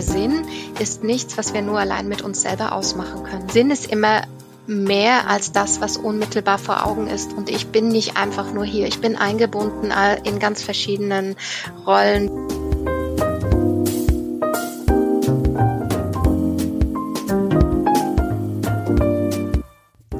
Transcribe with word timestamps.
der 0.00 0.14
Sinn 0.14 0.46
ist 0.78 1.04
nichts, 1.04 1.36
was 1.36 1.52
wir 1.52 1.60
nur 1.60 1.78
allein 1.78 2.08
mit 2.08 2.22
uns 2.22 2.40
selber 2.40 2.72
ausmachen 2.72 3.22
können. 3.22 3.50
Sinn 3.50 3.70
ist 3.70 3.92
immer 3.92 4.22
mehr 4.66 5.28
als 5.28 5.52
das, 5.52 5.82
was 5.82 5.98
unmittelbar 5.98 6.56
vor 6.56 6.86
Augen 6.86 7.06
ist. 7.06 7.34
Und 7.34 7.50
ich 7.50 7.66
bin 7.66 7.88
nicht 7.88 8.16
einfach 8.16 8.54
nur 8.54 8.64
hier. 8.64 8.86
Ich 8.86 9.00
bin 9.00 9.16
eingebunden 9.16 9.92
in 10.24 10.38
ganz 10.38 10.62
verschiedenen 10.62 11.36
Rollen. 11.86 12.30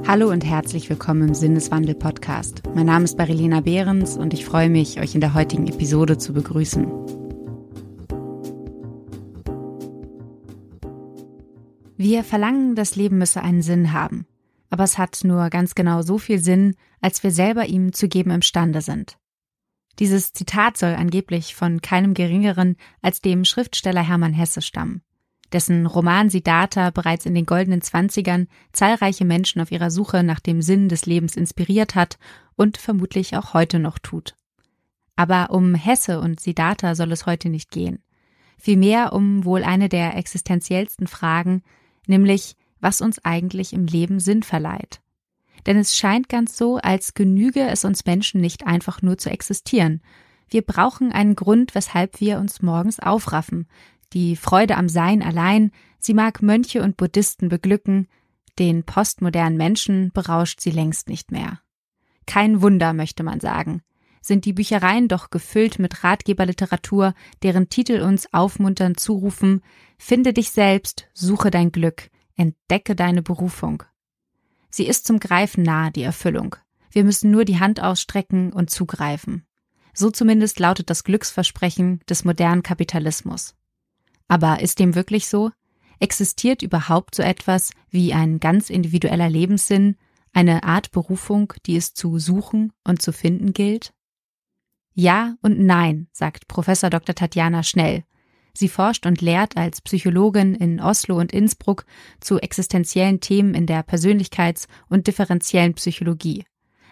Hallo 0.07 0.29
und 0.29 0.45
herzlich 0.45 0.91
willkommen 0.91 1.29
im 1.29 1.35
Sinneswandel 1.35 1.95
Podcast. 1.95 2.63
Mein 2.75 2.87
Name 2.87 3.05
ist 3.05 3.17
Barilena 3.17 3.61
Behrens 3.61 4.19
und 4.19 4.35
ich 4.35 4.45
freue 4.45 4.69
mich, 4.69 5.01
euch 5.01 5.15
in 5.15 5.23
der 5.23 5.33
heutigen 5.33 5.69
Episode 5.69 6.19
zu 6.19 6.35
begrüßen. 6.35 7.20
Wir 12.03 12.25
verlangen, 12.25 12.75
das 12.77 12.97
Leben 12.97 13.19
müsse 13.19 13.43
einen 13.43 13.61
Sinn 13.61 13.93
haben. 13.93 14.27
Aber 14.71 14.85
es 14.85 14.97
hat 14.97 15.21
nur 15.23 15.51
ganz 15.51 15.75
genau 15.75 16.01
so 16.01 16.17
viel 16.17 16.39
Sinn, 16.39 16.75
als 17.03 17.23
wir 17.23 17.31
selber 17.31 17.67
ihm 17.67 17.93
zu 17.93 18.09
geben 18.09 18.31
imstande 18.31 18.81
sind. 18.81 19.19
Dieses 19.99 20.33
Zitat 20.33 20.79
soll 20.79 20.95
angeblich 20.95 21.55
von 21.55 21.83
keinem 21.83 22.15
geringeren 22.15 22.77
als 23.03 23.21
dem 23.21 23.45
Schriftsteller 23.45 24.03
Hermann 24.03 24.33
Hesse 24.33 24.63
stammen 24.63 25.03
dessen 25.53 25.87
Roman 25.87 26.31
Siddhartha 26.31 26.91
bereits 26.91 27.27
in 27.27 27.35
den 27.35 27.47
goldenen 27.47 27.83
Zwanzigern 27.83 28.47
zahlreiche 28.73 29.25
Menschen 29.25 29.61
auf 29.61 29.73
ihrer 29.73 29.91
Suche 29.91 30.23
nach 30.23 30.41
dem 30.41 30.63
Sinn 30.63 30.89
des 30.89 31.07
Lebens 31.07 31.37
inspiriert 31.37 31.95
hat 31.95 32.19
und 32.57 32.79
vermutlich 32.79 33.37
auch 33.37 33.55
heute 33.55 33.79
noch 33.79 33.99
tut. 33.99 34.37
Aber 35.17 35.51
um 35.51 35.75
Hesse 35.75 36.21
und 36.21 36.41
Siddhartha 36.41 36.95
soll 36.95 37.13
es 37.13 37.27
heute 37.27 37.49
nicht 37.49 37.71
gehen. 37.71 38.03
Vielmehr 38.59 39.13
um 39.13 39.45
wohl 39.45 39.65
eine 39.65 39.89
der 39.89 40.17
existenziellsten 40.17 41.07
Fragen, 41.07 41.63
nämlich 42.11 42.57
was 42.81 43.01
uns 43.01 43.25
eigentlich 43.25 43.73
im 43.73 43.87
Leben 43.87 44.21
Sinn 44.21 44.43
verleiht. 44.43 45.01
Denn 45.67 45.77
es 45.77 45.97
scheint 45.97 46.29
ganz 46.29 46.57
so, 46.57 46.77
als 46.77 47.15
genüge 47.15 47.69
es 47.69 47.85
uns 47.85 48.05
Menschen 48.07 48.41
nicht 48.41 48.67
einfach 48.67 49.03
nur 49.03 49.19
zu 49.19 49.31
existieren. 49.31 50.01
Wir 50.49 50.63
brauchen 50.63 51.13
einen 51.13 51.37
Grund, 51.37 51.75
weshalb 51.75 52.21
wir 52.21 52.39
uns 52.39 52.63
morgens 52.63 52.99
aufraffen, 52.99 53.69
die 54.13 54.37
Freude 54.37 54.77
am 54.77 54.89
Sein 54.89 55.23
allein, 55.23 55.71
sie 55.99 56.15
mag 56.15 56.43
Mönche 56.43 56.83
und 56.83 56.97
Buddhisten 56.97 57.49
beglücken, 57.49 58.09
den 58.59 58.83
postmodernen 58.85 59.57
Menschen 59.57 60.11
berauscht 60.13 60.61
sie 60.61 60.71
längst 60.71 61.09
nicht 61.09 61.31
mehr. 61.31 61.61
Kein 62.27 62.63
Wunder, 62.63 62.93
möchte 62.93 63.23
man 63.23 63.41
sagen, 63.41 63.83
sind 64.21 64.45
die 64.45 64.53
Büchereien 64.53 65.09
doch 65.09 65.31
gefüllt 65.31 65.79
mit 65.79 66.05
Ratgeberliteratur, 66.05 67.15
deren 67.43 67.69
Titel 67.69 68.01
uns 68.03 68.33
aufmunternd 68.33 69.01
zurufen, 69.01 69.63
finde 69.99 70.33
dich 70.33 70.51
selbst, 70.51 71.09
suche 71.15 71.51
dein 71.51 71.73
Glück, 71.73 72.11
entdecke 72.37 72.95
deine 72.95 73.23
Berufung. 73.23 73.83
Sie 74.71 74.87
ist 74.87 75.07
zum 75.07 75.19
Greifen 75.19 75.63
nahe, 75.63 75.91
die 75.91 76.03
Erfüllung. 76.03 76.57
Wir 76.91 77.05
müssen 77.05 77.31
nur 77.31 77.45
die 77.45 77.61
Hand 77.61 77.81
ausstrecken 77.81 78.53
und 78.53 78.71
zugreifen. 78.71 79.47
So 79.93 80.11
zumindest 80.11 80.61
lautet 80.61 80.91
das 80.91 81.05
Glücksversprechen 81.05 82.01
des 82.09 82.25
modernen 82.25 82.63
Kapitalismus. 82.63 83.55
Aber 84.29 84.61
ist 84.61 84.79
dem 84.79 84.95
wirklich 84.95 85.27
so? 85.29 85.51
Existiert 85.99 86.63
überhaupt 86.63 87.15
so 87.15 87.23
etwas 87.23 87.73
wie 87.91 88.15
ein 88.15 88.41
ganz 88.41 88.71
individueller 88.71 89.29
Lebenssinn, 89.29 89.97
eine 90.33 90.63
Art 90.63 90.93
Berufung, 90.93 91.53
die 91.67 91.77
es 91.77 91.93
zu 91.95 92.19
suchen 92.19 92.73
und 92.85 93.03
zu 93.03 93.13
finden 93.13 93.53
gilt? 93.53 93.93
Ja 95.01 95.37
und 95.41 95.59
nein, 95.59 96.09
sagt 96.13 96.47
Professor 96.47 96.91
Dr. 96.91 97.15
Tatjana 97.15 97.63
Schnell. 97.63 98.05
Sie 98.53 98.69
forscht 98.69 99.07
und 99.07 99.23
lehrt 99.23 99.57
als 99.57 99.81
Psychologin 99.81 100.55
in 100.55 100.79
Oslo 100.79 101.17
und 101.19 101.33
Innsbruck 101.33 101.87
zu 102.21 102.39
existenziellen 102.39 103.19
Themen 103.21 103.55
in 103.55 103.65
der 103.65 103.83
Persönlichkeits- 103.83 104.67
und 104.91 105.07
differenziellen 105.07 105.73
Psychologie, 105.73 106.45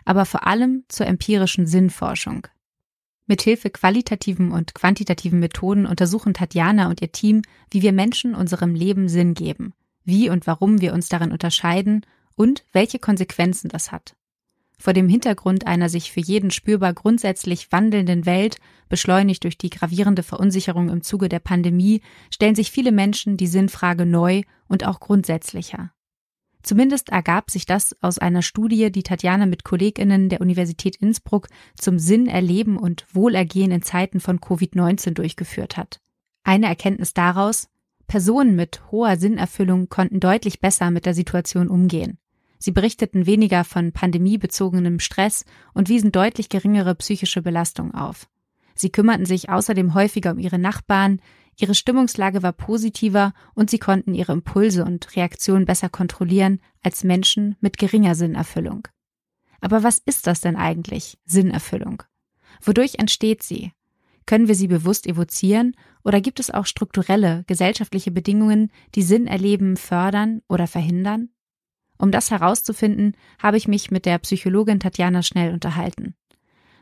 aber 0.06 0.24
vor 0.24 0.46
allem 0.46 0.84
zur 0.88 1.06
empirischen 1.06 1.66
Sinnforschung. 1.66 2.46
Mithilfe 3.26 3.68
qualitativen 3.68 4.52
und 4.52 4.74
quantitativen 4.74 5.38
Methoden 5.38 5.84
untersuchen 5.84 6.32
Tatjana 6.32 6.88
und 6.88 7.02
ihr 7.02 7.12
Team, 7.12 7.42
wie 7.70 7.82
wir 7.82 7.92
Menschen 7.92 8.34
unserem 8.34 8.74
Leben 8.74 9.10
Sinn 9.10 9.34
geben, 9.34 9.74
wie 10.04 10.30
und 10.30 10.46
warum 10.46 10.80
wir 10.80 10.94
uns 10.94 11.10
darin 11.10 11.30
unterscheiden 11.30 12.06
und 12.36 12.64
welche 12.72 13.00
Konsequenzen 13.00 13.68
das 13.68 13.92
hat. 13.92 14.16
Vor 14.80 14.92
dem 14.92 15.08
Hintergrund 15.08 15.66
einer 15.66 15.88
sich 15.88 16.12
für 16.12 16.20
jeden 16.20 16.52
spürbar 16.52 16.94
grundsätzlich 16.94 17.72
wandelnden 17.72 18.26
Welt, 18.26 18.58
beschleunigt 18.88 19.42
durch 19.42 19.58
die 19.58 19.70
gravierende 19.70 20.22
Verunsicherung 20.22 20.88
im 20.88 21.02
Zuge 21.02 21.28
der 21.28 21.40
Pandemie, 21.40 22.00
stellen 22.30 22.54
sich 22.54 22.70
viele 22.70 22.92
Menschen 22.92 23.36
die 23.36 23.48
Sinnfrage 23.48 24.06
neu 24.06 24.42
und 24.68 24.86
auch 24.86 25.00
grundsätzlicher. 25.00 25.90
Zumindest 26.62 27.08
ergab 27.08 27.50
sich 27.50 27.66
das 27.66 27.96
aus 28.02 28.18
einer 28.18 28.42
Studie, 28.42 28.92
die 28.92 29.02
Tatjana 29.02 29.46
mit 29.46 29.64
Kolleginnen 29.64 30.28
der 30.28 30.40
Universität 30.40 30.96
Innsbruck 30.96 31.48
zum 31.76 31.98
Sinn 31.98 32.26
erleben 32.26 32.76
und 32.76 33.06
Wohlergehen 33.12 33.72
in 33.72 33.82
Zeiten 33.82 34.20
von 34.20 34.38
Covid-19 34.38 35.14
durchgeführt 35.14 35.76
hat. 35.76 36.00
Eine 36.44 36.66
Erkenntnis 36.66 37.14
daraus, 37.14 37.68
Personen 38.06 38.56
mit 38.56 38.80
hoher 38.90 39.16
Sinnerfüllung 39.16 39.88
konnten 39.88 40.20
deutlich 40.20 40.60
besser 40.60 40.90
mit 40.90 41.04
der 41.04 41.14
Situation 41.14 41.68
umgehen. 41.68 42.18
Sie 42.58 42.72
berichteten 42.72 43.26
weniger 43.26 43.64
von 43.64 43.92
pandemiebezogenem 43.92 45.00
Stress 45.00 45.44
und 45.74 45.88
wiesen 45.88 46.12
deutlich 46.12 46.48
geringere 46.48 46.94
psychische 46.96 47.42
Belastung 47.42 47.94
auf. 47.94 48.28
Sie 48.74 48.90
kümmerten 48.90 49.26
sich 49.26 49.48
außerdem 49.48 49.94
häufiger 49.94 50.32
um 50.32 50.38
ihre 50.38 50.58
Nachbarn, 50.58 51.20
Ihre 51.60 51.74
Stimmungslage 51.74 52.42
war 52.44 52.52
positiver 52.52 53.32
und 53.54 53.68
sie 53.68 53.78
konnten 53.78 54.14
ihre 54.14 54.32
Impulse 54.32 54.84
und 54.84 55.16
Reaktionen 55.16 55.66
besser 55.66 55.88
kontrollieren 55.88 56.60
als 56.82 57.02
Menschen 57.02 57.56
mit 57.60 57.78
geringer 57.78 58.14
Sinnerfüllung. 58.14 58.86
Aber 59.60 59.82
was 59.82 59.98
ist 59.98 60.28
das 60.28 60.40
denn 60.40 60.54
eigentlich, 60.54 61.18
Sinnerfüllung? 61.24 62.04
Wodurch 62.62 62.94
entsteht 62.98 63.42
sie? 63.42 63.72
Können 64.24 64.46
wir 64.46 64.54
sie 64.54 64.68
bewusst 64.68 65.06
evozieren 65.06 65.74
oder 66.04 66.20
gibt 66.20 66.38
es 66.38 66.50
auch 66.50 66.66
strukturelle, 66.66 67.42
gesellschaftliche 67.48 68.12
Bedingungen, 68.12 68.70
die 68.94 69.02
Sinnerleben 69.02 69.76
fördern 69.76 70.42
oder 70.48 70.68
verhindern? 70.68 71.30
Um 71.98 72.12
das 72.12 72.30
herauszufinden, 72.30 73.14
habe 73.42 73.56
ich 73.56 73.66
mich 73.66 73.90
mit 73.90 74.06
der 74.06 74.18
Psychologin 74.18 74.78
Tatjana 74.78 75.22
Schnell 75.22 75.52
unterhalten. 75.52 76.14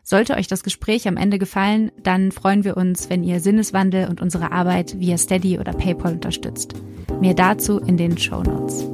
Sollte 0.03 0.35
euch 0.35 0.47
das 0.47 0.63
Gespräch 0.63 1.09
am 1.09 1.17
Ende 1.17 1.39
gefallen, 1.39 1.91
dann 2.03 2.31
freuen 2.31 2.63
wir 2.63 2.77
uns, 2.77 3.11
wenn 3.11 3.25
ihr 3.25 3.41
Sinneswandel 3.41 4.09
und 4.09 4.21
unsere 4.21 4.53
Arbeit 4.53 5.01
via 5.01 5.19
Steady 5.19 5.59
oder 5.59 5.73
PayPal 5.73 6.13
unterstützt. 6.13 6.75
Mehr 7.21 7.35
dazu 7.35 7.79
in 7.79 7.97
den 7.97 8.17
Show 8.17 8.43
Notes. 8.43 8.87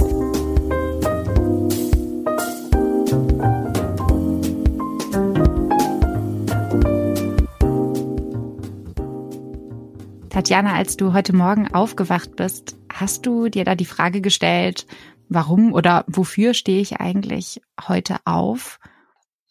Tatjana, 10.30 10.74
als 10.74 10.96
du 10.96 11.12
heute 11.12 11.36
Morgen 11.36 11.74
aufgewacht 11.74 12.36
bist, 12.36 12.76
hast 12.90 13.26
du 13.26 13.50
dir 13.50 13.66
da 13.66 13.74
die 13.74 13.84
Frage 13.84 14.22
gestellt, 14.22 14.86
warum 15.28 15.72
oder 15.72 16.04
wofür 16.06 16.54
stehe 16.54 16.80
ich 16.80 17.00
eigentlich 17.00 17.60
heute 17.88 18.16
auf? 18.24 18.78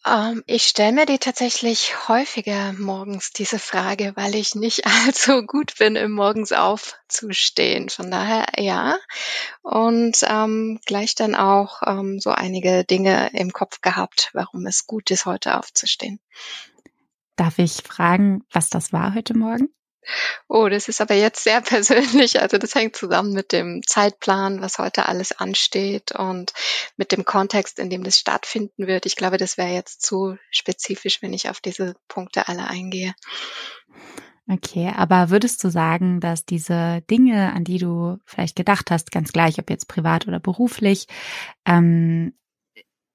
Ähm, 0.04 0.42
ich 0.46 0.64
stelle 0.64 0.92
mir 0.92 1.06
die 1.06 1.18
tatsächlich 1.18 2.08
häufiger 2.08 2.72
morgens 2.72 3.30
diese 3.30 3.58
Frage, 3.58 4.12
weil 4.16 4.34
ich 4.34 4.54
nicht 4.54 4.86
allzu 5.06 5.42
gut 5.46 5.78
bin, 5.78 5.96
im 5.96 6.12
morgens 6.12 6.52
aufzustehen. 6.52 7.88
Von 7.88 8.10
daher 8.10 8.46
ja. 8.58 8.96
Und 9.62 10.18
ähm, 10.28 10.80
gleich 10.86 11.14
dann 11.14 11.34
auch 11.34 11.82
ähm, 11.86 12.18
so 12.18 12.30
einige 12.30 12.84
Dinge 12.84 13.30
im 13.32 13.52
Kopf 13.52 13.80
gehabt, 13.80 14.30
warum 14.32 14.66
es 14.66 14.86
gut 14.86 15.10
ist, 15.10 15.26
heute 15.26 15.58
aufzustehen. 15.58 16.20
Darf 17.36 17.58
ich 17.58 17.82
fragen, 17.82 18.44
was 18.50 18.70
das 18.70 18.92
war 18.92 19.14
heute 19.14 19.36
Morgen? 19.36 19.68
Oh, 20.48 20.68
das 20.68 20.88
ist 20.88 21.00
aber 21.00 21.14
jetzt 21.14 21.44
sehr 21.44 21.60
persönlich. 21.62 22.40
Also 22.40 22.58
das 22.58 22.74
hängt 22.74 22.96
zusammen 22.96 23.32
mit 23.32 23.52
dem 23.52 23.82
Zeitplan, 23.86 24.60
was 24.60 24.78
heute 24.78 25.06
alles 25.06 25.32
ansteht 25.32 26.12
und 26.12 26.52
mit 26.96 27.12
dem 27.12 27.24
Kontext, 27.24 27.78
in 27.78 27.90
dem 27.90 28.04
das 28.04 28.18
stattfinden 28.18 28.86
wird. 28.86 29.06
Ich 29.06 29.16
glaube, 29.16 29.36
das 29.36 29.56
wäre 29.56 29.72
jetzt 29.72 30.02
zu 30.02 30.36
spezifisch, 30.50 31.22
wenn 31.22 31.32
ich 31.32 31.48
auf 31.48 31.60
diese 31.60 31.94
Punkte 32.08 32.48
alle 32.48 32.66
eingehe. 32.66 33.14
Okay, 34.48 34.92
aber 34.94 35.30
würdest 35.30 35.62
du 35.62 35.70
sagen, 35.70 36.20
dass 36.20 36.44
diese 36.44 37.02
Dinge, 37.08 37.52
an 37.52 37.64
die 37.64 37.78
du 37.78 38.18
vielleicht 38.26 38.56
gedacht 38.56 38.90
hast, 38.90 39.12
ganz 39.12 39.32
gleich, 39.32 39.58
ob 39.60 39.70
jetzt 39.70 39.86
privat 39.86 40.26
oder 40.26 40.40
beruflich, 40.40 41.06
ähm, 41.64 42.34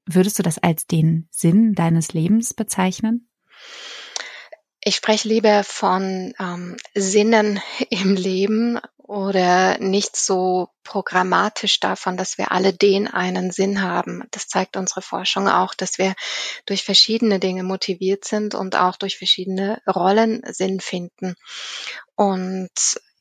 würdest 0.06 0.40
du 0.40 0.44
das 0.44 0.58
als 0.58 0.88
den 0.88 1.28
Sinn 1.32 1.76
deines 1.76 2.14
Lebens 2.14 2.54
bezeichnen? 2.54 3.30
Ich 4.88 4.96
spreche 4.96 5.28
lieber 5.28 5.66
von 5.66 6.34
ähm, 6.40 6.78
Sinnen 6.96 7.62
im 7.90 8.16
Leben 8.16 8.80
oder 9.00 9.78
nicht 9.80 10.16
so 10.16 10.70
programmatisch 10.86 11.82
davon, 11.82 12.16
dass 12.16 12.38
wir 12.38 12.54
alle 12.54 12.72
den 12.72 13.10
einen 13.10 13.52
Sinn 13.52 13.82
haben. 13.82 14.24
Das 14.32 14.48
zeigt 14.48 14.78
unsere 14.78 15.02
Forschung 15.02 15.50
auch, 15.50 15.74
dass 15.74 15.98
wir 15.98 16.16
durch 16.66 16.86
verschiedene 16.86 17.38
Dinge 17.42 17.64
motiviert 17.64 18.24
sind 18.24 18.56
und 18.56 18.78
auch 18.78 18.96
durch 18.96 19.18
verschiedene 19.18 19.82
Rollen 19.86 20.42
Sinn 20.54 20.80
finden. 20.80 21.36
Und 22.16 22.72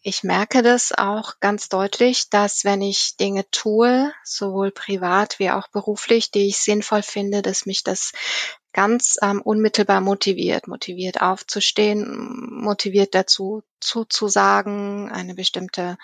ich 0.08 0.22
merke 0.22 0.62
das 0.62 0.92
auch 0.92 1.40
ganz 1.40 1.68
deutlich, 1.68 2.30
dass 2.30 2.64
wenn 2.64 2.80
ich 2.80 3.16
Dinge 3.16 3.44
tue, 3.50 4.12
sowohl 4.22 4.70
privat 4.70 5.40
wie 5.40 5.50
auch 5.50 5.66
beruflich, 5.66 6.30
die 6.30 6.46
ich 6.46 6.58
sinnvoll 6.58 7.02
finde, 7.02 7.42
dass 7.42 7.66
mich 7.66 7.82
das 7.82 8.12
ganz 8.76 9.16
ähm, 9.22 9.40
unmittelbar 9.40 10.02
motiviert, 10.02 10.68
motiviert 10.68 11.22
aufzustehen, 11.22 12.60
motiviert 12.60 13.14
dazu 13.14 13.62
zuzusagen, 13.80 15.10
eine 15.10 15.34
bestimmte 15.34 15.96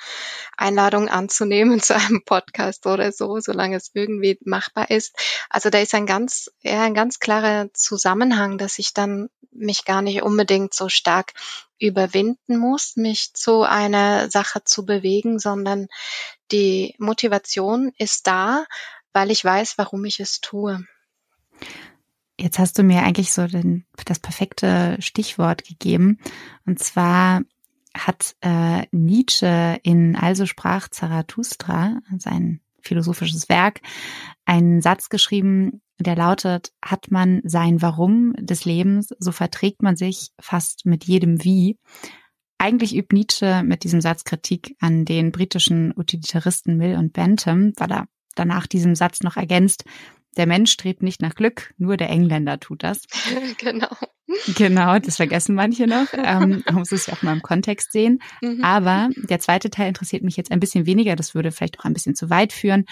Einladung 0.57 1.11
anzunehmen 1.11 1.81
zu 1.83 1.95
einem 1.95 2.25
Podcast 2.25 2.87
oder 2.87 3.13
so, 3.13 3.41
solange 3.41 3.77
es 3.77 3.91
irgendwie 3.93 4.39
machbar 4.47 4.91
ist. 4.91 5.15
Also 5.51 5.69
da 5.69 5.81
ist 5.81 5.95
ein 5.95 6.07
ganz, 6.07 6.51
eher 6.63 6.81
ein 6.81 6.95
ganz 6.95 7.19
klarer 7.19 7.69
Zusammenhang, 7.75 8.57
dass 8.57 8.79
ich 8.79 8.95
dann 8.95 9.29
mich 9.51 9.85
gar 9.85 10.01
nicht 10.01 10.23
unbedingt 10.23 10.73
so 10.73 10.89
stark 10.89 11.35
überwinden 11.79 12.57
muss, 12.57 12.97
mich 12.97 13.35
zu 13.35 13.65
einer 13.65 14.31
Sache 14.31 14.65
zu 14.65 14.87
bewegen, 14.87 15.39
sondern 15.39 15.89
die 16.53 16.95
Motivation 16.97 17.93
ist 17.99 18.27
da, 18.27 18.65
weil 19.13 19.31
ich 19.31 19.45
weiß, 19.45 19.77
warum 19.77 20.07
ich 20.07 20.21
es 20.21 20.41
tue. 20.41 20.87
Jetzt 22.39 22.59
hast 22.59 22.79
du 22.79 22.83
mir 22.83 23.03
eigentlich 23.03 23.33
so 23.33 23.47
den, 23.47 23.85
das 24.07 24.19
perfekte 24.19 24.97
Stichwort 25.01 25.65
gegeben. 25.65 26.19
Und 26.67 26.79
zwar 26.79 27.43
hat 27.95 28.37
äh, 28.41 28.87
Nietzsche 28.91 29.79
in 29.83 30.17
Also 30.17 30.47
sprach 30.47 30.89
Zarathustra, 30.89 32.01
sein 32.19 32.61
philosophisches 32.81 33.49
Werk, 33.49 33.81
einen 34.45 34.81
Satz 34.81 35.09
geschrieben, 35.09 35.83
der 35.99 36.17
lautet, 36.17 36.73
hat 36.83 37.11
man 37.11 37.43
sein 37.45 37.81
Warum 37.81 38.35
des 38.39 38.65
Lebens, 38.65 39.15
so 39.19 39.31
verträgt 39.31 39.83
man 39.83 39.97
sich 39.97 40.31
fast 40.41 40.85
mit 40.85 41.05
jedem 41.05 41.45
Wie. 41.45 41.79
Eigentlich 42.59 42.97
übt 42.97 43.15
Nietzsche 43.15 43.63
mit 43.65 43.85
diesem 43.85 44.01
Satz 44.01 44.25
Kritik 44.25 44.77
an 44.81 45.05
den 45.05 45.33
britischen 45.33 45.93
Utilitaristen 45.97 46.77
Mill 46.77 46.97
und 46.97 47.13
Bentham, 47.13 47.73
weil 47.77 47.93
er 47.93 48.07
danach 48.35 48.67
diesem 48.67 48.95
Satz 48.95 49.21
noch 49.21 49.37
ergänzt, 49.37 49.85
der 50.37 50.47
Mensch 50.47 50.73
strebt 50.73 51.03
nicht 51.03 51.21
nach 51.21 51.35
Glück, 51.35 51.75
nur 51.77 51.97
der 51.97 52.09
Engländer 52.09 52.59
tut 52.59 52.83
das. 52.83 53.03
genau. 53.59 53.95
Genau, 54.57 54.99
das 54.99 55.17
vergessen 55.17 55.55
manche 55.55 55.87
noch. 55.87 56.07
Ähm, 56.15 56.63
man 56.65 56.75
muss 56.77 56.93
es 56.93 57.07
ja 57.07 57.15
auch 57.15 57.23
mal 57.23 57.35
im 57.35 57.43
Kontext 57.43 57.93
sehen. 57.93 58.23
Mhm. 58.41 58.65
Aber 58.65 59.11
der 59.17 59.41
zweite 59.41 59.69
Teil 59.69 59.89
interessiert 59.89 60.23
mich 60.23 60.37
jetzt 60.37 60.51
ein 60.51 60.61
bisschen 60.61 60.87
weniger. 60.87 61.17
Das 61.17 61.35
würde 61.35 61.53
vielleicht 61.53 61.79
auch 61.79 61.85
ein 61.85 61.93
bisschen 61.93 62.15
zu 62.15 62.31
weit 62.31 62.53
führen. 62.53 62.87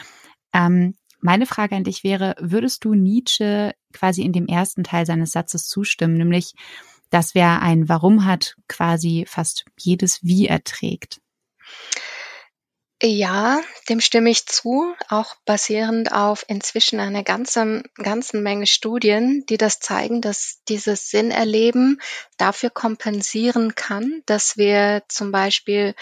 Ähm, 0.52 0.94
meine 1.20 1.46
Frage 1.46 1.76
an 1.76 1.84
dich 1.84 2.04
wäre, 2.04 2.34
würdest 2.40 2.84
du 2.84 2.94
Nietzsche 2.94 3.72
quasi 3.92 4.22
in 4.22 4.32
dem 4.32 4.46
ersten 4.46 4.84
Teil 4.84 5.06
seines 5.06 5.32
Satzes 5.32 5.66
zustimmen, 5.66 6.14
nämlich, 6.14 6.54
dass 7.10 7.34
wer 7.34 7.62
ein 7.62 7.88
Warum 7.88 8.24
hat, 8.24 8.56
quasi 8.68 9.24
fast 9.26 9.64
jedes 9.78 10.22
Wie 10.22 10.46
erträgt? 10.46 11.20
Ja, 13.02 13.62
dem 13.88 14.00
stimme 14.02 14.28
ich 14.28 14.44
zu, 14.46 14.94
auch 15.08 15.34
basierend 15.46 16.12
auf 16.12 16.44
inzwischen 16.48 17.00
einer 17.00 17.22
ganzen, 17.22 17.82
ganzen 17.94 18.42
Menge 18.42 18.66
Studien, 18.66 19.42
die 19.48 19.56
das 19.56 19.80
zeigen, 19.80 20.20
dass 20.20 20.60
dieses 20.68 21.08
Sinnerleben 21.08 21.98
dafür 22.36 22.68
kompensieren 22.68 23.74
kann, 23.74 24.22
dass 24.26 24.58
wir 24.58 25.02
zum 25.08 25.32
Beispiel 25.32 25.94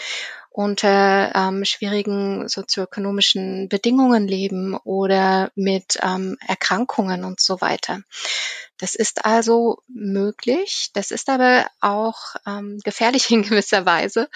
unter 0.49 1.31
ähm, 1.33 1.63
schwierigen 1.63 2.49
sozioökonomischen 2.49 3.69
Bedingungen 3.69 4.27
leben 4.27 4.75
oder 4.75 5.51
mit 5.55 5.99
ähm, 6.03 6.37
Erkrankungen 6.45 7.23
und 7.23 7.39
so 7.39 7.61
weiter. 7.61 8.01
Das 8.79 8.95
ist 8.95 9.25
also 9.25 9.83
möglich. 9.89 10.89
Das 10.93 11.11
ist 11.11 11.29
aber 11.29 11.69
auch 11.81 12.35
ähm, 12.47 12.79
gefährlich 12.83 13.29
in 13.31 13.43
gewisser 13.43 13.85
Weise, 13.85 14.29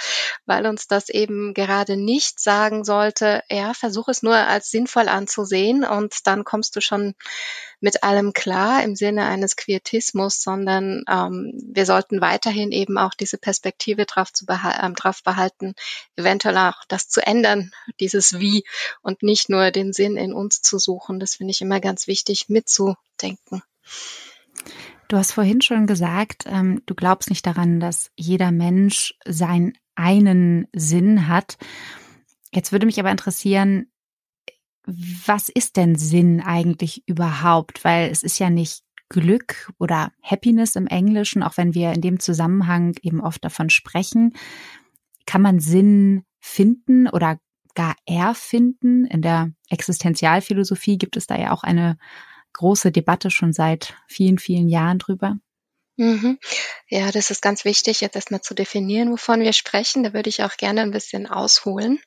weil 0.46 0.68
uns 0.68 0.88
das 0.88 1.10
eben 1.10 1.54
gerade 1.54 1.96
nicht 1.98 2.40
sagen 2.40 2.84
sollte, 2.84 3.42
ja, 3.50 3.74
versuch 3.74 4.10
es 4.10 4.22
nur 4.22 4.36
als 4.36 4.70
sinnvoll 4.70 5.08
anzusehen 5.08 5.84
und 5.86 6.28
dann 6.28 6.44
kommst 6.44 6.76
du 6.76 6.82
schon 6.82 7.16
mit 7.80 8.04
allem 8.04 8.34
klar 8.34 8.84
im 8.84 8.96
Sinne 8.96 9.26
eines 9.26 9.56
Quietismus, 9.56 10.42
sondern 10.42 11.04
ähm, 11.10 11.54
wir 11.74 11.86
sollten 11.86 12.20
weiterhin 12.22 12.72
eben 12.72 12.98
auch 12.98 13.14
diese 13.14 13.38
Perspektive 13.38 14.06
drauf, 14.06 14.32
zu 14.32 14.46
beha 14.46 14.86
ähm, 14.86 14.96
drauf 14.96 15.24
behalten, 15.24 15.74
eventuell 16.18 16.58
auch 16.58 16.84
das 16.90 17.08
zu 17.08 17.26
ändern, 17.26 17.72
dieses 18.00 18.40
Wie 18.40 18.66
und 19.02 19.24
nicht 19.24 19.50
nur 19.50 19.72
den 19.72 19.94
Sinn 19.94 20.18
in 20.18 20.34
uns 20.34 20.62
zu 20.62 20.80
suchen. 20.80 21.20
Das 21.20 21.36
finde 21.36 21.52
ich 21.52 21.62
immer 21.62 21.80
ganz 21.80 22.08
wichtig 22.08 22.50
mitzudenken. 22.50 23.64
Du 25.08 25.18
hast 25.18 25.32
vorhin 25.32 25.62
schon 25.62 25.86
gesagt, 25.86 26.46
ähm, 26.48 26.82
du 26.86 26.96
glaubst 26.96 27.30
nicht 27.30 27.46
daran, 27.46 27.80
dass 27.80 28.12
jeder 28.16 28.52
Mensch 28.52 29.14
seinen 29.26 29.74
einen 29.96 30.68
Sinn 30.74 31.28
hat. 31.28 31.58
Jetzt 32.52 32.72
würde 32.72 32.86
mich 32.86 33.00
aber 33.00 33.12
interessieren, 33.12 33.88
was 34.86 35.50
ist 35.50 35.78
denn 35.78 35.96
Sinn 35.96 36.42
eigentlich 36.42 37.04
überhaupt? 37.08 37.84
Weil 37.84 38.10
es 38.10 38.24
ist 38.24 38.40
ja 38.40 38.50
nicht 38.50 38.84
Glück 39.10 39.72
oder 39.80 40.12
Happiness 40.22 40.76
im 40.76 40.88
Englischen, 40.88 41.44
auch 41.44 41.58
wenn 41.58 41.74
wir 41.74 41.94
in 41.94 42.02
dem 42.02 42.20
Zusammenhang 42.20 42.96
eben 43.02 43.22
oft 43.22 43.44
davon 43.46 43.70
sprechen. 43.70 44.34
Kann 45.26 45.42
man 45.42 45.60
Sinn 45.60 46.24
finden 46.40 47.08
oder 47.08 47.38
gar 47.76 47.96
erfinden? 48.06 49.06
In 49.06 49.22
der 49.22 49.52
Existenzialphilosophie 49.70 50.98
gibt 50.98 51.16
es 51.16 51.28
da 51.28 51.38
ja 51.40 51.52
auch 51.52 51.64
eine 51.64 51.98
große 52.54 52.92
Debatte 52.92 53.32
schon 53.32 53.54
seit 53.54 53.94
vielen, 54.08 54.38
vielen 54.38 54.70
Jahren 54.70 55.00
drüber. 55.00 55.38
Mhm. 55.96 56.40
Ja, 56.88 57.12
das 57.12 57.30
ist 57.30 57.42
ganz 57.42 57.66
wichtig, 57.66 58.02
jetzt 58.02 58.16
erstmal 58.16 58.42
zu 58.42 58.56
definieren, 58.56 59.12
wovon 59.12 59.42
wir 59.42 59.54
sprechen. 59.54 60.04
Da 60.04 60.14
würde 60.14 60.30
ich 60.30 60.44
auch 60.44 60.58
gerne 60.58 60.82
ein 60.82 60.92
bisschen 60.92 61.28
ausholen 61.28 62.00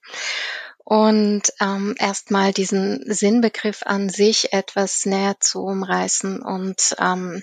und 0.88 1.52
ähm, 1.60 1.96
erstmal 1.98 2.52
diesen 2.52 3.12
Sinnbegriff 3.12 3.82
an 3.84 4.08
sich 4.08 4.52
etwas 4.52 5.04
näher 5.04 5.34
zu 5.40 5.64
umreißen. 5.64 6.40
Und 6.40 6.94
ähm, 7.00 7.42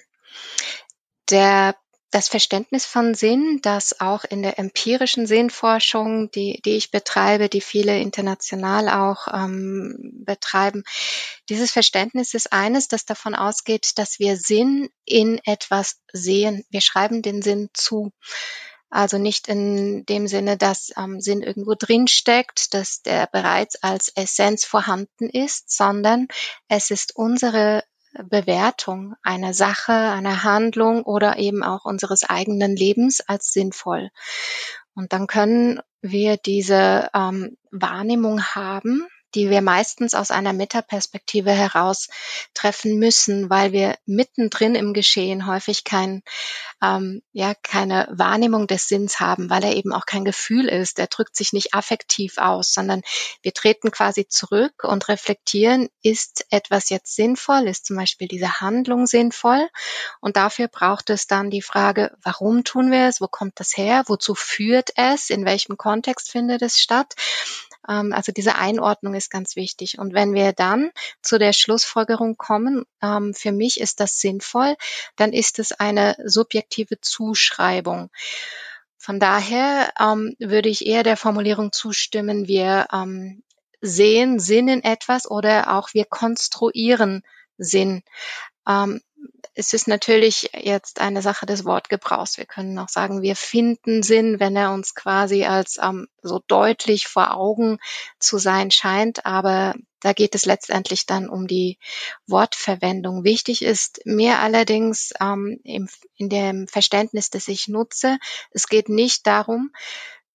der 1.30 1.76
das 2.14 2.28
Verständnis 2.28 2.86
von 2.86 3.16
Sinn, 3.16 3.60
das 3.64 4.00
auch 4.00 4.24
in 4.24 4.44
der 4.44 4.60
empirischen 4.60 5.26
Sinnforschung, 5.26 6.30
die, 6.30 6.62
die 6.64 6.78
ich 6.78 6.92
betreibe, 6.92 7.50
die 7.50 7.62
viele 7.62 8.00
international 8.00 8.88
auch 8.88 9.28
ähm, 9.34 10.22
betreiben, 10.24 10.84
dieses 11.50 11.72
Verständnis 11.72 12.36
ist 12.36 12.54
eines, 12.54 12.88
das 12.88 13.06
davon 13.06 13.34
ausgeht, 13.34 13.94
dass 13.98 14.20
wir 14.20 14.38
Sinn 14.38 14.90
in 15.06 15.40
etwas 15.44 16.02
sehen. 16.12 16.64
Wir 16.70 16.82
schreiben 16.82 17.24
den 17.24 17.42
Sinn 17.42 17.70
zu. 17.74 18.12
Also 18.92 19.18
nicht 19.18 19.48
in 19.48 20.06
dem 20.06 20.28
Sinne, 20.28 20.56
dass 20.56 20.92
ähm, 20.96 21.20
Sinn 21.20 21.42
irgendwo 21.42 21.74
drin 21.74 22.08
steckt, 22.08 22.76
dass 22.76 23.02
der 23.02 23.26
bereits 23.26 23.82
als 23.82 24.10
Essenz 24.10 24.66
vorhanden 24.66 25.30
ist, 25.30 25.76
sondern 25.76 26.28
es 26.68 26.92
ist 26.92 27.16
unsere 27.16 27.84
Bewertung 28.14 29.16
einer 29.24 29.54
Sache, 29.54 29.94
einer 29.94 30.44
Handlung 30.44 31.04
oder 31.04 31.38
eben 31.38 31.64
auch 31.64 31.86
unseres 31.86 32.24
eigenen 32.24 32.76
Lebens 32.76 33.22
als 33.22 33.52
sinnvoll. 33.52 34.10
Und 34.94 35.14
dann 35.14 35.28
können 35.28 35.80
wir 36.02 36.38
diese 36.38 37.10
ähm, 37.14 37.58
Wahrnehmung 37.72 38.44
haben, 38.44 39.08
die 39.36 39.50
wir 39.50 39.62
meistens 39.62 40.14
aus 40.14 40.32
einer 40.32 40.54
Metaperspektive 40.54 41.52
heraus 41.52 42.10
treffen 42.54 43.00
müssen, 43.00 43.50
weil 43.50 43.72
wir 43.72 43.96
mittendrin 44.06 44.76
im 44.76 44.94
Geschehen 44.94 45.48
häufig 45.48 45.84
kein, 45.84 46.24
ähm, 46.82 47.22
ja, 47.32 47.54
keine 47.62 48.08
Wahrnehmung 48.12 48.68
des 48.68 48.88
Sinns 48.88 49.20
haben, 49.20 49.50
weil 49.50 49.64
er 49.64 49.76
eben 49.76 49.94
auch 49.94 50.06
kein 50.06 50.26
Gefühl 50.26 50.68
ist. 50.68 51.00
Er 51.00 51.08
drückt 51.08 51.36
sich 51.36 51.54
nicht 51.54 51.74
affektiv 51.74 52.38
aus, 52.38 52.74
sondern 52.74 53.02
wir 53.42 53.54
treten 53.54 53.92
quasi 53.92 54.28
zurück 54.28 54.84
und 54.84 55.08
reflektieren, 55.08 55.90
ist 56.02 56.46
etwas 56.50 56.90
jetzt 56.90 57.16
sinnvoll, 57.16 57.68
ist 57.68 57.86
zum 57.86 57.98
Beispiel 57.98 58.28
diese 58.28 58.62
Handlung 58.62 59.08
sinnvoll? 59.08 59.68
Und 60.22 60.38
dafür 60.38 60.68
braucht 60.68 61.10
es 61.10 61.28
dann 61.28 61.50
die 61.50 61.62
Frage, 61.62 62.16
warum 62.22 62.64
tun 62.64 62.92
wir 62.92 63.08
es? 63.08 63.22
Wo 63.22 63.28
kommt 63.28 63.60
das 63.60 63.78
her? 63.78 64.04
Wozu 64.08 64.36
führt 64.36 64.92
es? 64.96 65.30
In 65.30 65.46
welchem 65.46 65.78
Kontext 65.78 66.32
findet 66.32 66.62
es 66.62 66.80
statt? 66.80 67.16
Ähm, 67.88 68.14
also 68.14 68.32
diese 68.32 68.56
Einordnung 68.56 69.16
ist 69.16 69.30
ganz 69.30 69.56
wichtig. 69.56 70.00
Und 70.00 70.14
wenn 70.14 70.34
wir 70.34 70.54
dann 70.54 70.92
zu 71.22 71.38
der 71.38 71.54
Schlussfolgerung 71.54 72.38
kommen, 72.38 72.86
ähm, 73.02 73.34
für 73.34 73.52
mich 73.52 73.80
ist 73.80 74.00
das 74.00 74.20
sinnvoll, 74.20 74.76
dann 75.16 75.34
ist 75.34 75.60
es 75.60 75.72
eine 75.72 76.16
subjektive 76.26 77.00
Zuschreibung. 77.02 78.10
Von 78.98 79.20
daher 79.20 79.92
ähm, 80.00 80.36
würde 80.40 80.70
ich 80.70 80.86
eher 80.86 81.04
der 81.04 81.18
Formulierung 81.18 81.72
zustimmen, 81.72 82.48
wir 82.48 82.88
ähm, 82.94 83.44
sehen 83.82 84.40
Sinn 84.40 84.70
in 84.70 84.82
etwas 84.82 85.30
oder 85.30 85.76
auch 85.76 85.94
wir 85.94 86.06
konstruieren 86.06 87.22
Sinn. 87.58 88.04
Ähm, 88.66 89.02
es 89.56 89.74
ist 89.74 89.88
natürlich 89.88 90.50
jetzt 90.54 91.00
eine 91.00 91.22
Sache 91.22 91.46
des 91.46 91.66
Wortgebrauchs. 91.66 92.38
Wir 92.38 92.46
können 92.46 92.78
auch 92.80 92.90
sagen, 92.90 93.22
wir 93.22 93.36
finden 93.36 94.02
Sinn, 94.02 94.40
wenn 94.40 94.56
er 94.56 94.74
uns 94.74 94.96
quasi 94.96 95.46
als 95.46 95.78
ähm, 95.82 96.08
so 96.22 96.42
deutlich 96.48 97.08
vor 97.08 97.36
Augen 97.36 97.78
zu 98.20 98.38
sein 98.40 98.72
scheint. 98.72 99.26
Aber 99.26 99.76
da 100.02 100.14
geht 100.14 100.36
es 100.36 100.46
letztendlich 100.46 101.06
dann 101.06 101.30
um 101.30 101.48
die 101.48 101.78
Wortverwendung. 102.28 103.24
Wichtig 103.24 103.62
ist 103.62 104.02
mir 104.06 104.40
allerdings 104.40 105.14
ähm, 105.22 105.60
im, 105.64 105.88
in 106.16 106.30
dem 106.30 106.68
Verständnis, 106.68 107.30
das 107.30 107.48
ich 107.48 107.68
nutze, 107.68 108.18
es 108.52 108.68
geht 108.68 108.90
nicht 108.90 109.28
darum, 109.28 109.72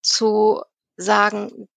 zu 0.00 0.62
sagen, 0.96 1.68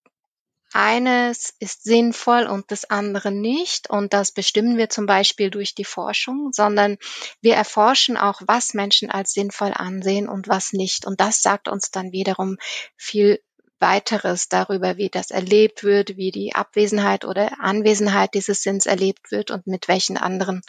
eines 0.73 1.53
ist 1.59 1.83
sinnvoll 1.83 2.43
und 2.43 2.71
das 2.71 2.89
andere 2.89 3.31
nicht. 3.31 3.89
Und 3.89 4.13
das 4.13 4.31
bestimmen 4.31 4.77
wir 4.77 4.89
zum 4.89 5.05
Beispiel 5.05 5.49
durch 5.49 5.75
die 5.75 5.85
Forschung, 5.85 6.51
sondern 6.53 6.97
wir 7.41 7.55
erforschen 7.55 8.17
auch, 8.17 8.41
was 8.45 8.73
Menschen 8.73 9.09
als 9.11 9.33
sinnvoll 9.33 9.73
ansehen 9.73 10.27
und 10.29 10.47
was 10.47 10.73
nicht. 10.73 11.05
Und 11.05 11.19
das 11.19 11.41
sagt 11.41 11.67
uns 11.67 11.91
dann 11.91 12.11
wiederum 12.11 12.57
viel 12.95 13.41
weiteres 13.79 14.47
darüber, 14.47 14.97
wie 14.97 15.09
das 15.09 15.31
erlebt 15.31 15.83
wird, 15.83 16.15
wie 16.15 16.31
die 16.31 16.53
Abwesenheit 16.53 17.25
oder 17.25 17.59
Anwesenheit 17.59 18.33
dieses 18.35 18.61
Sinns 18.61 18.85
erlebt 18.85 19.31
wird 19.31 19.51
und 19.51 19.67
mit 19.67 19.87
welchen 19.87 20.17
anderen 20.17 20.61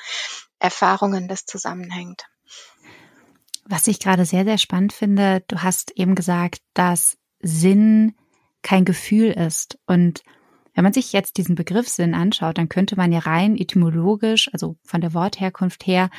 Erfahrungen 0.59 1.29
das 1.29 1.45
zusammenhängt. 1.45 2.25
Was 3.65 3.87
ich 3.87 4.01
gerade 4.01 4.25
sehr, 4.25 4.45
sehr 4.45 4.59
spannend 4.59 4.93
finde, 4.93 5.45
du 5.47 5.63
hast 5.63 5.93
eben 5.93 6.15
gesagt, 6.15 6.63
dass 6.75 7.17
Sinn 7.41 8.15
kein 8.63 8.85
Gefühl 8.85 9.31
ist. 9.31 9.79
Und 9.87 10.23
wenn 10.75 10.85
man 10.85 10.93
sich 10.93 11.13
jetzt 11.13 11.37
diesen 11.37 11.55
Begriff 11.55 11.89
Sinn 11.89 12.15
anschaut, 12.15 12.59
dann 12.59 12.69
könnte 12.69 12.97
man 12.97 13.13
ja 13.13 13.21
rein 13.21 13.57
etymologisch, 13.57 14.51
also 14.53 14.77
von 14.85 15.01
der 15.01 15.15
Wortherkunft 15.15 15.87
her, 15.87 16.11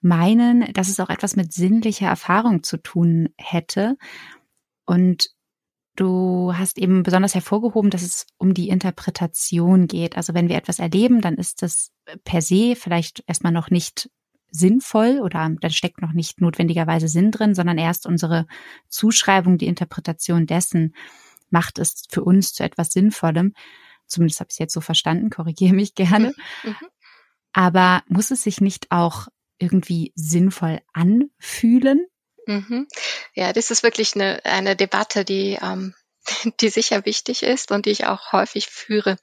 meinen, 0.00 0.72
dass 0.72 0.88
es 0.88 1.00
auch 1.00 1.10
etwas 1.10 1.36
mit 1.36 1.52
sinnlicher 1.52 2.08
Erfahrung 2.08 2.62
zu 2.62 2.78
tun 2.78 3.28
hätte. 3.36 3.96
Und 4.86 5.30
du 5.96 6.52
hast 6.56 6.78
eben 6.78 7.02
besonders 7.02 7.34
hervorgehoben, 7.34 7.90
dass 7.90 8.02
es 8.02 8.26
um 8.38 8.54
die 8.54 8.70
Interpretation 8.70 9.86
geht. 9.86 10.16
Also 10.16 10.32
wenn 10.32 10.48
wir 10.48 10.56
etwas 10.56 10.78
erleben, 10.78 11.20
dann 11.20 11.34
ist 11.34 11.62
das 11.62 11.90
per 12.24 12.40
se 12.40 12.74
vielleicht 12.76 13.22
erstmal 13.26 13.52
noch 13.52 13.70
nicht 13.70 14.08
sinnvoll 14.50 15.20
oder 15.20 15.50
da 15.60 15.70
steckt 15.70 16.02
noch 16.02 16.12
nicht 16.12 16.40
notwendigerweise 16.40 17.06
Sinn 17.06 17.30
drin, 17.30 17.54
sondern 17.54 17.78
erst 17.78 18.06
unsere 18.06 18.46
Zuschreibung, 18.88 19.58
die 19.58 19.66
Interpretation 19.66 20.46
dessen 20.46 20.94
macht 21.50 21.78
es 21.78 22.04
für 22.08 22.22
uns 22.22 22.52
zu 22.52 22.62
etwas 22.62 22.92
Sinnvollem. 22.92 23.54
Zumindest 24.06 24.40
habe 24.40 24.48
ich 24.50 24.54
es 24.54 24.58
jetzt 24.58 24.74
so 24.74 24.80
verstanden, 24.80 25.30
korrigiere 25.30 25.74
mich 25.74 25.94
gerne. 25.94 26.34
Mhm. 26.64 26.76
Aber 27.52 28.02
muss 28.08 28.30
es 28.30 28.42
sich 28.42 28.60
nicht 28.60 28.90
auch 28.90 29.28
irgendwie 29.58 30.12
sinnvoll 30.14 30.80
anfühlen? 30.92 32.06
Mhm. 32.46 32.86
Ja, 33.34 33.52
das 33.52 33.70
ist 33.70 33.82
wirklich 33.82 34.14
eine, 34.14 34.44
eine 34.44 34.76
Debatte, 34.76 35.24
die 35.24 35.58
ähm, 35.60 35.94
die 36.60 36.68
sicher 36.68 37.04
wichtig 37.04 37.42
ist 37.42 37.70
und 37.70 37.86
die 37.86 37.90
ich 37.90 38.06
auch 38.06 38.32
häufig 38.32 38.66
führe. 38.66 39.16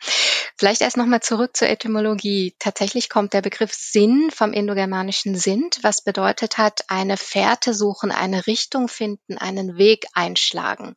Vielleicht 0.58 0.82
erst 0.82 0.98
nochmal 0.98 1.22
zurück 1.22 1.56
zur 1.56 1.70
Etymologie. 1.70 2.56
Tatsächlich 2.60 3.10
kommt 3.10 3.34
der 3.34 3.42
Begriff 3.42 3.74
Sinn 3.74 4.32
vom 4.32 4.54
indogermanischen 4.54 5.36
Sind, 5.36 5.80
was 5.84 6.04
bedeutet 6.04 6.58
hat, 6.58 6.82
eine 6.88 7.18
Fährte 7.18 7.74
suchen, 7.74 8.12
eine 8.12 8.48
Richtung 8.48 8.88
finden, 8.88 9.38
einen 9.38 9.78
Weg 9.78 10.06
einschlagen. 10.14 10.96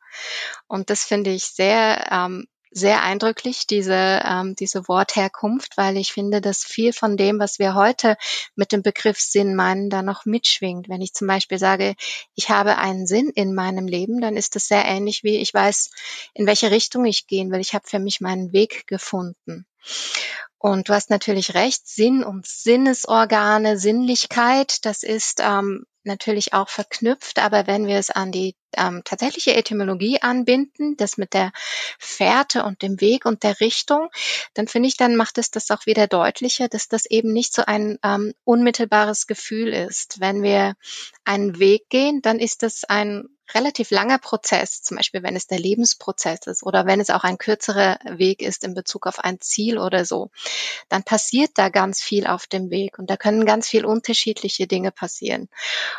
Und 0.66 0.90
das 0.90 1.04
finde 1.04 1.30
ich 1.30 1.44
sehr 1.44 2.08
ähm, 2.10 2.46
sehr 2.70 3.02
eindrücklich, 3.02 3.66
diese, 3.66 4.20
ähm, 4.24 4.54
diese 4.54 4.86
Wortherkunft, 4.86 5.76
weil 5.76 5.96
ich 5.96 6.12
finde, 6.12 6.40
dass 6.40 6.64
viel 6.64 6.92
von 6.92 7.16
dem, 7.16 7.38
was 7.38 7.58
wir 7.58 7.74
heute 7.74 8.16
mit 8.54 8.72
dem 8.72 8.82
Begriff 8.82 9.18
Sinn 9.18 9.56
meinen, 9.56 9.90
da 9.90 10.02
noch 10.02 10.24
mitschwingt. 10.24 10.88
Wenn 10.88 11.00
ich 11.00 11.12
zum 11.12 11.26
Beispiel 11.26 11.58
sage, 11.58 11.94
ich 12.34 12.50
habe 12.50 12.78
einen 12.78 13.06
Sinn 13.06 13.30
in 13.34 13.54
meinem 13.54 13.86
Leben, 13.86 14.20
dann 14.20 14.36
ist 14.36 14.54
das 14.54 14.68
sehr 14.68 14.84
ähnlich 14.84 15.24
wie 15.24 15.38
ich 15.38 15.52
weiß, 15.52 15.90
in 16.34 16.46
welche 16.46 16.70
Richtung 16.70 17.04
ich 17.04 17.26
gehen 17.26 17.50
will. 17.50 17.60
Ich 17.60 17.74
habe 17.74 17.88
für 17.88 17.98
mich 17.98 18.20
meinen 18.20 18.52
Weg 18.52 18.86
gefunden. 18.86 19.66
Und 20.58 20.88
du 20.88 20.94
hast 20.94 21.08
natürlich 21.08 21.54
recht, 21.54 21.88
Sinn 21.88 22.22
und 22.22 22.46
Sinnesorgane, 22.46 23.78
Sinnlichkeit, 23.78 24.84
das 24.84 25.02
ist 25.02 25.40
ähm, 25.40 25.86
natürlich 26.04 26.52
auch 26.52 26.68
verknüpft, 26.68 27.38
aber 27.38 27.66
wenn 27.66 27.86
wir 27.86 27.98
es 27.98 28.10
an 28.10 28.32
die 28.32 28.56
ähm, 28.76 29.02
tatsächliche 29.04 29.54
Etymologie 29.54 30.20
anbinden, 30.22 30.96
das 30.96 31.16
mit 31.16 31.34
der 31.34 31.52
Fährte 31.98 32.64
und 32.64 32.82
dem 32.82 33.00
Weg 33.00 33.26
und 33.26 33.42
der 33.42 33.60
Richtung, 33.60 34.08
dann 34.54 34.68
finde 34.68 34.88
ich, 34.88 34.96
dann 34.96 35.16
macht 35.16 35.38
es 35.38 35.50
das 35.50 35.70
auch 35.70 35.86
wieder 35.86 36.06
deutlicher, 36.06 36.68
dass 36.68 36.88
das 36.88 37.06
eben 37.06 37.32
nicht 37.32 37.52
so 37.52 37.62
ein 37.66 37.98
ähm, 38.02 38.32
unmittelbares 38.44 39.26
Gefühl 39.26 39.72
ist. 39.72 40.20
Wenn 40.20 40.42
wir 40.42 40.74
einen 41.24 41.58
Weg 41.58 41.88
gehen, 41.88 42.22
dann 42.22 42.38
ist 42.38 42.62
das 42.62 42.84
ein 42.84 43.28
relativ 43.54 43.90
langer 43.90 44.18
Prozess, 44.18 44.82
zum 44.82 44.96
Beispiel 44.96 45.22
wenn 45.22 45.36
es 45.36 45.46
der 45.46 45.58
Lebensprozess 45.58 46.46
ist 46.46 46.62
oder 46.62 46.86
wenn 46.86 47.00
es 47.00 47.10
auch 47.10 47.24
ein 47.24 47.38
kürzerer 47.38 47.98
Weg 48.04 48.42
ist 48.42 48.64
in 48.64 48.74
Bezug 48.74 49.06
auf 49.06 49.18
ein 49.18 49.40
Ziel 49.40 49.78
oder 49.78 50.04
so, 50.04 50.30
dann 50.88 51.02
passiert 51.02 51.52
da 51.54 51.68
ganz 51.68 52.02
viel 52.02 52.26
auf 52.26 52.46
dem 52.46 52.70
Weg 52.70 52.98
und 52.98 53.10
da 53.10 53.16
können 53.16 53.44
ganz 53.44 53.68
viel 53.68 53.84
unterschiedliche 53.84 54.66
Dinge 54.66 54.90
passieren. 54.90 55.48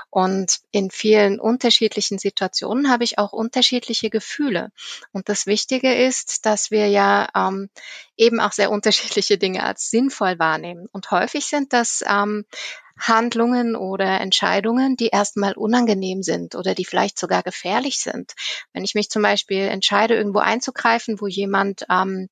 Und 0.09 0.59
in 0.71 0.91
vielen 0.91 1.39
unterschiedlichen 1.39 2.17
Situationen 2.17 2.89
habe 2.89 3.03
ich 3.03 3.17
auch 3.17 3.33
unterschiedliche 3.33 4.09
Gefühle. 4.09 4.71
Und 5.11 5.29
das 5.29 5.45
Wichtige 5.45 5.93
ist, 5.93 6.45
dass 6.45 6.71
wir 6.71 6.87
ja 6.87 7.27
ähm, 7.35 7.69
eben 8.17 8.39
auch 8.39 8.51
sehr 8.51 8.71
unterschiedliche 8.71 9.37
Dinge 9.37 9.63
als 9.63 9.89
sinnvoll 9.89 10.39
wahrnehmen. 10.39 10.87
Und 10.91 11.11
häufig 11.11 11.45
sind 11.45 11.73
das 11.73 12.03
ähm, 12.07 12.45
Handlungen 12.97 13.75
oder 13.75 14.21
Entscheidungen, 14.21 14.95
die 14.95 15.07
erstmal 15.07 15.53
unangenehm 15.53 16.23
sind 16.23 16.55
oder 16.55 16.75
die 16.75 16.85
vielleicht 16.85 17.19
sogar 17.19 17.43
gefährlich 17.43 17.99
sind. 17.99 18.33
Wenn 18.73 18.83
ich 18.83 18.95
mich 18.95 19.09
zum 19.09 19.21
Beispiel 19.21 19.67
entscheide, 19.67 20.15
irgendwo 20.15 20.39
einzugreifen, 20.39 21.19
wo 21.19 21.27
jemand 21.27 21.85
ähm, 21.89 22.29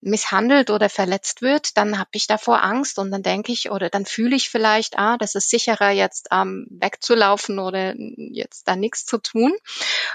misshandelt 0.00 0.70
oder 0.70 0.88
verletzt 0.88 1.42
wird, 1.42 1.76
dann 1.76 1.98
habe 1.98 2.10
ich 2.12 2.26
davor 2.26 2.62
Angst 2.62 2.98
und 2.98 3.10
dann 3.10 3.22
denke 3.22 3.52
ich 3.52 3.70
oder 3.70 3.90
dann 3.90 4.06
fühle 4.06 4.36
ich 4.36 4.48
vielleicht, 4.48 4.98
ah, 4.98 5.18
das 5.18 5.34
ist 5.34 5.50
sicherer 5.50 5.90
jetzt 5.90 6.28
ähm, 6.32 6.66
wegzulaufen 6.70 7.58
oder 7.58 7.94
jetzt 7.96 8.66
da 8.66 8.76
nichts 8.76 9.04
zu 9.04 9.18
tun. 9.18 9.54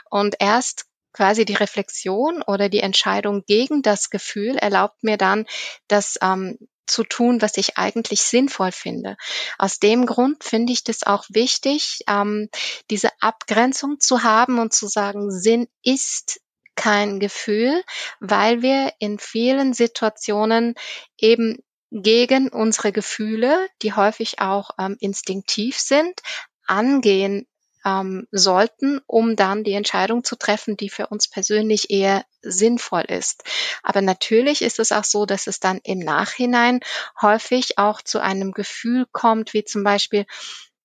Und 0.10 0.36
erst 0.40 0.86
quasi 1.14 1.46
die 1.46 1.54
Reflexion 1.54 2.42
oder 2.42 2.68
die 2.68 2.82
Entscheidung 2.82 3.46
gegen 3.46 3.82
das 3.82 4.10
Gefühl 4.10 4.58
erlaubt 4.58 5.04
mir 5.04 5.18
dann, 5.18 5.46
das 5.88 6.18
ähm, 6.22 6.58
zu 6.88 7.04
tun, 7.04 7.42
was 7.42 7.58
ich 7.58 7.78
eigentlich 7.78 8.22
sinnvoll 8.22 8.72
finde. 8.72 9.18
Aus 9.58 9.80
dem 9.80 10.06
Grund 10.06 10.44
finde 10.44 10.74
ich 10.74 10.84
das 10.84 11.04
auch 11.04 11.26
wichtig, 11.30 12.00
ähm, 12.08 12.50
diese 12.90 13.10
Abgrenzung 13.20 14.00
zu 14.00 14.24
haben 14.24 14.60
und 14.60 14.74
zu 14.74 14.88
sagen, 14.88 15.32
Sinn 15.32 15.68
ist 15.84 16.42
kein 16.76 17.20
Gefühl, 17.20 17.84
weil 18.20 18.62
wir 18.62 18.94
in 19.00 19.18
vielen 19.18 19.74
Situationen 19.74 20.76
eben 21.18 21.60
gegen 21.92 22.50
unsere 22.50 22.92
Gefühle, 22.92 23.68
die 23.82 23.94
häufig 23.94 24.40
auch 24.40 24.72
ähm, 24.78 24.98
instinktiv 25.00 25.78
sind, 25.78 26.20
angehen 26.66 27.48
ähm, 27.86 28.28
sollten, 28.32 29.00
um 29.06 29.36
dann 29.36 29.64
die 29.64 29.74
Entscheidung 29.74 30.24
zu 30.24 30.36
treffen, 30.36 30.76
die 30.76 30.90
für 30.90 31.08
uns 31.08 31.30
persönlich 31.30 31.92
eher 31.92 32.26
sinnvoll 32.42 33.04
ist. 33.04 33.44
Aber 33.84 34.02
natürlich 34.02 34.62
ist 34.62 34.80
es 34.80 34.92
auch 34.92 35.04
so, 35.04 35.26
dass 35.26 35.48
es 35.48 35.60
dann 35.60 35.80
im 35.84 36.00
Nachhinein 36.00 36.80
häufig 37.22 37.78
auch 37.78 38.02
zu 38.02 38.20
einem 38.20 38.52
Gefühl 38.52 39.06
kommt, 39.12 39.54
wie 39.54 39.64
zum 39.64 39.84
Beispiel, 39.84 40.26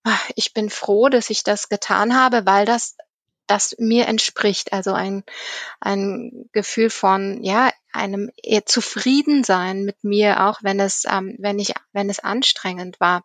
ah, 0.05 0.19
ich 0.37 0.53
bin 0.53 0.71
froh, 0.71 1.09
dass 1.09 1.31
ich 1.31 1.43
das 1.43 1.69
getan 1.69 2.15
habe, 2.15 2.47
weil 2.47 2.67
das 2.67 2.97
das 3.51 3.75
mir 3.79 4.07
entspricht. 4.07 4.73
Also 4.73 4.93
ein, 4.93 5.25
ein 5.81 6.49
Gefühl 6.53 6.89
von, 6.89 7.43
ja, 7.43 7.73
einem 7.93 8.31
eher 8.41 8.65
Zufriedensein 8.65 9.83
mit 9.85 10.05
mir, 10.05 10.47
auch 10.47 10.61
wenn 10.63 10.79
es, 10.79 11.05
ähm, 11.11 11.35
wenn 11.41 11.59
ich, 11.59 11.75
wenn 11.93 12.09
es 12.09 12.21
anstrengend 12.21 13.01
war. 13.01 13.25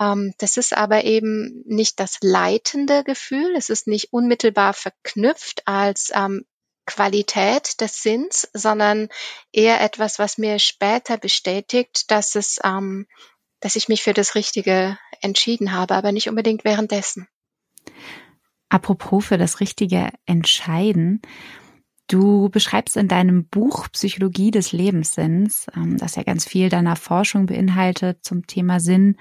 Ähm, 0.00 0.32
das 0.38 0.56
ist 0.56 0.76
aber 0.76 1.04
eben 1.04 1.62
nicht 1.66 2.00
das 2.00 2.18
leitende 2.22 3.04
Gefühl. 3.04 3.54
Es 3.56 3.68
ist 3.68 3.86
nicht 3.86 4.12
unmittelbar 4.12 4.72
verknüpft 4.72 5.62
als 5.66 6.10
ähm, 6.14 6.44
Qualität 6.86 7.80
des 7.80 8.02
Sinns, 8.02 8.48
sondern 8.52 9.08
eher 9.52 9.80
etwas, 9.80 10.18
was 10.18 10.38
mir 10.38 10.58
später 10.58 11.18
bestätigt, 11.18 12.10
dass 12.10 12.34
es, 12.34 12.58
ähm, 12.64 13.06
dass 13.60 13.76
ich 13.76 13.88
mich 13.88 14.02
für 14.02 14.14
das 14.14 14.34
Richtige 14.34 14.98
entschieden 15.20 15.72
habe, 15.72 15.94
aber 15.94 16.10
nicht 16.12 16.28
unbedingt 16.28 16.64
währenddessen. 16.64 17.28
Apropos 18.70 19.26
für 19.26 19.38
das 19.38 19.60
richtige 19.60 20.10
Entscheiden. 20.26 21.20
Du 22.06 22.48
beschreibst 22.48 22.96
in 22.96 23.06
deinem 23.06 23.46
Buch 23.46 23.88
Psychologie 23.92 24.50
des 24.50 24.72
Lebenssinns, 24.72 25.66
ähm, 25.76 25.98
das 25.98 26.16
ja 26.16 26.22
ganz 26.22 26.44
viel 26.44 26.70
deiner 26.70 26.96
Forschung 26.96 27.46
beinhaltet 27.46 28.24
zum 28.24 28.46
Thema 28.46 28.80
Sinn, 28.80 29.16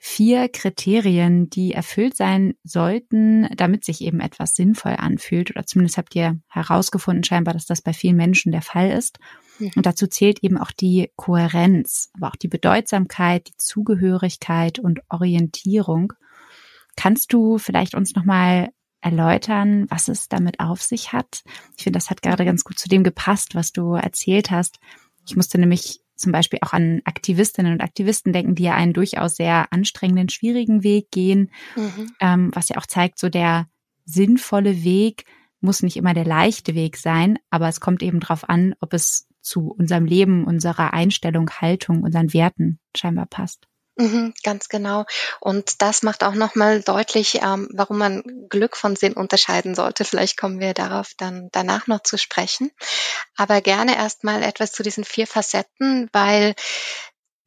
vier 0.00 0.48
Kriterien, 0.48 1.50
die 1.50 1.72
erfüllt 1.72 2.16
sein 2.16 2.54
sollten, 2.62 3.48
damit 3.56 3.84
sich 3.84 4.00
eben 4.00 4.20
etwas 4.20 4.54
sinnvoll 4.54 4.94
anfühlt. 4.96 5.50
Oder 5.50 5.66
zumindest 5.66 5.98
habt 5.98 6.14
ihr 6.14 6.40
herausgefunden 6.48 7.24
scheinbar, 7.24 7.52
dass 7.52 7.66
das 7.66 7.82
bei 7.82 7.92
vielen 7.92 8.16
Menschen 8.16 8.52
der 8.52 8.62
Fall 8.62 8.92
ist. 8.92 9.18
Mhm. 9.58 9.72
Und 9.74 9.86
dazu 9.86 10.06
zählt 10.06 10.44
eben 10.44 10.56
auch 10.56 10.70
die 10.70 11.10
Kohärenz, 11.16 12.10
aber 12.14 12.28
auch 12.28 12.36
die 12.36 12.48
Bedeutsamkeit, 12.48 13.48
die 13.48 13.56
Zugehörigkeit 13.56 14.78
und 14.78 15.00
Orientierung. 15.08 16.12
Kannst 16.96 17.32
du 17.32 17.58
vielleicht 17.58 17.94
uns 17.94 18.14
nochmal 18.14 18.70
erläutern, 19.00 19.86
was 19.88 20.08
es 20.08 20.28
damit 20.28 20.60
auf 20.60 20.80
sich 20.80 21.12
hat? 21.12 21.42
Ich 21.76 21.84
finde, 21.84 21.96
das 21.96 22.10
hat 22.10 22.22
gerade 22.22 22.44
ganz 22.44 22.62
gut 22.62 22.78
zu 22.78 22.88
dem 22.88 23.02
gepasst, 23.02 23.56
was 23.56 23.72
du 23.72 23.94
erzählt 23.94 24.52
hast. 24.52 24.78
Ich 25.26 25.34
musste 25.34 25.58
nämlich 25.58 26.00
zum 26.18 26.32
Beispiel 26.32 26.58
auch 26.62 26.72
an 26.72 27.00
Aktivistinnen 27.04 27.72
und 27.72 27.80
Aktivisten 27.80 28.32
denken, 28.32 28.54
die 28.54 28.64
ja 28.64 28.74
einen 28.74 28.92
durchaus 28.92 29.36
sehr 29.36 29.72
anstrengenden, 29.72 30.28
schwierigen 30.28 30.82
Weg 30.82 31.10
gehen, 31.10 31.50
mhm. 31.76 32.12
ähm, 32.20 32.50
was 32.52 32.68
ja 32.68 32.76
auch 32.76 32.86
zeigt, 32.86 33.18
so 33.18 33.28
der 33.28 33.68
sinnvolle 34.04 34.84
Weg 34.84 35.24
muss 35.60 35.82
nicht 35.82 35.96
immer 35.96 36.14
der 36.14 36.24
leichte 36.24 36.74
Weg 36.74 36.96
sein, 36.96 37.38
aber 37.50 37.68
es 37.68 37.80
kommt 37.80 38.02
eben 38.02 38.20
darauf 38.20 38.48
an, 38.48 38.74
ob 38.80 38.92
es 38.94 39.26
zu 39.40 39.70
unserem 39.70 40.04
Leben, 40.04 40.44
unserer 40.44 40.92
Einstellung, 40.92 41.50
Haltung, 41.50 42.02
unseren 42.02 42.32
Werten 42.32 42.78
scheinbar 42.96 43.26
passt. 43.26 43.66
Mhm, 44.00 44.32
ganz 44.44 44.68
genau. 44.68 45.06
Und 45.40 45.82
das 45.82 46.04
macht 46.04 46.22
auch 46.22 46.34
nochmal 46.34 46.82
deutlich, 46.82 47.40
ähm, 47.42 47.68
warum 47.72 47.98
man 47.98 48.22
Glück 48.48 48.76
von 48.76 48.94
Sinn 48.94 49.14
unterscheiden 49.14 49.74
sollte. 49.74 50.04
Vielleicht 50.04 50.36
kommen 50.38 50.60
wir 50.60 50.72
darauf 50.72 51.14
dann 51.16 51.48
danach 51.50 51.88
noch 51.88 52.04
zu 52.04 52.16
sprechen. 52.16 52.70
Aber 53.36 53.60
gerne 53.60 53.96
erstmal 53.96 54.44
etwas 54.44 54.70
zu 54.70 54.84
diesen 54.84 55.02
vier 55.04 55.26
Facetten, 55.26 56.08
weil 56.12 56.54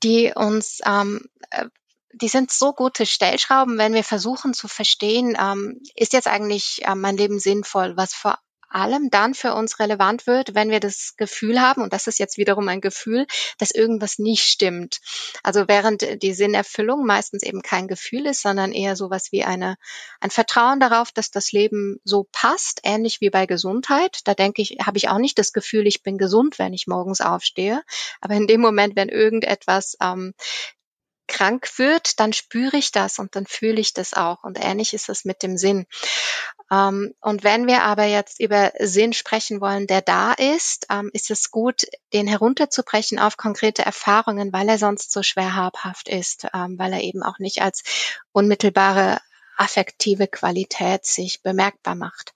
die 0.04 0.34
uns 0.36 0.82
ähm, 0.86 1.30
äh, 1.52 1.68
die 2.14 2.28
sind 2.28 2.52
so 2.52 2.74
gute 2.74 3.06
Stellschrauben, 3.06 3.78
wenn 3.78 3.94
wir 3.94 4.04
versuchen 4.04 4.54
zu 4.54 4.68
verstehen, 4.68 5.38
ähm, 5.40 5.80
ist 5.96 6.12
jetzt 6.12 6.28
eigentlich 6.28 6.82
äh, 6.84 6.96
mein 6.96 7.16
Leben 7.16 7.40
sinnvoll, 7.40 7.96
was 7.96 8.14
vor 8.14 8.38
allem 8.74 9.10
dann 9.10 9.34
für 9.34 9.54
uns 9.54 9.80
relevant 9.80 10.28
wird, 10.28 10.56
wenn 10.56 10.70
wir 10.70 10.80
das 10.80 11.16
Gefühl 11.18 11.62
haben, 11.62 11.82
und 11.82 11.94
das 11.94 12.08
ist 12.08 12.20
jetzt 12.20 12.38
wiederum 12.38 12.68
ein 12.68 12.82
Gefühl, 12.82 13.28
dass 13.58 13.72
irgendwas 13.72 14.20
nicht 14.20 14.44
stimmt. 14.44 15.00
Also 15.44 15.68
während 15.68 16.22
die 16.22 16.34
Sinnerfüllung 16.34 17.06
meistens 17.06 17.44
eben 17.44 17.62
kein 17.62 17.88
Gefühl 17.88 18.26
ist, 18.26 18.42
sondern 18.42 18.72
eher 18.72 18.96
sowas 18.96 19.32
wie 19.32 19.44
eine, 19.44 19.78
ein 20.20 20.32
Vertrauen 20.32 20.80
darauf, 20.80 21.12
dass 21.12 21.32
das 21.32 21.52
Leben 21.52 22.00
so 22.04 22.28
passt, 22.32 22.82
ähnlich 22.84 23.22
wie 23.22 23.30
bei 23.30 23.46
Gesundheit. 23.46 24.20
Da 24.26 24.34
denke 24.34 24.62
ich, 24.62 24.78
habe 24.86 24.98
ich 24.98 25.10
auch 25.10 25.20
nicht 25.20 25.38
das 25.38 25.54
Gefühl, 25.54 25.88
ich 25.88 26.04
bin 26.04 26.18
gesund, 26.18 26.60
wenn 26.60 26.74
ich 26.74 26.88
morgens 26.88 27.22
aufstehe. 27.22 27.82
Aber 28.22 28.36
in 28.36 28.48
dem 28.48 28.62
Moment, 28.62 28.96
wenn 28.96 29.10
irgendetwas 29.10 29.98
ähm, 30.02 30.34
krank 31.32 31.78
wird, 31.78 32.20
dann 32.20 32.34
spüre 32.34 32.78
ich 32.78 32.92
das 32.92 33.18
und 33.18 33.36
dann 33.36 33.48
fühle 33.48 33.80
ich 33.80 33.94
das 33.94 34.14
auch. 34.14 34.44
Und 34.44 34.60
ähnlich 34.62 34.94
ist 34.94 35.10
es 35.10 35.24
mit 35.24 35.42
dem 35.44 35.58
Sinn. 35.58 35.88
Ähm, 36.70 37.16
und 37.22 37.44
wenn 37.44 37.68
wir 37.68 37.84
aber 37.84 38.04
jetzt 38.04 38.40
über 38.40 38.74
Sinn 38.80 39.14
sprechen 39.14 39.62
wollen, 39.62 39.88
der 39.88 40.02
da 40.02 40.34
ist, 40.34 40.88
ähm, 40.90 41.10
ist 41.14 41.32
es 41.32 41.50
gut, 41.50 41.86
den 42.14 42.28
herunterzubrechen 42.28 43.18
auf 43.18 43.38
konkrete 43.38 43.84
Erfahrungen, 43.84 44.52
weil 44.52 44.68
er 44.68 44.78
sonst 44.78 45.12
so 45.12 45.24
schwer 45.24 45.56
habhaft 45.56 46.10
ist, 46.10 46.48
ähm, 46.54 46.78
weil 46.78 46.92
er 46.94 47.02
eben 47.02 47.24
auch 47.24 47.40
nicht 47.40 47.62
als 47.62 47.84
unmittelbare 48.34 49.20
affektive 49.62 50.28
Qualität 50.28 51.06
sich 51.06 51.44
bemerkbar 51.44 51.94
macht. 51.94 52.34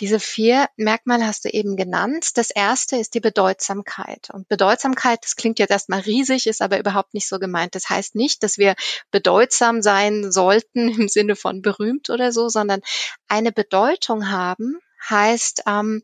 Diese 0.00 0.18
vier 0.18 0.68
Merkmale 0.76 1.24
hast 1.24 1.44
du 1.44 1.48
eben 1.48 1.76
genannt. 1.76 2.36
Das 2.36 2.50
erste 2.50 2.96
ist 2.96 3.14
die 3.14 3.20
Bedeutsamkeit. 3.20 4.30
Und 4.32 4.48
Bedeutsamkeit, 4.48 5.20
das 5.22 5.36
klingt 5.36 5.60
jetzt 5.60 5.70
erstmal 5.70 6.00
riesig, 6.00 6.48
ist 6.48 6.60
aber 6.60 6.80
überhaupt 6.80 7.14
nicht 7.14 7.28
so 7.28 7.38
gemeint. 7.38 7.76
Das 7.76 7.88
heißt 7.88 8.16
nicht, 8.16 8.42
dass 8.42 8.58
wir 8.58 8.74
bedeutsam 9.12 9.80
sein 9.80 10.32
sollten 10.32 10.88
im 10.88 11.06
Sinne 11.06 11.36
von 11.36 11.62
berühmt 11.62 12.10
oder 12.10 12.32
so, 12.32 12.48
sondern 12.48 12.80
eine 13.28 13.52
Bedeutung 13.52 14.28
haben 14.28 14.80
heißt, 15.08 15.62
ähm, 15.68 16.02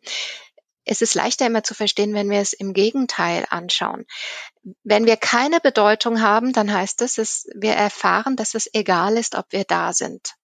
es 0.87 1.03
ist 1.03 1.15
leichter 1.15 1.47
immer 1.47 1.63
zu 1.63 1.75
verstehen, 1.75 2.15
wenn 2.15 2.31
wir 2.31 2.41
es 2.41 2.53
im 2.53 2.73
Gegenteil 2.73 3.45
anschauen. 3.51 4.07
Wenn 4.83 5.05
wir 5.05 5.17
keine 5.17 5.61
Bedeutung 5.61 6.23
haben, 6.23 6.53
dann 6.53 6.73
heißt 6.73 7.03
es, 7.03 7.17
dass 7.17 7.47
wir 7.55 7.73
erfahren, 7.73 8.37
dass 8.37 8.55
es 8.55 8.71
egal 8.73 9.17
ist, 9.17 9.35
ob 9.35 9.47
wir 9.51 9.65
da 9.65 9.93
sind. 9.93 10.35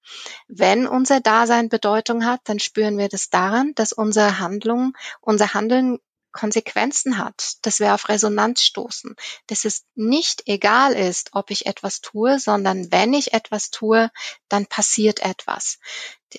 Wenn 0.48 0.86
unser 0.86 1.20
Dasein 1.20 1.68
Bedeutung 1.68 2.26
hat, 2.26 2.40
dann 2.44 2.58
spüren 2.58 2.98
wir 2.98 3.08
das 3.08 3.30
daran, 3.30 3.72
dass 3.76 3.92
unsere 3.92 4.38
Handlung, 4.38 4.94
unser 5.20 5.54
Handeln 5.54 5.98
Konsequenzen 6.32 7.18
hat, 7.18 7.58
dass 7.62 7.78
wir 7.78 7.94
auf 7.94 8.08
Resonanz 8.08 8.62
stoßen, 8.62 9.14
dass 9.46 9.64
es 9.64 9.84
nicht 9.94 10.44
egal 10.46 10.94
ist, 10.94 11.30
ob 11.34 11.50
ich 11.50 11.66
etwas 11.66 12.00
tue, 12.00 12.38
sondern 12.38 12.90
wenn 12.90 13.12
ich 13.12 13.34
etwas 13.34 13.70
tue, 13.70 14.10
dann 14.48 14.66
passiert 14.66 15.20
etwas. 15.20 15.78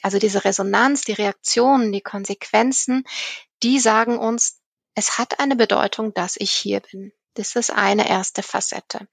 Also 0.02 0.18
diese 0.18 0.44
Resonanz, 0.44 1.04
die 1.04 1.14
Reaktionen, 1.14 1.92
die 1.92 2.02
Konsequenzen, 2.02 3.06
die 3.64 3.80
sagen 3.80 4.20
uns, 4.20 4.60
es 4.96 5.18
hat 5.18 5.40
eine 5.40 5.56
Bedeutung, 5.56 6.14
dass 6.14 6.36
ich 6.38 6.52
hier 6.52 6.82
bin. 6.82 7.12
Das 7.36 7.56
ist 7.56 7.72
eine 7.72 8.08
erste 8.08 8.44
Facette. 8.44 9.08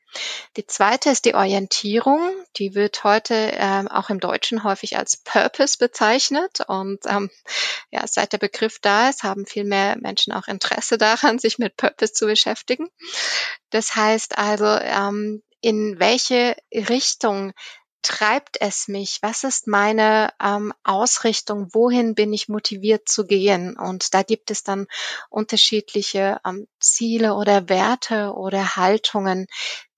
Die 0.59 0.67
zweite 0.67 1.09
ist 1.09 1.25
die 1.25 1.35
Orientierung. 1.35 2.21
Die 2.57 2.75
wird 2.75 3.03
heute 3.03 3.35
ähm, 3.35 3.89
auch 3.89 4.11
im 4.11 4.21
Deutschen 4.21 4.63
häufig 4.63 4.99
als 4.99 5.17
Purpose 5.17 5.79
bezeichnet. 5.79 6.61
Und 6.69 6.99
ähm, 7.07 7.31
ja, 7.91 8.07
seit 8.07 8.35
der 8.35 8.39
Begriff 8.39 8.79
da 8.79 9.09
ist, 9.09 9.23
haben 9.23 9.47
viel 9.47 9.65
mehr 9.65 9.97
Menschen 9.99 10.35
auch 10.35 10.49
Interesse 10.49 10.99
daran, 10.99 11.39
sich 11.39 11.59
mit 11.59 11.79
Purpose 11.79 12.13
zu 12.13 12.27
beschäftigen. 12.27 12.91
Das 13.71 13.97
heißt 13.97 14.37
also, 14.37 14.67
ähm, 14.67 15.43
in 15.63 15.99
welche 15.99 16.57
Richtung 16.73 17.53
treibt 18.03 18.61
es 18.61 18.89
mich? 18.89 19.19
Was 19.23 19.45
ist 19.45 19.67
meine 19.67 20.33
ähm, 20.43 20.73
Ausrichtung? 20.85 21.69
Wohin 21.73 22.15
bin 22.15 22.33
ich 22.33 22.49
motiviert 22.49 23.09
zu 23.09 23.27
gehen? 23.27 23.77
Und 23.77 24.15
da 24.15 24.23
gibt 24.23 24.51
es 24.51 24.63
dann 24.63 24.87
unterschiedliche 25.29 26.41
ähm, 26.47 26.67
Ziele 26.79 27.35
oder 27.35 27.69
Werte 27.69 28.33
oder 28.35 28.77
Haltungen, 28.77 29.47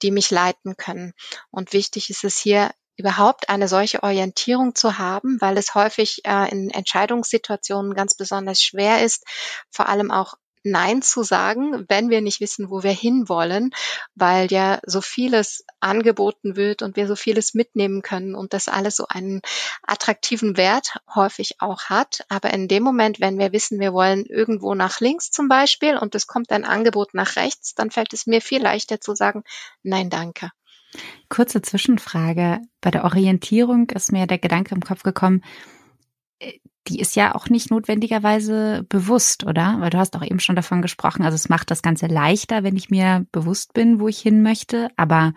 die 0.03 0.11
mich 0.11 0.31
leiten 0.31 0.77
können. 0.77 1.13
Und 1.51 1.73
wichtig 1.73 2.11
ist 2.11 2.25
es 2.25 2.39
hier 2.39 2.71
überhaupt 2.97 3.49
eine 3.49 3.69
solche 3.69 4.03
Orientierung 4.03 4.75
zu 4.75 4.99
haben, 4.99 5.41
weil 5.41 5.57
es 5.57 5.75
häufig 5.75 6.25
äh, 6.25 6.51
in 6.51 6.71
Entscheidungssituationen 6.71 7.95
ganz 7.95 8.15
besonders 8.15 8.63
schwer 8.63 9.03
ist, 9.05 9.25
vor 9.71 9.89
allem 9.89 10.11
auch 10.11 10.35
Nein 10.65 11.03
zu 11.03 11.23
sagen, 11.23 11.85
wenn 11.89 12.11
wir 12.11 12.21
nicht 12.21 12.41
wissen, 12.41 12.71
wo 12.71 12.83
wir 12.83 12.93
hinwollen, 12.93 13.71
weil 14.15 14.51
ja 14.51 14.81
so 14.87 15.01
vieles 15.01 15.65
angeboten 15.81 16.57
wird 16.57 16.83
und 16.83 16.97
wir 16.97 17.07
so 17.07 17.17
vieles 17.17 17.55
mitnehmen 17.55 18.03
können 18.03 18.35
und 18.35 18.53
das 18.53 18.69
alles 18.69 18.97
so 18.97 19.07
einen 19.09 19.41
attraktiven 19.83 20.57
Wert 20.57 20.97
häufig 21.15 21.57
auch 21.61 21.85
hat. 21.85 22.25
Aber 22.29 22.53
in 22.53 22.69
dem 22.69 22.83
Moment, 22.83 23.21
wenn 23.21 23.39
wir 23.39 23.53
wissen, 23.53 23.81
wir 23.81 23.93
wollen 23.93 24.25
irgendwo 24.27 24.75
nach 24.75 25.01
links 25.01 25.31
zum 25.31 25.49
Beispiel 25.49 25.97
und 25.97 26.15
es 26.15 26.27
kommt 26.27 26.53
ein 26.53 26.65
Angebot 26.65 27.15
nach 27.15 27.37
rechts, 27.37 27.75
dann 27.75 27.91
fällt 27.91 28.13
es 28.13 28.27
mir 28.27 28.41
viel 28.41 28.63
leichter 28.63 29.01
zu 29.01 29.15
sagen, 29.15 29.43
nein, 29.83 30.11
danke. 30.11 30.51
Kurze 31.29 31.63
Zwischenfrage. 31.63 32.61
Bei 32.81 32.91
der 32.91 33.05
Orientierung 33.05 33.89
ist 33.91 34.13
mir 34.13 34.27
der 34.27 34.39
Gedanke 34.39 34.75
im 34.75 34.83
Kopf 34.83 35.03
gekommen, 35.03 35.43
die 36.89 37.01
ist 37.01 37.15
ja 37.15 37.35
auch 37.35 37.49
nicht 37.49 37.71
notwendigerweise 37.71 38.85
bewusst, 38.89 39.45
oder? 39.45 39.77
Weil 39.79 39.91
du 39.91 39.99
hast 39.99 40.17
auch 40.17 40.25
eben 40.25 40.41
schon 40.41 40.57
davon 40.57 40.83
gesprochen, 40.83 41.23
also 41.23 41.37
es 41.37 41.49
macht 41.49 41.71
das 41.71 41.83
Ganze 41.83 42.07
leichter, 42.07 42.65
wenn 42.65 42.77
ich 42.77 42.91
mir 42.91 43.27
bewusst 43.31 43.73
bin, 43.73 44.01
wo 44.01 44.09
ich 44.09 44.19
hin 44.19 44.43
möchte, 44.43 44.89
aber 44.97 45.33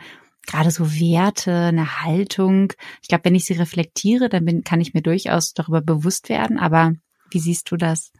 gerade 0.47 0.71
so 0.71 0.91
Werte, 0.91 1.53
eine 1.53 2.01
Haltung, 2.03 2.73
ich 3.01 3.07
glaube, 3.07 3.25
wenn 3.25 3.35
ich 3.35 3.45
sie 3.45 3.53
reflektiere, 3.53 4.29
dann 4.29 4.45
bin, 4.45 4.63
kann 4.63 4.81
ich 4.81 4.93
mir 4.93 5.01
durchaus 5.01 5.53
darüber 5.53 5.81
bewusst 5.81 6.29
werden, 6.29 6.59
aber 6.59 6.93
wie 7.31 7.39
siehst 7.39 7.69
du 7.71 7.77
das? 7.77 8.11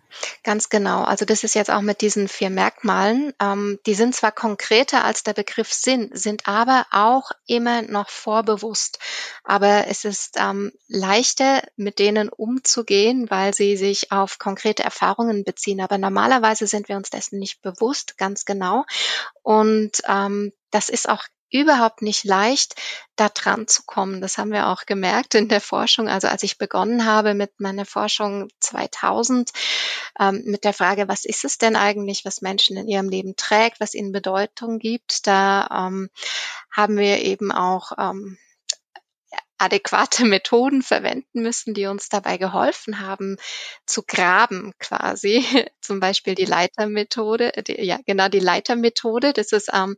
Ganz 0.44 0.70
genau. 0.70 1.04
Also 1.04 1.26
das 1.26 1.44
ist 1.44 1.56
jetzt 1.56 1.72
auch 1.72 1.82
mit 1.82 2.02
diesen 2.02 2.28
vier 2.28 2.50
Merkmalen. 2.50 3.34
Ähm, 3.42 3.80
die 3.86 3.94
sind 3.94 4.16
zwar 4.16 4.32
konkreter 4.32 5.04
als 5.04 5.24
der 5.24 5.34
Begriff 5.34 5.72
Sinn, 5.74 6.10
sind 6.14 6.48
aber 6.48 6.86
auch 6.92 7.32
immer 7.48 7.82
noch 7.82 8.10
vorbewusst. 8.10 9.00
Aber 9.44 9.88
es 9.88 10.06
ist 10.06 10.36
ähm, 10.38 10.72
leichter, 10.88 11.64
mit 11.76 12.00
denen 12.00 12.30
umzugehen, 12.30 13.30
weil 13.30 13.54
sie 13.54 13.78
sich 13.78 14.12
auf 14.12 14.38
konkrete 14.38 14.84
Erfahrungen 14.84 15.44
beziehen. 15.44 15.82
Aber 15.82 15.98
normalerweise 15.98 16.68
sind 16.68 16.90
wir 16.90 16.98
uns 16.98 17.10
dessen 17.10 17.40
nicht 17.40 17.62
bewusst, 17.62 18.18
ganz 18.18 18.46
genau. 18.46 18.86
Und 19.42 20.02
ähm, 20.08 20.54
das 20.72 20.90
ist 20.90 21.08
auch 21.08 21.24
überhaupt 21.52 22.02
nicht 22.02 22.24
leicht, 22.24 22.76
da 23.16 23.30
dran 23.30 23.68
zu 23.68 23.84
kommen. 23.86 24.22
Das 24.22 24.38
haben 24.38 24.52
wir 24.52 24.68
auch 24.68 24.86
gemerkt 24.86 25.36
in 25.36 25.48
der 25.48 25.62
Forschung. 25.62 26.10
Also 26.10 26.28
als 26.28 26.44
ich 26.44 26.58
begonnen 26.58 27.06
habe 27.06 27.34
mit 27.34 27.60
meiner 27.60 27.86
Forschung 27.86 28.50
2000, 28.60 29.52
ähm, 30.20 30.44
mit 30.46 30.64
der 30.64 30.74
Frage, 30.74 31.08
was 31.08 31.26
ist 31.26 31.46
es 31.46 31.58
denn 31.58 31.76
eigentlich, 31.76 32.26
was 32.26 32.42
Menschen 32.42 32.78
in 32.78 32.88
ihrem 32.88 33.10
Leben 33.10 33.36
trägt, 33.36 33.80
was 33.80 33.94
ihnen 33.94 34.12
Bedeutung 34.12 34.80
gibt, 34.80 35.28
da 35.28 35.88
ähm, 35.88 36.10
haben 36.72 36.98
wir 36.98 37.20
eben 37.20 37.52
auch 37.52 37.92
ähm, 37.98 38.38
adäquate 39.58 40.26
Methoden 40.26 40.82
verwenden 40.82 41.42
müssen, 41.42 41.74
die 41.74 41.86
uns 41.86 42.10
dabei 42.10 42.38
geholfen 42.38 43.00
haben, 43.00 43.38
zu 43.86 44.04
graben 44.04 44.74
quasi. 44.80 45.46
Zum 45.82 46.00
Beispiel 46.00 46.36
die 46.36 46.46
Leitermethode, 46.46 47.52
die, 47.68 47.82
ja 47.84 48.00
genau 48.06 48.28
die 48.28 48.40
Leitermethode. 48.40 49.34
Das 49.34 49.52
ist 49.52 49.70
ähm, 49.74 49.98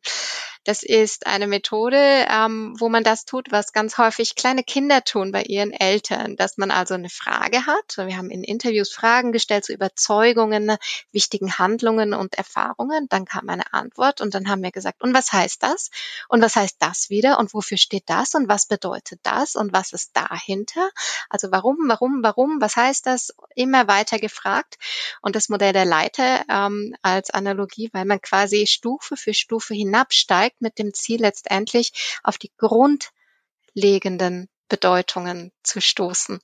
das 0.67 0.83
ist 0.83 1.27
eine 1.27 1.47
Methode, 1.47 2.27
ähm, 2.29 2.75
wo 2.77 2.89
man 2.89 3.05
das 3.05 3.23
tut, 3.23 3.53
was 3.53 3.71
ganz 3.71 3.97
häufig 3.97 4.35
kleine 4.35 4.65
Kinder 4.65 5.01
tun 5.01 5.31
bei 5.31 5.43
ihren 5.43 5.71
Eltern, 5.71 6.35
dass 6.35 6.57
man 6.57 6.71
also 6.71 6.95
eine 6.95 7.07
Frage 7.07 7.65
hat. 7.65 7.95
Wir 7.95 8.17
haben 8.17 8.29
in 8.29 8.43
Interviews 8.43 8.91
Fragen 8.91 9.31
gestellt 9.31 9.63
zu 9.63 9.71
Überzeugungen, 9.71 10.75
wichtigen 11.13 11.57
Handlungen 11.57 12.13
und 12.13 12.35
Erfahrungen. 12.35 13.07
Dann 13.07 13.23
kam 13.23 13.47
eine 13.47 13.71
Antwort 13.71 14.19
und 14.19 14.33
dann 14.33 14.49
haben 14.49 14.61
wir 14.61 14.71
gesagt, 14.71 15.01
und 15.01 15.13
was 15.13 15.31
heißt 15.31 15.63
das? 15.63 15.89
Und 16.27 16.41
was 16.41 16.57
heißt 16.57 16.75
das 16.79 17.09
wieder? 17.09 17.39
Und 17.39 17.53
wofür 17.53 17.77
steht 17.77 18.03
das? 18.07 18.35
Und 18.35 18.49
was 18.49 18.65
bedeutet 18.65 19.21
das? 19.23 19.46
Und 19.55 19.73
was 19.73 19.93
ist 19.93 20.15
dahinter? 20.15 20.89
Also 21.29 21.51
warum, 21.51 21.77
warum, 21.87 22.23
warum? 22.23 22.61
Was 22.61 22.75
heißt 22.75 23.05
das? 23.05 23.33
Immer 23.55 23.87
weiter 23.87 24.19
gefragt. 24.19 24.77
Und 25.21 25.35
das 25.35 25.49
Modell 25.49 25.73
der 25.73 25.85
Leiter 25.85 26.43
ähm, 26.49 26.95
als 27.01 27.29
Analogie, 27.29 27.89
weil 27.93 28.05
man 28.05 28.21
quasi 28.21 28.67
Stufe 28.67 29.17
für 29.17 29.33
Stufe 29.33 29.73
hinabsteigt 29.73 30.61
mit 30.61 30.79
dem 30.79 30.93
Ziel 30.93 31.21
letztendlich 31.21 32.19
auf 32.23 32.37
die 32.37 32.51
grundlegenden 32.57 34.49
Bedeutungen 34.69 35.51
zu 35.63 35.81
stoßen. 35.81 36.39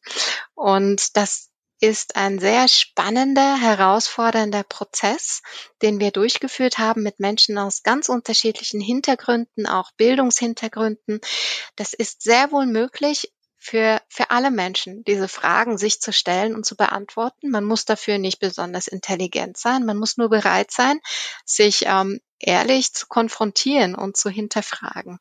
Und 0.56 1.18
das 1.18 1.50
ist 1.84 2.16
ein 2.16 2.40
sehr 2.40 2.70
spannender, 2.70 3.60
herausfordernder 3.60 4.64
Prozess, 4.64 5.42
den 5.82 6.00
wir 6.00 6.12
durchgeführt 6.12 6.78
haben 6.78 7.04
mit 7.04 7.20
Menschen 7.20 7.58
aus 7.58 7.84
ganz 7.84 8.08
unterschiedlichen 8.08 8.80
Hintergründen, 8.80 9.68
auch 9.68 9.92
Bildungshintergründen. 9.98 11.20
Das 11.76 11.94
ist 11.94 12.22
sehr 12.22 12.54
wohl 12.54 12.68
möglich, 12.68 13.34
für, 13.58 14.02
für 14.08 14.30
alle 14.30 14.52
Menschen, 14.52 15.04
diese 15.04 15.28
Fragen 15.28 15.78
sich 15.78 16.00
zu 16.00 16.14
stellen 16.14 16.56
und 16.56 16.66
zu 16.66 16.78
beantworten. 16.78 17.50
Man 17.50 17.66
muss 17.66 17.84
dafür 17.84 18.18
nicht 18.18 18.40
besonders 18.40 18.88
intelligent 18.88 19.58
sein, 19.58 19.86
man 19.86 19.98
muss 19.98 20.16
nur 20.16 20.30
bereit 20.30 20.72
sein, 20.72 21.00
sich 21.46 21.86
ähm, 21.86 22.20
ehrlich 22.40 22.94
zu 22.94 23.08
konfrontieren 23.08 23.96
und 23.96 24.16
zu 24.16 24.30
hinterfragen. 24.30 25.20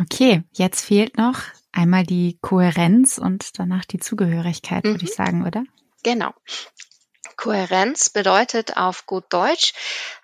Okay, 0.00 0.42
jetzt 0.52 0.84
fehlt 0.84 1.16
noch 1.16 1.40
einmal 1.72 2.04
die 2.04 2.38
Kohärenz 2.40 3.18
und 3.18 3.58
danach 3.58 3.84
die 3.84 3.98
Zugehörigkeit, 3.98 4.84
mhm. 4.84 4.90
würde 4.90 5.04
ich 5.04 5.10
mhm. 5.10 5.24
sagen, 5.24 5.46
oder? 5.46 5.64
Genau. 6.02 6.32
Kohärenz 7.36 8.10
bedeutet 8.10 8.76
auf 8.76 9.06
gut 9.06 9.24
Deutsch, 9.30 9.74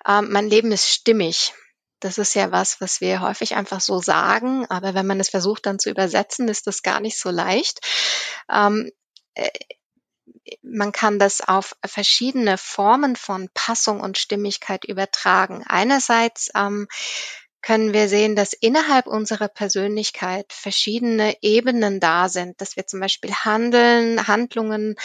äh, 0.07 0.23
mein 0.23 0.49
Leben 0.49 0.73
ist 0.73 0.89
stimmig. 0.89 1.53
Das 2.01 2.19
ist 2.19 2.35
ja 2.35 2.51
was, 2.51 2.81
was 2.81 3.01
wir 3.01 3.21
häufig 3.21 3.55
einfach 3.55 3.81
so 3.81 4.01
sagen, 4.01 4.67
aber 4.69 4.95
wenn 4.95 5.07
man 5.07 5.21
es 5.21 5.29
versucht 5.29 5.67
dann 5.67 5.79
zu 5.79 5.89
übersetzen, 5.89 6.49
ist 6.49 6.67
das 6.67 6.83
gar 6.83 7.01
nicht 7.01 7.19
so 7.19 7.31
leicht. 7.31 7.81
Ähm, 8.51 8.91
äh, 9.35 9.51
man 10.63 10.93
kann 10.93 11.19
das 11.19 11.41
auf 11.41 11.77
verschiedene 11.85 12.59
Formen 12.59 13.15
von 13.15 13.49
Passung 13.55 14.01
und 14.01 14.19
Stimmigkeit 14.19 14.85
übertragen. 14.85 15.65
Einerseits 15.67 16.51
ähm, 16.55 16.89
können 17.63 17.93
wir 17.93 18.09
sehen, 18.09 18.37
dass 18.37 18.53
innerhalb 18.53 19.07
unserer 19.07 19.49
Persönlichkeit 19.49 20.53
verschiedene 20.53 21.37
Ebenen 21.43 22.01
da 22.01 22.29
sind, 22.29 22.61
dass 22.61 22.77
wir 22.77 22.87
zum 22.87 23.01
Beispiel 23.01 23.33
handeln, 23.33 24.27
Handlungen 24.27 24.97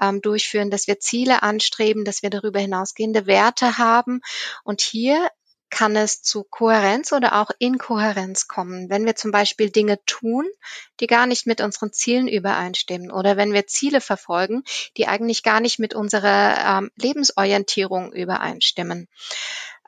ähm, 0.00 0.20
durchführen, 0.20 0.70
dass 0.70 0.86
wir 0.86 1.00
Ziele 1.00 1.42
anstreben, 1.42 2.04
dass 2.04 2.22
wir 2.22 2.30
darüber 2.30 2.60
hinausgehende 2.60 3.26
Werte 3.26 3.78
haben. 3.78 4.20
Und 4.64 4.82
hier 4.82 5.30
kann 5.74 5.96
es 5.96 6.22
zu 6.22 6.44
Kohärenz 6.44 7.12
oder 7.12 7.40
auch 7.40 7.50
Inkohärenz 7.58 8.46
kommen. 8.46 8.88
Wenn 8.90 9.06
wir 9.06 9.16
zum 9.16 9.32
Beispiel 9.32 9.70
Dinge 9.70 9.98
tun, 10.04 10.46
die 11.00 11.08
gar 11.08 11.26
nicht 11.26 11.46
mit 11.46 11.60
unseren 11.60 11.92
Zielen 11.92 12.28
übereinstimmen 12.28 13.10
oder 13.10 13.36
wenn 13.36 13.52
wir 13.52 13.66
Ziele 13.66 14.00
verfolgen, 14.00 14.62
die 14.96 15.08
eigentlich 15.08 15.42
gar 15.42 15.60
nicht 15.60 15.80
mit 15.80 15.92
unserer 15.92 16.78
ähm, 16.78 16.90
Lebensorientierung 16.96 18.12
übereinstimmen. 18.12 19.08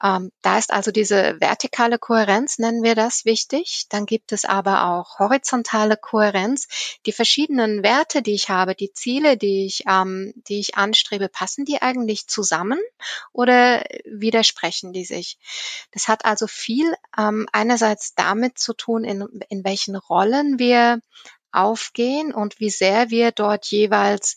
Ähm, 0.03 0.31
da 0.43 0.59
ist 0.59 0.73
also 0.73 0.91
diese 0.91 1.41
vertikale 1.41 1.99
Kohärenz, 1.99 2.59
nennen 2.59 2.83
wir 2.83 2.95
das, 2.95 3.25
wichtig. 3.25 3.87
Dann 3.89 4.05
gibt 4.05 4.33
es 4.33 4.45
aber 4.45 4.89
auch 4.89 5.19
horizontale 5.19 5.97
Kohärenz. 5.97 6.69
Die 7.07 7.13
verschiedenen 7.13 7.83
Werte, 7.83 8.23
die 8.23 8.35
ich 8.35 8.51
habe, 8.51 8.75
die 8.75 8.93
Ziele, 8.93 9.37
die 9.37 9.65
ich, 9.67 9.85
ähm, 9.89 10.33
die 10.49 10.61
ich 10.61 10.77
anstrebe, 10.77 11.29
passen 11.29 11.65
die 11.65 11.81
eigentlich 11.81 12.27
zusammen 12.27 12.79
oder 13.33 13.85
widersprechen 14.05 14.93
die 14.93 15.05
sich? 15.05 15.39
Das 15.93 16.09
hat 16.09 16.25
also 16.25 16.47
viel 16.47 16.95
ähm, 17.17 17.47
einerseits 17.53 18.15
damit 18.15 18.59
zu 18.59 18.75
tun, 18.75 19.05
in, 19.05 19.27
in 19.49 19.65
welchen 19.65 19.97
Rollen 19.97 20.59
wir 20.59 21.01
aufgehen 21.53 22.35
und 22.35 22.61
wie 22.61 22.71
sehr 22.71 23.11
wir 23.11 23.33
dort 23.33 23.67
jeweils 23.67 24.37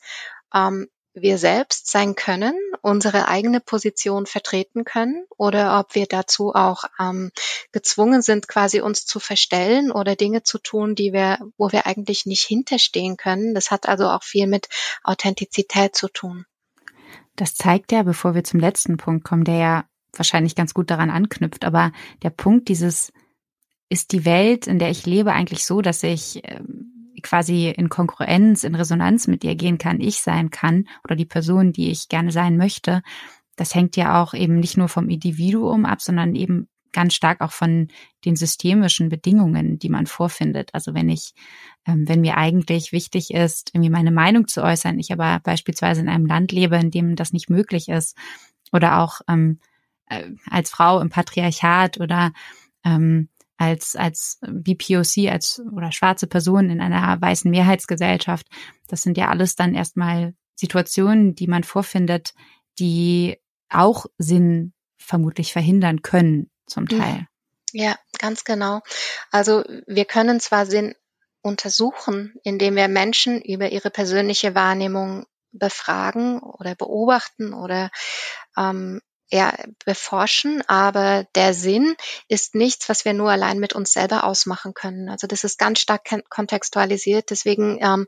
ähm, 0.54 0.88
wir 1.14 1.38
selbst 1.38 1.88
sein 1.88 2.16
können, 2.16 2.56
unsere 2.82 3.28
eigene 3.28 3.60
Position 3.60 4.26
vertreten 4.26 4.84
können 4.84 5.26
oder 5.38 5.80
ob 5.80 5.96
wir 5.96 6.06
dazu 6.06 6.54
auch 6.54 6.84
ähm, 7.00 7.32
gezwungen 7.72 8.22
sind, 8.22 8.48
quasi 8.48 8.82
uns 8.82 9.06
zu 9.06 9.20
verstellen 9.20 9.92
oder 9.92 10.16
Dinge 10.16 10.44
zu 10.44 10.60
tun, 10.60 10.96
die 10.96 11.14
wir, 11.14 11.40
wo 11.58 11.72
wir 11.72 11.88
eigentlich 11.88 12.26
nicht 12.26 12.44
hinterstehen 12.44 13.18
können. 13.18 13.54
Das 13.54 13.72
hat 13.72 13.88
also 13.88 14.08
auch 14.08 14.24
viel 14.24 14.48
mit 14.48 14.70
Authentizität 15.04 15.96
zu 15.96 16.08
tun. 16.08 16.46
Das 17.36 17.56
zeigt 17.56 17.92
ja, 17.92 18.04
bevor 18.04 18.36
wir 18.36 18.44
zum 18.44 18.60
letzten 18.60 18.98
Punkt 18.98 19.24
kommen, 19.24 19.46
der 19.46 19.56
ja 19.56 19.86
wahrscheinlich 20.14 20.56
ganz 20.56 20.74
gut 20.74 20.92
daran 20.92 21.10
anknüpft, 21.10 21.66
aber 21.66 21.92
der 22.24 22.32
Punkt 22.32 22.68
dieses 22.68 23.12
ist 23.90 24.12
die 24.12 24.26
Welt, 24.26 24.68
in 24.68 24.78
der 24.78 24.90
ich 24.92 25.06
lebe, 25.06 25.34
eigentlich 25.34 25.66
so, 25.66 25.82
dass 25.82 26.04
ich 26.04 26.42
ähm, 26.44 26.99
quasi 27.22 27.70
in 27.70 27.90
Konkurrenz, 27.90 28.64
in 28.64 28.76
Resonanz 28.76 29.28
mit 29.28 29.44
dir 29.44 29.56
gehen 29.56 29.78
kann, 29.78 30.02
ich 30.02 30.22
sein 30.22 30.50
kann 30.50 30.88
oder 31.04 31.16
die 31.16 31.26
Person, 31.26 31.72
die 31.72 31.90
ich 31.90 32.10
gerne 32.10 32.32
sein 32.32 32.58
möchte, 32.58 33.02
das 33.56 33.76
hängt 33.76 33.98
ja 33.98 34.22
auch 34.22 34.34
eben 34.34 34.60
nicht 34.60 34.78
nur 34.78 34.88
vom 34.88 35.10
Individuum 35.10 35.86
ab, 35.86 36.02
sondern 36.02 36.36
eben 36.36 36.70
ganz 36.92 37.14
stark 37.14 37.42
auch 37.42 37.52
von 37.52 37.90
den 38.26 38.36
systemischen 38.36 39.10
Bedingungen, 39.10 39.80
die 39.80 39.90
man 39.90 40.08
vorfindet. 40.08 40.70
Also 40.74 40.94
wenn 40.94 41.10
ich, 41.10 41.34
ähm, 41.86 42.08
wenn 42.08 42.22
mir 42.22 42.38
eigentlich 42.38 42.92
wichtig 42.92 43.32
ist, 43.32 43.72
irgendwie 43.74 43.92
meine 43.92 44.12
Meinung 44.12 44.48
zu 44.48 44.64
äußern, 44.64 44.98
ich 45.00 45.12
aber 45.12 45.40
beispielsweise 45.44 46.02
in 46.02 46.10
einem 46.10 46.26
Land 46.26 46.52
lebe, 46.52 46.78
in 46.78 46.92
dem 46.92 47.16
das 47.16 47.34
nicht 47.34 47.50
möglich 47.50 47.90
ist, 47.90 48.18
oder 48.72 49.00
auch 49.00 49.22
ähm, 49.28 49.60
äh, 50.08 50.32
als 50.50 50.70
Frau 50.70 51.00
im 51.00 51.10
Patriarchat 51.10 52.00
oder 52.00 52.32
ähm, 52.84 53.30
als, 53.60 53.98
als 53.98 54.40
BPOC, 54.42 55.30
als 55.30 55.62
oder 55.76 55.92
schwarze 55.92 56.28
Person 56.28 56.70
in 56.70 56.80
einer 56.80 57.22
weißen 57.22 57.52
Mehrheitsgesellschaft. 57.52 58.48
Das 58.88 59.02
sind 59.02 59.18
ja 59.18 59.28
alles 59.28 59.56
dann 59.56 59.76
erstmal 59.76 60.34
Situationen, 60.56 61.36
die 61.36 61.48
man 61.48 61.66
vorfindet, 61.66 62.34
die 62.80 63.38
auch 63.70 64.06
Sinn 64.18 64.74
vermutlich 64.98 65.52
verhindern 65.52 66.02
können, 66.02 66.50
zum 66.68 66.88
Teil. 66.88 67.28
Ja, 67.74 67.98
ganz 68.18 68.46
genau. 68.46 68.80
Also 69.30 69.64
wir 69.86 70.06
können 70.06 70.40
zwar 70.40 70.66
Sinn 70.66 70.96
untersuchen, 71.42 72.36
indem 72.44 72.76
wir 72.76 72.88
Menschen 72.88 73.42
über 73.42 73.72
ihre 73.72 73.90
persönliche 73.90 74.56
Wahrnehmung 74.56 75.26
befragen 75.52 76.40
oder 76.40 76.76
beobachten 76.76 77.54
oder 77.54 77.90
ähm, 78.58 79.02
ja, 79.32 79.54
beforschen, 79.86 80.64
aber 80.68 81.28
der 81.36 81.54
Sinn 81.54 81.96
ist 82.28 82.56
nichts, 82.56 82.90
was 82.90 83.06
wir 83.06 83.14
nur 83.14 83.30
allein 83.30 83.60
mit 83.60 83.74
uns 83.74 83.94
selber 83.94 84.24
ausmachen 84.24 84.74
können. 84.74 85.10
Also 85.10 85.28
das 85.28 85.44
ist 85.44 85.60
ganz 85.60 85.80
stark 85.80 86.04
kontextualisiert. 86.30 87.30
Deswegen 87.30 87.78
ähm, 87.82 88.08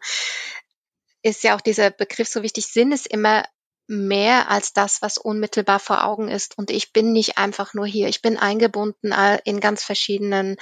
ist 1.21 1.43
ja 1.43 1.55
auch 1.55 1.61
dieser 1.61 1.91
Begriff 1.91 2.27
so 2.27 2.41
wichtig. 2.41 2.67
Sinn 2.67 2.91
ist 2.91 3.07
immer 3.07 3.43
mehr 3.87 4.49
als 4.49 4.71
das, 4.73 5.01
was 5.01 5.17
unmittelbar 5.17 5.79
vor 5.79 6.05
Augen 6.05 6.29
ist. 6.29 6.57
Und 6.57 6.71
ich 6.71 6.93
bin 6.93 7.11
nicht 7.11 7.37
einfach 7.37 7.73
nur 7.73 7.85
hier. 7.85 8.07
Ich 8.07 8.21
bin 8.21 8.37
eingebunden 8.37 9.13
in 9.43 9.59
ganz 9.59 9.83
verschiedenen 9.83 10.55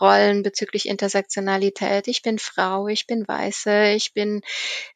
Rollen 0.00 0.42
bezüglich 0.42 0.86
Intersektionalität. 0.86 2.08
Ich 2.08 2.22
bin 2.22 2.38
Frau, 2.38 2.86
ich 2.88 3.06
bin 3.06 3.26
Weiße, 3.26 3.92
ich 3.92 4.12
bin 4.12 4.42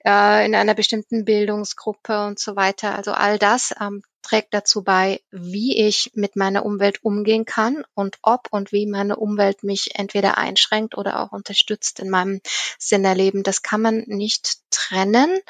äh, 0.04 0.44
in 0.44 0.54
einer 0.54 0.74
bestimmten 0.74 1.24
Bildungsgruppe 1.24 2.26
und 2.26 2.38
so 2.38 2.56
weiter. 2.56 2.94
Also 2.94 3.12
all 3.12 3.38
das 3.38 3.74
ähm, 3.80 4.02
trägt 4.22 4.52
dazu 4.52 4.82
bei, 4.82 5.20
wie 5.30 5.76
ich 5.76 6.10
mit 6.14 6.36
meiner 6.36 6.64
Umwelt 6.64 7.02
umgehen 7.04 7.44
kann 7.44 7.84
und 7.94 8.18
ob 8.22 8.48
und 8.50 8.72
wie 8.72 8.86
meine 8.86 9.16
Umwelt 9.16 9.62
mich 9.62 9.94
entweder 9.94 10.38
einschränkt 10.38 10.96
oder 10.96 11.20
auch 11.20 11.32
unterstützt 11.32 12.00
in 12.00 12.10
meinem 12.10 12.40
Sinnerleben. 12.78 13.42
Das 13.42 13.62
kann 13.62 13.80
man 13.80 14.04
nicht 14.06 14.58
trennen, 14.70 15.40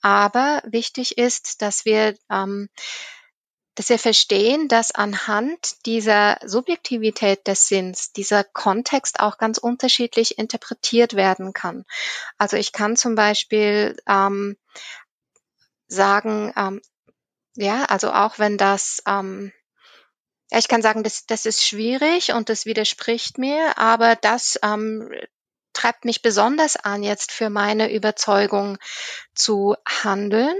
aber 0.00 0.62
wichtig 0.66 1.18
ist, 1.18 1.62
dass 1.62 1.84
wir 1.84 2.16
ähm, 2.30 2.68
dass 3.78 3.90
wir 3.90 3.98
verstehen, 4.00 4.66
dass 4.66 4.90
anhand 4.90 5.86
dieser 5.86 6.38
Subjektivität 6.44 7.46
des 7.46 7.68
Sinns 7.68 8.10
dieser 8.10 8.42
Kontext 8.42 9.20
auch 9.20 9.38
ganz 9.38 9.56
unterschiedlich 9.56 10.36
interpretiert 10.36 11.14
werden 11.14 11.52
kann. 11.52 11.84
Also 12.38 12.56
ich 12.56 12.72
kann 12.72 12.96
zum 12.96 13.14
Beispiel 13.14 13.96
ähm, 14.08 14.56
sagen, 15.86 16.52
ähm, 16.56 16.82
ja, 17.58 17.84
also 17.84 18.12
auch 18.12 18.38
wenn 18.38 18.56
das, 18.56 19.02
ähm, 19.06 19.52
ja, 20.50 20.58
ich 20.58 20.68
kann 20.68 20.80
sagen, 20.80 21.02
das, 21.02 21.26
das 21.26 21.44
ist 21.44 21.66
schwierig 21.66 22.32
und 22.32 22.48
das 22.48 22.66
widerspricht 22.66 23.36
mir, 23.36 23.76
aber 23.78 24.14
das 24.14 24.58
ähm, 24.62 25.10
treibt 25.72 26.04
mich 26.04 26.22
besonders 26.22 26.76
an, 26.76 27.02
jetzt 27.02 27.32
für 27.32 27.50
meine 27.50 27.92
Überzeugung 27.92 28.78
zu 29.34 29.74
handeln. 29.86 30.56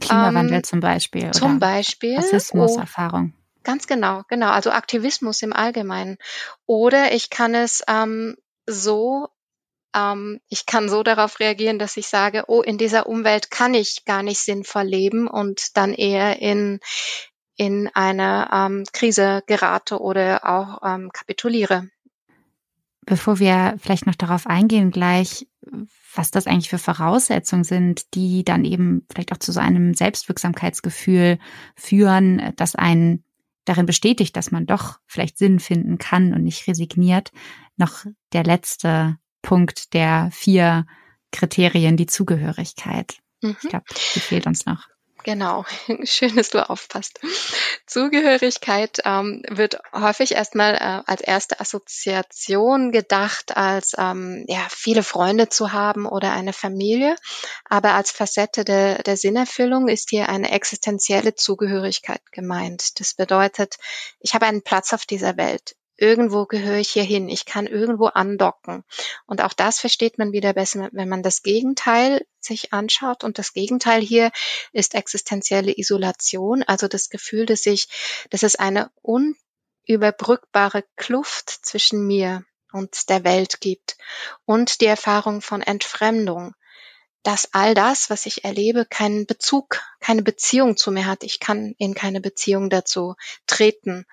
Klimawandel 0.00 0.58
ähm, 0.58 0.64
zum 0.64 0.80
Beispiel. 0.80 1.32
Zum 1.32 1.58
Beispiel. 1.58 2.16
Rassismuserfahrung. 2.16 3.34
Oh, 3.36 3.60
ganz 3.64 3.88
genau, 3.88 4.22
genau. 4.28 4.50
Also 4.50 4.70
Aktivismus 4.70 5.42
im 5.42 5.52
Allgemeinen. 5.52 6.16
Oder 6.64 7.12
ich 7.12 7.30
kann 7.30 7.56
es 7.56 7.82
ähm, 7.88 8.36
so 8.66 9.28
ähm, 9.94 10.40
ich 10.48 10.66
kann 10.66 10.88
so 10.88 11.02
darauf 11.02 11.40
reagieren, 11.40 11.78
dass 11.78 11.96
ich 11.96 12.06
sage, 12.06 12.44
oh, 12.48 12.62
in 12.62 12.78
dieser 12.78 13.06
Umwelt 13.06 13.50
kann 13.50 13.74
ich 13.74 14.04
gar 14.04 14.22
nicht 14.22 14.40
sinnvoll 14.40 14.84
leben 14.84 15.28
und 15.28 15.76
dann 15.76 15.94
eher 15.94 16.40
in, 16.40 16.80
in 17.56 17.90
eine 17.94 18.48
ähm, 18.52 18.84
Krise 18.92 19.42
gerate 19.46 20.00
oder 20.00 20.46
auch 20.46 20.80
ähm, 20.84 21.10
kapituliere. 21.12 21.88
Bevor 23.06 23.38
wir 23.38 23.76
vielleicht 23.80 24.06
noch 24.06 24.14
darauf 24.14 24.46
eingehen, 24.46 24.90
gleich, 24.90 25.48
was 26.14 26.30
das 26.30 26.46
eigentlich 26.46 26.70
für 26.70 26.78
Voraussetzungen 26.78 27.64
sind, 27.64 28.14
die 28.14 28.44
dann 28.44 28.64
eben 28.64 29.06
vielleicht 29.10 29.32
auch 29.32 29.38
zu 29.38 29.52
so 29.52 29.60
einem 29.60 29.94
Selbstwirksamkeitsgefühl 29.94 31.38
führen, 31.74 32.52
das 32.56 32.76
einen 32.76 33.24
darin 33.64 33.86
bestätigt, 33.86 34.36
dass 34.36 34.50
man 34.50 34.66
doch 34.66 34.98
vielleicht 35.06 35.38
Sinn 35.38 35.60
finden 35.60 35.98
kann 35.98 36.34
und 36.34 36.42
nicht 36.42 36.66
resigniert, 36.66 37.32
noch 37.76 38.04
der 38.32 38.44
letzte 38.44 39.16
Punkt 39.42 39.94
der 39.94 40.30
vier 40.32 40.86
Kriterien 41.32 41.96
die 41.96 42.06
Zugehörigkeit. 42.06 43.18
Mhm. 43.40 43.56
Ich 43.62 43.68
glaube, 43.68 43.84
die 44.14 44.20
fehlt 44.20 44.46
uns 44.46 44.66
noch. 44.66 44.88
Genau, 45.22 45.64
schön, 46.04 46.36
dass 46.36 46.50
du 46.50 46.68
aufpasst. 46.68 47.20
Zugehörigkeit 47.86 49.00
ähm, 49.04 49.42
wird 49.48 49.78
häufig 49.92 50.32
erstmal 50.32 50.74
äh, 50.76 51.02
als 51.06 51.20
erste 51.20 51.60
Assoziation 51.60 52.90
gedacht, 52.90 53.56
als 53.56 53.94
ähm, 53.98 54.44
ja, 54.48 54.66
viele 54.70 55.02
Freunde 55.02 55.48
zu 55.48 55.72
haben 55.72 56.06
oder 56.06 56.32
eine 56.32 56.52
Familie. 56.52 57.16
Aber 57.68 57.94
als 57.94 58.10
Facette 58.10 58.64
der, 58.64 59.02
der 59.02 59.16
Sinnerfüllung 59.16 59.88
ist 59.88 60.10
hier 60.10 60.28
eine 60.28 60.50
existenzielle 60.52 61.34
Zugehörigkeit 61.34 62.22
gemeint. 62.32 62.98
Das 63.00 63.14
bedeutet, 63.14 63.76
ich 64.20 64.34
habe 64.34 64.46
einen 64.46 64.62
Platz 64.62 64.92
auf 64.92 65.04
dieser 65.04 65.36
Welt 65.36 65.76
irgendwo 66.00 66.46
gehöre 66.46 66.78
ich 66.78 66.90
hier 66.90 67.04
hin, 67.04 67.28
ich 67.28 67.44
kann 67.44 67.66
irgendwo 67.66 68.06
andocken. 68.06 68.84
Und 69.26 69.42
auch 69.42 69.52
das 69.52 69.78
versteht 69.78 70.18
man 70.18 70.32
wieder 70.32 70.54
besser, 70.54 70.88
wenn 70.92 71.08
man 71.08 71.22
das 71.22 71.42
Gegenteil 71.42 72.26
sich 72.40 72.72
anschaut. 72.72 73.22
Und 73.22 73.38
das 73.38 73.52
Gegenteil 73.52 74.00
hier 74.00 74.30
ist 74.72 74.94
existenzielle 74.94 75.76
Isolation, 75.76 76.62
also 76.62 76.88
das 76.88 77.10
Gefühl, 77.10 77.46
dass 77.46 77.66
ich, 77.66 77.88
dass 78.30 78.42
es 78.42 78.56
eine 78.56 78.90
unüberbrückbare 79.02 80.84
Kluft 80.96 81.50
zwischen 81.50 82.06
mir 82.06 82.44
und 82.72 83.10
der 83.10 83.24
Welt 83.24 83.60
gibt 83.60 83.98
und 84.46 84.80
die 84.80 84.86
Erfahrung 84.86 85.42
von 85.42 85.60
Entfremdung 85.60 86.54
dass 87.22 87.52
all 87.52 87.74
das, 87.74 88.10
was 88.10 88.26
ich 88.26 88.44
erlebe, 88.44 88.86
keinen 88.86 89.26
Bezug, 89.26 89.80
keine 90.00 90.22
Beziehung 90.22 90.76
zu 90.76 90.90
mir 90.90 91.06
hat. 91.06 91.22
Ich 91.22 91.40
kann 91.40 91.74
in 91.78 91.94
keine 91.94 92.20
Beziehung 92.20 92.70
dazu 92.70 93.14
treten. 93.46 94.06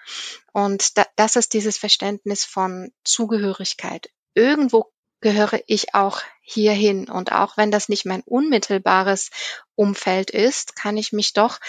Und 0.52 0.98
da, 0.98 1.06
das 1.16 1.36
ist 1.36 1.54
dieses 1.54 1.78
Verständnis 1.78 2.44
von 2.44 2.92
Zugehörigkeit. 3.04 4.10
Irgendwo 4.34 4.92
gehöre 5.22 5.60
ich 5.68 5.96
auch 5.96 6.22
hierhin. 6.42 7.10
Und 7.10 7.32
auch 7.32 7.58
wenn 7.58 7.72
das 7.72 7.90
nicht 7.90 8.06
mein 8.06 8.22
unmittelbares 8.22 9.32
Umfeld 9.76 10.30
ist, 10.30 10.76
kann 10.76 10.98
ich 10.98 11.12
mich 11.12 11.34
doch 11.34 11.60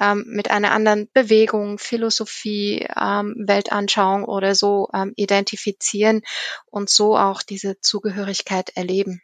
ähm, 0.00 0.24
mit 0.26 0.50
einer 0.50 0.72
anderen 0.72 1.08
Bewegung, 1.12 1.78
Philosophie, 1.78 2.86
ähm, 3.00 3.34
Weltanschauung 3.38 4.24
oder 4.24 4.54
so 4.54 4.88
ähm, 4.92 5.12
identifizieren 5.16 6.22
und 6.66 6.90
so 6.90 7.16
auch 7.16 7.42
diese 7.42 7.80
Zugehörigkeit 7.80 8.70
erleben. 8.76 9.22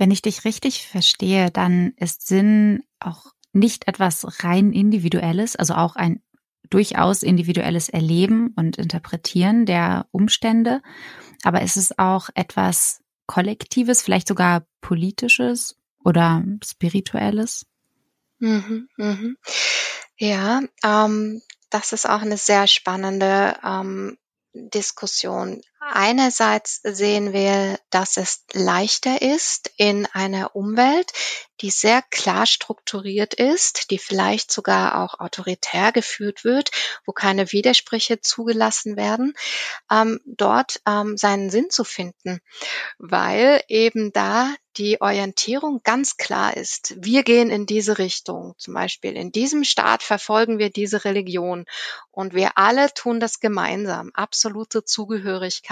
Wenn 0.00 0.10
ich 0.10 0.22
dich 0.22 0.46
richtig 0.46 0.86
verstehe, 0.86 1.50
dann 1.50 1.92
ist 1.98 2.26
Sinn 2.26 2.84
auch 3.00 3.26
nicht 3.52 3.86
etwas 3.86 4.42
rein 4.42 4.72
individuelles, 4.72 5.56
also 5.56 5.74
auch 5.74 5.94
ein 5.94 6.22
durchaus 6.70 7.22
individuelles 7.22 7.90
Erleben 7.90 8.54
und 8.56 8.78
Interpretieren 8.78 9.66
der 9.66 10.06
Umstände, 10.10 10.80
aber 11.42 11.60
es 11.60 11.76
ist 11.76 11.98
auch 11.98 12.30
etwas 12.34 13.02
Kollektives, 13.26 14.00
vielleicht 14.00 14.26
sogar 14.26 14.64
politisches 14.80 15.76
oder 16.02 16.44
spirituelles. 16.64 17.66
Mhm, 18.38 18.88
mhm. 18.96 19.36
Ja, 20.16 20.62
ähm, 20.82 21.42
das 21.68 21.92
ist 21.92 22.08
auch 22.08 22.22
eine 22.22 22.38
sehr 22.38 22.66
spannende 22.68 23.54
ähm, 23.62 24.16
Diskussion. 24.54 25.60
Einerseits 25.82 26.82
sehen 26.84 27.32
wir, 27.32 27.78
dass 27.88 28.18
es 28.18 28.44
leichter 28.52 29.22
ist 29.22 29.72
in 29.78 30.06
einer 30.12 30.54
Umwelt, 30.54 31.10
die 31.62 31.70
sehr 31.70 32.02
klar 32.02 32.44
strukturiert 32.46 33.34
ist, 33.34 33.90
die 33.90 33.98
vielleicht 33.98 34.50
sogar 34.50 35.02
auch 35.02 35.20
autoritär 35.20 35.92
geführt 35.92 36.44
wird, 36.44 36.70
wo 37.06 37.12
keine 37.12 37.52
Widersprüche 37.52 38.20
zugelassen 38.20 38.96
werden, 38.96 39.34
ähm, 39.90 40.20
dort 40.26 40.80
ähm, 40.86 41.16
seinen 41.16 41.50
Sinn 41.50 41.70
zu 41.70 41.84
finden, 41.84 42.40
weil 42.98 43.62
eben 43.68 44.12
da 44.12 44.54
die 44.76 45.00
Orientierung 45.00 45.82
ganz 45.82 46.16
klar 46.16 46.56
ist. 46.56 46.94
Wir 46.96 47.24
gehen 47.24 47.50
in 47.50 47.66
diese 47.66 47.98
Richtung. 47.98 48.54
Zum 48.56 48.72
Beispiel 48.72 49.16
in 49.16 49.32
diesem 49.32 49.64
Staat 49.64 50.02
verfolgen 50.02 50.58
wir 50.58 50.70
diese 50.70 51.04
Religion 51.04 51.64
und 52.10 52.34
wir 52.34 52.56
alle 52.56 52.92
tun 52.94 53.18
das 53.20 53.40
gemeinsam. 53.40 54.10
Absolute 54.14 54.84
Zugehörigkeit. 54.84 55.69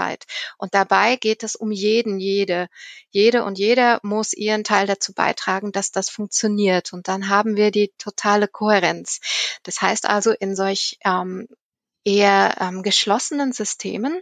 Und 0.56 0.74
dabei 0.74 1.16
geht 1.16 1.42
es 1.42 1.56
um 1.56 1.70
jeden, 1.70 2.18
jede. 2.18 2.68
Jede 3.11 3.44
und 3.44 3.58
jeder 3.58 4.00
muss 4.02 4.32
ihren 4.32 4.64
Teil 4.64 4.87
dazu 4.87 5.12
beitragen, 5.12 5.72
dass 5.72 5.90
das 5.90 6.11
funktioniert. 6.11 6.92
Und 6.92 7.08
dann 7.08 7.28
haben 7.28 7.56
wir 7.56 7.70
die 7.70 7.92
totale 7.98 8.48
Kohärenz. 8.48 9.20
Das 9.62 9.82
heißt 9.82 10.08
also, 10.08 10.30
in 10.32 10.56
solch 10.56 10.98
ähm, 11.04 11.48
eher 12.08 12.56
ähm, 12.61 12.82
geschlossenen 12.82 13.52
Systemen 13.52 14.20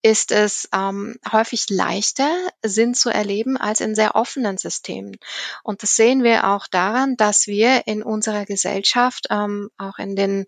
ist 0.00 0.32
es 0.32 0.68
ähm, 0.72 1.16
häufig 1.30 1.68
leichter, 1.68 2.30
Sinn 2.62 2.94
zu 2.94 3.10
erleben 3.10 3.58
als 3.58 3.80
in 3.80 3.94
sehr 3.94 4.14
offenen 4.14 4.56
Systemen. 4.56 5.16
Und 5.62 5.82
das 5.82 5.94
sehen 5.96 6.22
wir 6.22 6.48
auch 6.48 6.66
daran, 6.68 7.16
dass 7.16 7.46
wir 7.46 7.86
in 7.86 8.02
unserer 8.02 8.46
Gesellschaft 8.46 9.26
ähm, 9.30 9.70
auch 9.76 9.98
in 9.98 10.16
den 10.16 10.46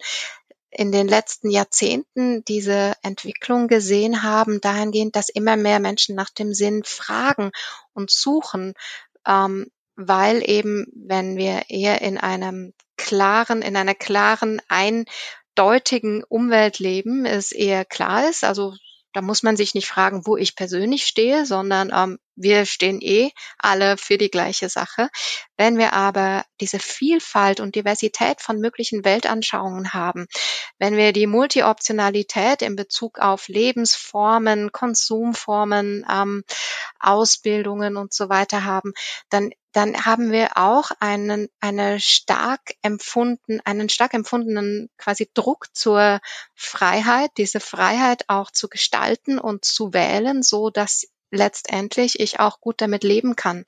in 0.71 0.93
den 0.93 1.09
letzten 1.09 1.51
Jahrzehnten 1.51 2.45
diese 2.45 2.95
Entwicklung 3.03 3.69
gesehen 3.69 4.23
haben, 4.23 4.61
dahingehend, 4.61 5.17
dass 5.17 5.29
immer 5.29 5.57
mehr 5.57 5.81
Menschen 5.81 6.15
nach 6.15 6.31
dem 6.31 6.55
Sinn 6.55 6.85
fragen 6.85 7.51
und 7.93 8.11
suchen, 8.11 8.75
ähm, 9.27 9.71
weil 9.97 10.49
eben, 10.49 10.87
wenn 10.95 11.37
wir 11.37 11.63
eher 11.69 12.01
in 12.03 12.19
einem 12.19 12.73
klaren, 12.97 13.63
in 13.63 13.77
einer 13.77 13.95
klaren, 13.95 14.63
eindeutigen 14.69 16.25
Umwelt 16.25 16.79
leben, 16.79 17.27
es 17.27 17.53
eher 17.53 17.85
klar 17.85 18.29
ist, 18.29 18.45
also 18.45 18.75
da 19.13 19.23
muss 19.23 19.43
man 19.43 19.57
sich 19.57 19.75
nicht 19.75 19.89
fragen, 19.89 20.25
wo 20.25 20.37
ich 20.37 20.55
persönlich 20.55 21.05
stehe, 21.05 21.45
sondern 21.45 21.91
ähm, 21.93 22.19
wir 22.43 22.67
stehen 22.67 23.01
eh 23.01 23.31
alle 23.59 23.97
für 23.97 24.19
die 24.19 24.31
gleiche 24.31 24.69
Sache. 24.69 25.09
Wenn 25.57 25.79
wir 25.79 25.93
aber 25.93 26.45
diese 26.61 26.79
Vielfalt 26.79 27.61
und 27.61 27.75
Diversität 27.75 28.41
von 28.41 28.59
möglichen 28.59 29.05
Weltanschauungen 29.05 29.93
haben, 29.93 30.27
wenn 30.79 30.97
wir 30.97 31.13
die 31.13 31.27
Multioptionalität 31.27 32.63
in 32.63 32.77
Bezug 32.77 33.19
auf 33.19 33.49
Lebensformen, 33.49 34.73
Konsumformen, 34.73 36.07
ähm, 36.11 36.45
Ausbildungen 36.99 37.97
und 37.97 38.13
so 38.13 38.29
weiter 38.29 38.65
haben, 38.65 38.93
dann 39.29 39.51
dann 39.73 40.05
haben 40.05 40.33
wir 40.33 40.57
auch 40.57 40.91
einen, 40.99 41.49
eine 41.61 42.01
stark 42.01 42.73
empfunden, 42.83 43.61
einen 43.65 43.89
stark 43.89 44.15
empfundenen 44.15 44.91
quasi 44.99 45.31
Druck 45.33 45.67
zur 45.73 46.21
Freiheit, 46.57 47.31
diese 47.37 47.61
Freiheit 47.61 48.25
auch 48.29 48.51
zu 48.51 48.69
gestalten 48.69 49.39
und 49.39 49.65
zu 49.65 49.93
wählen, 49.93 50.43
so 50.43 50.71
dass 50.71 51.07
letztendlich 51.31 52.21
ich 52.21 52.41
auch 52.41 52.61
gut 52.61 52.81
damit 52.81 53.05
leben 53.05 53.37
kann. 53.37 53.65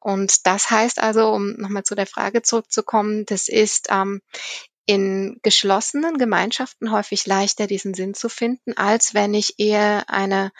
Und 0.00 0.46
das 0.46 0.70
heißt 0.70 0.98
also, 0.98 1.30
um 1.30 1.52
nochmal 1.56 1.82
zu 1.82 1.94
der 1.94 2.06
Frage 2.06 2.42
zurückzukommen, 2.42 3.26
das 3.26 3.48
ist 3.48 3.88
ähm, 3.90 4.22
in 4.86 5.38
geschlossenen 5.42 6.18
Gemeinschaften 6.18 6.90
häufig 6.90 7.26
leichter, 7.26 7.66
diesen 7.66 7.94
Sinn 7.94 8.14
zu 8.14 8.28
finden, 8.28 8.76
als 8.76 9.14
wenn 9.14 9.34
ich 9.34 9.58
eher 9.58 10.04
eine 10.08 10.52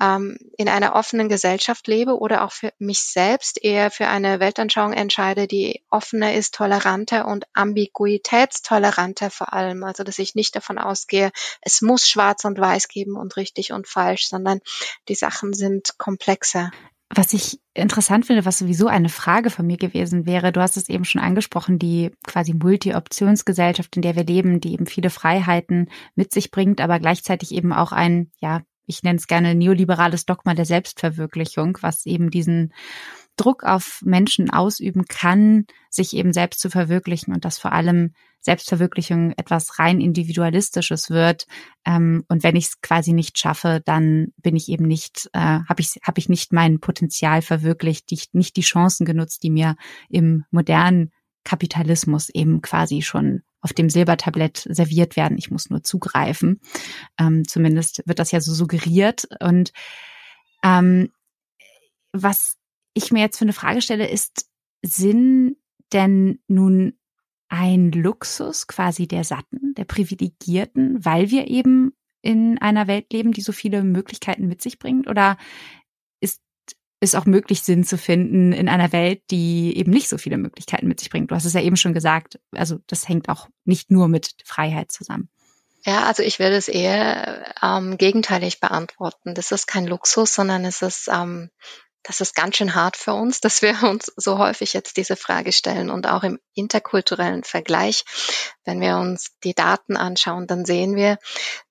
ähm, 0.00 0.38
in 0.56 0.68
einer 0.68 0.94
offenen 0.94 1.28
Gesellschaft 1.28 1.86
lebe 1.86 2.18
oder 2.18 2.44
auch 2.44 2.52
für 2.52 2.72
mich 2.78 3.00
selbst 3.00 3.62
eher 3.62 3.90
für 3.90 4.08
eine 4.08 4.40
Weltanschauung 4.40 4.92
entscheide, 4.92 5.46
die 5.46 5.82
offener 5.90 6.34
ist, 6.34 6.54
toleranter 6.54 7.26
und 7.26 7.46
ambiguitätstoleranter 7.52 9.30
vor 9.30 9.52
allem. 9.52 9.84
Also 9.84 10.04
dass 10.04 10.18
ich 10.18 10.34
nicht 10.34 10.54
davon 10.56 10.78
ausgehe, 10.78 11.30
es 11.62 11.82
muss 11.82 12.08
schwarz 12.08 12.44
und 12.44 12.58
weiß 12.58 12.88
geben 12.88 13.16
und 13.16 13.36
richtig 13.36 13.72
und 13.72 13.88
falsch, 13.88 14.28
sondern 14.28 14.60
die 15.08 15.14
Sachen 15.14 15.52
sind 15.52 15.98
komplexer. 15.98 16.70
Was 17.10 17.32
ich 17.32 17.58
interessant 17.72 18.26
finde, 18.26 18.44
was 18.44 18.58
sowieso 18.58 18.86
eine 18.86 19.08
Frage 19.08 19.48
von 19.48 19.66
mir 19.66 19.78
gewesen 19.78 20.26
wäre, 20.26 20.52
du 20.52 20.60
hast 20.60 20.76
es 20.76 20.90
eben 20.90 21.06
schon 21.06 21.22
angesprochen, 21.22 21.78
die 21.78 22.10
quasi 22.26 22.52
Multi-Optionsgesellschaft, 22.52 23.96
in 23.96 24.02
der 24.02 24.14
wir 24.14 24.24
leben, 24.24 24.60
die 24.60 24.74
eben 24.74 24.86
viele 24.86 25.08
Freiheiten 25.08 25.90
mit 26.14 26.34
sich 26.34 26.50
bringt, 26.50 26.82
aber 26.82 27.00
gleichzeitig 27.00 27.52
eben 27.52 27.72
auch 27.72 27.92
ein, 27.92 28.30
ja, 28.40 28.60
ich 28.88 29.02
nenne 29.02 29.18
es 29.18 29.26
gerne 29.28 29.54
neoliberales 29.54 30.26
Dogma 30.26 30.54
der 30.54 30.64
Selbstverwirklichung, 30.64 31.78
was 31.82 32.06
eben 32.06 32.30
diesen 32.30 32.72
Druck 33.36 33.62
auf 33.62 34.02
Menschen 34.04 34.50
ausüben 34.50 35.04
kann, 35.04 35.66
sich 35.90 36.14
eben 36.14 36.32
selbst 36.32 36.60
zu 36.60 36.70
verwirklichen 36.70 37.32
und 37.32 37.44
dass 37.44 37.58
vor 37.58 37.72
allem 37.72 38.12
Selbstverwirklichung 38.40 39.32
etwas 39.36 39.78
rein 39.78 40.00
individualistisches 40.00 41.10
wird. 41.10 41.46
Ähm, 41.84 42.24
und 42.28 42.42
wenn 42.42 42.56
ich 42.56 42.66
es 42.66 42.80
quasi 42.80 43.12
nicht 43.12 43.38
schaffe, 43.38 43.80
dann 43.84 44.28
bin 44.38 44.56
ich 44.56 44.68
eben 44.68 44.86
nicht, 44.86 45.28
äh, 45.32 45.38
habe 45.38 45.80
ich 45.80 45.98
habe 46.02 46.18
ich 46.18 46.28
nicht 46.28 46.52
mein 46.52 46.80
Potenzial 46.80 47.42
verwirklicht, 47.42 48.10
nicht 48.32 48.56
die 48.56 48.62
Chancen 48.62 49.04
genutzt, 49.04 49.42
die 49.42 49.50
mir 49.50 49.76
im 50.08 50.44
modernen 50.50 51.12
Kapitalismus 51.44 52.28
eben 52.28 52.62
quasi 52.62 53.02
schon 53.02 53.42
auf 53.60 53.72
dem 53.72 53.90
Silbertablett 53.90 54.66
serviert 54.70 55.16
werden. 55.16 55.38
Ich 55.38 55.50
muss 55.50 55.70
nur 55.70 55.82
zugreifen. 55.82 56.60
Ähm, 57.18 57.46
zumindest 57.46 58.02
wird 58.06 58.18
das 58.18 58.30
ja 58.30 58.40
so 58.40 58.54
suggeriert. 58.54 59.28
Und 59.40 59.72
ähm, 60.62 61.10
was 62.12 62.56
ich 62.94 63.10
mir 63.10 63.20
jetzt 63.20 63.38
für 63.38 63.44
eine 63.44 63.52
Frage 63.52 63.82
stelle, 63.82 64.08
ist, 64.08 64.48
sind 64.82 65.56
denn 65.92 66.40
nun 66.46 66.94
ein 67.48 67.92
Luxus 67.92 68.66
quasi 68.66 69.08
der 69.08 69.24
Satten, 69.24 69.74
der 69.74 69.84
Privilegierten, 69.84 71.04
weil 71.04 71.30
wir 71.30 71.48
eben 71.48 71.92
in 72.20 72.58
einer 72.58 72.86
Welt 72.86 73.12
leben, 73.12 73.32
die 73.32 73.40
so 73.40 73.52
viele 73.52 73.82
Möglichkeiten 73.82 74.48
mit 74.48 74.60
sich 74.60 74.78
bringt? 74.78 75.08
Oder 75.08 75.38
ist 77.00 77.14
auch 77.14 77.26
möglich, 77.26 77.62
Sinn 77.62 77.84
zu 77.84 77.96
finden 77.96 78.52
in 78.52 78.68
einer 78.68 78.92
Welt, 78.92 79.22
die 79.30 79.76
eben 79.76 79.92
nicht 79.92 80.08
so 80.08 80.18
viele 80.18 80.36
Möglichkeiten 80.36 80.88
mit 80.88 80.98
sich 80.98 81.10
bringt. 81.10 81.30
Du 81.30 81.34
hast 81.34 81.44
es 81.44 81.52
ja 81.52 81.60
eben 81.60 81.76
schon 81.76 81.94
gesagt, 81.94 82.40
also 82.52 82.78
das 82.86 83.08
hängt 83.08 83.28
auch 83.28 83.48
nicht 83.64 83.90
nur 83.90 84.08
mit 84.08 84.34
Freiheit 84.44 84.90
zusammen. 84.90 85.28
Ja, 85.84 86.04
also 86.04 86.22
ich 86.22 86.38
würde 86.38 86.56
es 86.56 86.68
eher 86.68 87.54
ähm, 87.62 87.98
gegenteilig 87.98 88.60
beantworten. 88.60 89.34
Das 89.34 89.52
ist 89.52 89.66
kein 89.66 89.86
Luxus, 89.86 90.34
sondern 90.34 90.64
es 90.64 90.82
ist, 90.82 91.08
ähm, 91.08 91.50
das 92.02 92.20
ist 92.20 92.34
ganz 92.34 92.56
schön 92.56 92.74
hart 92.74 92.96
für 92.96 93.14
uns, 93.14 93.40
dass 93.40 93.62
wir 93.62 93.82
uns 93.84 94.12
so 94.16 94.38
häufig 94.38 94.72
jetzt 94.72 94.96
diese 94.96 95.14
Frage 95.14 95.52
stellen 95.52 95.88
und 95.90 96.08
auch 96.08 96.24
im 96.24 96.40
interkulturellen 96.54 97.44
Vergleich. 97.44 98.04
Wenn 98.64 98.80
wir 98.80 98.98
uns 98.98 99.30
die 99.44 99.54
Daten 99.54 99.96
anschauen, 99.96 100.46
dann 100.48 100.64
sehen 100.64 100.96
wir, 100.96 101.16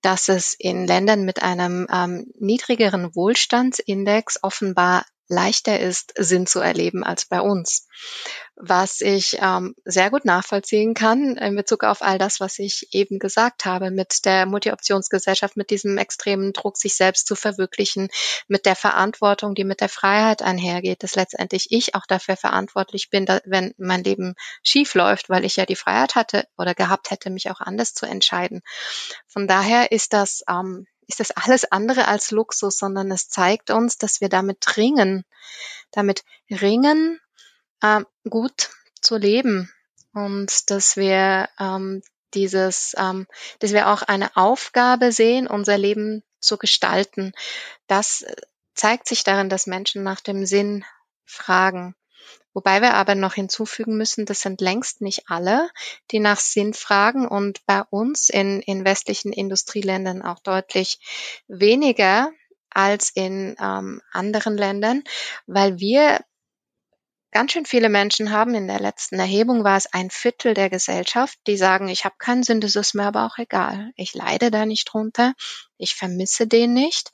dass 0.01 0.29
es 0.29 0.53
in 0.57 0.87
Ländern 0.87 1.25
mit 1.25 1.43
einem 1.43 1.85
ähm, 1.91 2.31
niedrigeren 2.39 3.13
Wohlstandsindex 3.13 4.39
offenbar 4.41 5.05
leichter 5.29 5.79
ist, 5.79 6.13
Sinn 6.17 6.47
zu 6.47 6.59
erleben 6.59 7.03
als 7.03 7.25
bei 7.25 7.41
uns. 7.41 7.87
Was 8.55 9.01
ich 9.01 9.37
ähm, 9.39 9.75
sehr 9.85 10.09
gut 10.09 10.25
nachvollziehen 10.25 10.93
kann 10.93 11.37
in 11.37 11.55
Bezug 11.55 11.83
auf 11.83 12.01
all 12.01 12.17
das, 12.17 12.39
was 12.39 12.57
ich 12.57 12.87
eben 12.91 13.19
gesagt 13.19 13.65
habe, 13.65 13.91
mit 13.91 14.25
der 14.25 14.45
Multi-Optionsgesellschaft, 14.45 15.57
mit 15.57 15.69
diesem 15.69 15.97
extremen 15.97 16.53
Druck, 16.53 16.77
sich 16.77 16.95
selbst 16.95 17.27
zu 17.27 17.35
verwirklichen, 17.35 18.09
mit 18.47 18.65
der 18.65 18.75
Verantwortung, 18.75 19.53
die 19.53 19.63
mit 19.63 19.81
der 19.81 19.89
Freiheit 19.89 20.41
einhergeht, 20.41 21.03
dass 21.03 21.15
letztendlich 21.15 21.67
ich 21.71 21.93
auch 21.93 22.05
dafür 22.07 22.35
verantwortlich 22.35 23.09
bin, 23.09 23.25
dass, 23.25 23.41
wenn 23.45 23.73
mein 23.77 24.03
Leben 24.03 24.33
schief 24.63 24.95
läuft, 24.95 25.29
weil 25.29 25.45
ich 25.45 25.57
ja 25.57 25.65
die 25.65 25.75
Freiheit 25.75 26.15
hatte 26.15 26.47
oder 26.57 26.73
gehabt 26.73 27.11
hätte, 27.11 27.29
mich 27.29 27.51
auch 27.51 27.61
anders 27.61 27.93
zu 27.93 28.05
entscheiden. 28.05 28.61
Von 29.27 29.47
daher 29.47 29.91
ist 29.91 30.13
das 30.13 30.43
ähm, 30.49 30.87
ist 31.07 31.19
das 31.19 31.31
alles 31.31 31.71
andere 31.71 32.07
als 32.07 32.31
Luxus, 32.31 32.77
sondern 32.77 33.11
es 33.11 33.29
zeigt 33.29 33.69
uns, 33.69 33.97
dass 33.97 34.21
wir 34.21 34.29
damit 34.29 34.77
ringen, 34.77 35.23
damit 35.91 36.23
ringen, 36.49 37.19
äh, 37.81 38.01
gut 38.29 38.69
zu 39.01 39.17
leben 39.17 39.71
und 40.13 40.69
dass 40.69 40.97
wir 40.97 41.49
ähm, 41.59 42.01
dieses, 42.33 42.93
ähm, 42.97 43.27
dass 43.59 43.73
wir 43.73 43.87
auch 43.89 44.01
eine 44.01 44.35
Aufgabe 44.35 45.11
sehen, 45.11 45.47
unser 45.47 45.77
Leben 45.77 46.23
zu 46.39 46.57
gestalten. 46.57 47.31
Das 47.87 48.25
zeigt 48.73 49.07
sich 49.07 49.23
darin, 49.23 49.49
dass 49.49 49.67
Menschen 49.67 50.03
nach 50.03 50.21
dem 50.21 50.45
Sinn 50.45 50.85
fragen. 51.25 51.95
Wobei 52.57 52.81
wir 52.81 52.95
aber 52.95 53.13
noch 53.13 53.35
hinzufügen 53.35 53.97
müssen, 53.97 54.25
das 54.25 54.41
sind 54.41 54.61
längst 54.61 54.99
nicht 55.01 55.29
alle, 55.29 55.69
die 56.09 56.17
nach 56.17 56.39
Sinn 56.39 56.73
fragen 56.73 57.27
und 57.27 57.63
bei 57.67 57.83
uns 57.91 58.29
in, 58.29 58.61
in 58.61 58.83
westlichen 58.83 59.31
Industrieländern 59.31 60.23
auch 60.23 60.39
deutlich 60.39 60.97
weniger 61.47 62.31
als 62.71 63.11
in 63.11 63.55
ähm, 63.61 64.01
anderen 64.11 64.57
Ländern, 64.57 65.03
weil 65.45 65.77
wir 65.77 66.19
ganz 67.29 67.51
schön 67.51 67.67
viele 67.67 67.89
Menschen 67.89 68.31
haben. 68.31 68.55
In 68.55 68.67
der 68.67 68.79
letzten 68.79 69.19
Erhebung 69.19 69.63
war 69.63 69.77
es 69.77 69.93
ein 69.93 70.09
Viertel 70.09 70.55
der 70.55 70.71
Gesellschaft, 70.71 71.37
die 71.45 71.57
sagen, 71.57 71.89
ich 71.89 72.05
habe 72.05 72.15
keinen 72.17 72.41
Sinn, 72.41 72.59
das 72.59 72.75
ist 72.75 72.95
mir 72.95 73.05
aber 73.05 73.27
auch 73.27 73.37
egal. 73.37 73.91
Ich 73.97 74.15
leide 74.15 74.49
da 74.49 74.65
nicht 74.65 74.91
drunter, 74.91 75.35
ich 75.77 75.93
vermisse 75.93 76.47
den 76.47 76.73
nicht, 76.73 77.11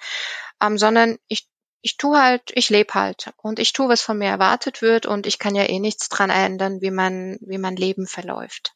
ähm, 0.62 0.78
sondern 0.78 1.18
ich 1.28 1.50
ich 1.84 1.98
tu 1.98 2.16
halt, 2.16 2.44
ich 2.56 2.70
lebe 2.70 2.94
halt 2.94 3.34
und 3.38 3.60
ich 3.60 3.74
tu, 3.74 3.90
was 3.90 4.02
von 4.02 4.18
mir 4.18 4.30
erwartet 4.30 4.82
wird 4.82 5.06
und 5.06 5.28
ich 5.28 5.38
kann 5.38 5.54
ja 5.54 5.70
eh 5.70 5.80
nichts 5.80 6.08
dran 6.08 6.30
ändern, 6.30 6.82
wie 6.82 6.92
man, 6.92 7.38
wie 7.42 7.58
mein 7.58 7.76
Leben 7.76 8.08
verläuft. 8.08 8.74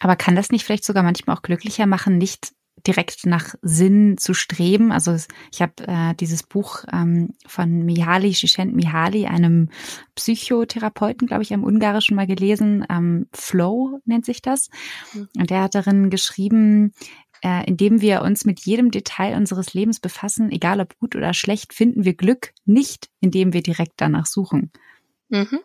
Aber 0.00 0.16
kann 0.16 0.36
das 0.36 0.50
nicht 0.50 0.64
vielleicht 0.64 0.84
sogar 0.84 1.02
manchmal 1.02 1.36
auch 1.36 1.42
glücklicher 1.42 1.86
machen, 1.86 2.18
nicht 2.18 2.52
direkt 2.86 3.24
nach 3.24 3.54
Sinn 3.62 4.18
zu 4.18 4.34
streben? 4.34 4.92
Also 4.92 5.16
ich 5.50 5.62
habe 5.62 5.72
äh, 5.86 6.14
dieses 6.14 6.42
Buch 6.42 6.84
ähm, 6.92 7.34
von 7.46 7.86
Mihaly, 7.86 8.34
Shishent 8.34 8.76
Mihaly, 8.76 9.26
einem 9.26 9.70
Psychotherapeuten, 10.14 11.26
glaube 11.26 11.42
ich, 11.42 11.52
im 11.52 11.64
Ungarischen 11.64 12.16
mal 12.16 12.26
gelesen. 12.26 12.84
Ähm, 12.90 13.28
Flow 13.32 14.00
nennt 14.04 14.26
sich 14.26 14.42
das. 14.42 14.68
Mhm. 15.14 15.28
Und 15.38 15.50
der 15.50 15.62
hat 15.62 15.74
darin 15.74 16.10
geschrieben, 16.10 16.92
äh, 17.42 17.64
indem 17.66 18.00
wir 18.00 18.22
uns 18.22 18.44
mit 18.44 18.60
jedem 18.60 18.90
Detail 18.90 19.36
unseres 19.36 19.74
Lebens 19.74 20.00
befassen, 20.00 20.50
egal 20.50 20.80
ob 20.80 20.98
gut 20.98 21.16
oder 21.16 21.34
schlecht, 21.34 21.72
finden 21.72 22.04
wir 22.04 22.14
Glück 22.14 22.52
nicht, 22.64 23.08
indem 23.20 23.52
wir 23.52 23.62
direkt 23.62 23.94
danach 23.96 24.26
suchen. 24.26 24.70
Mhm. 25.30 25.60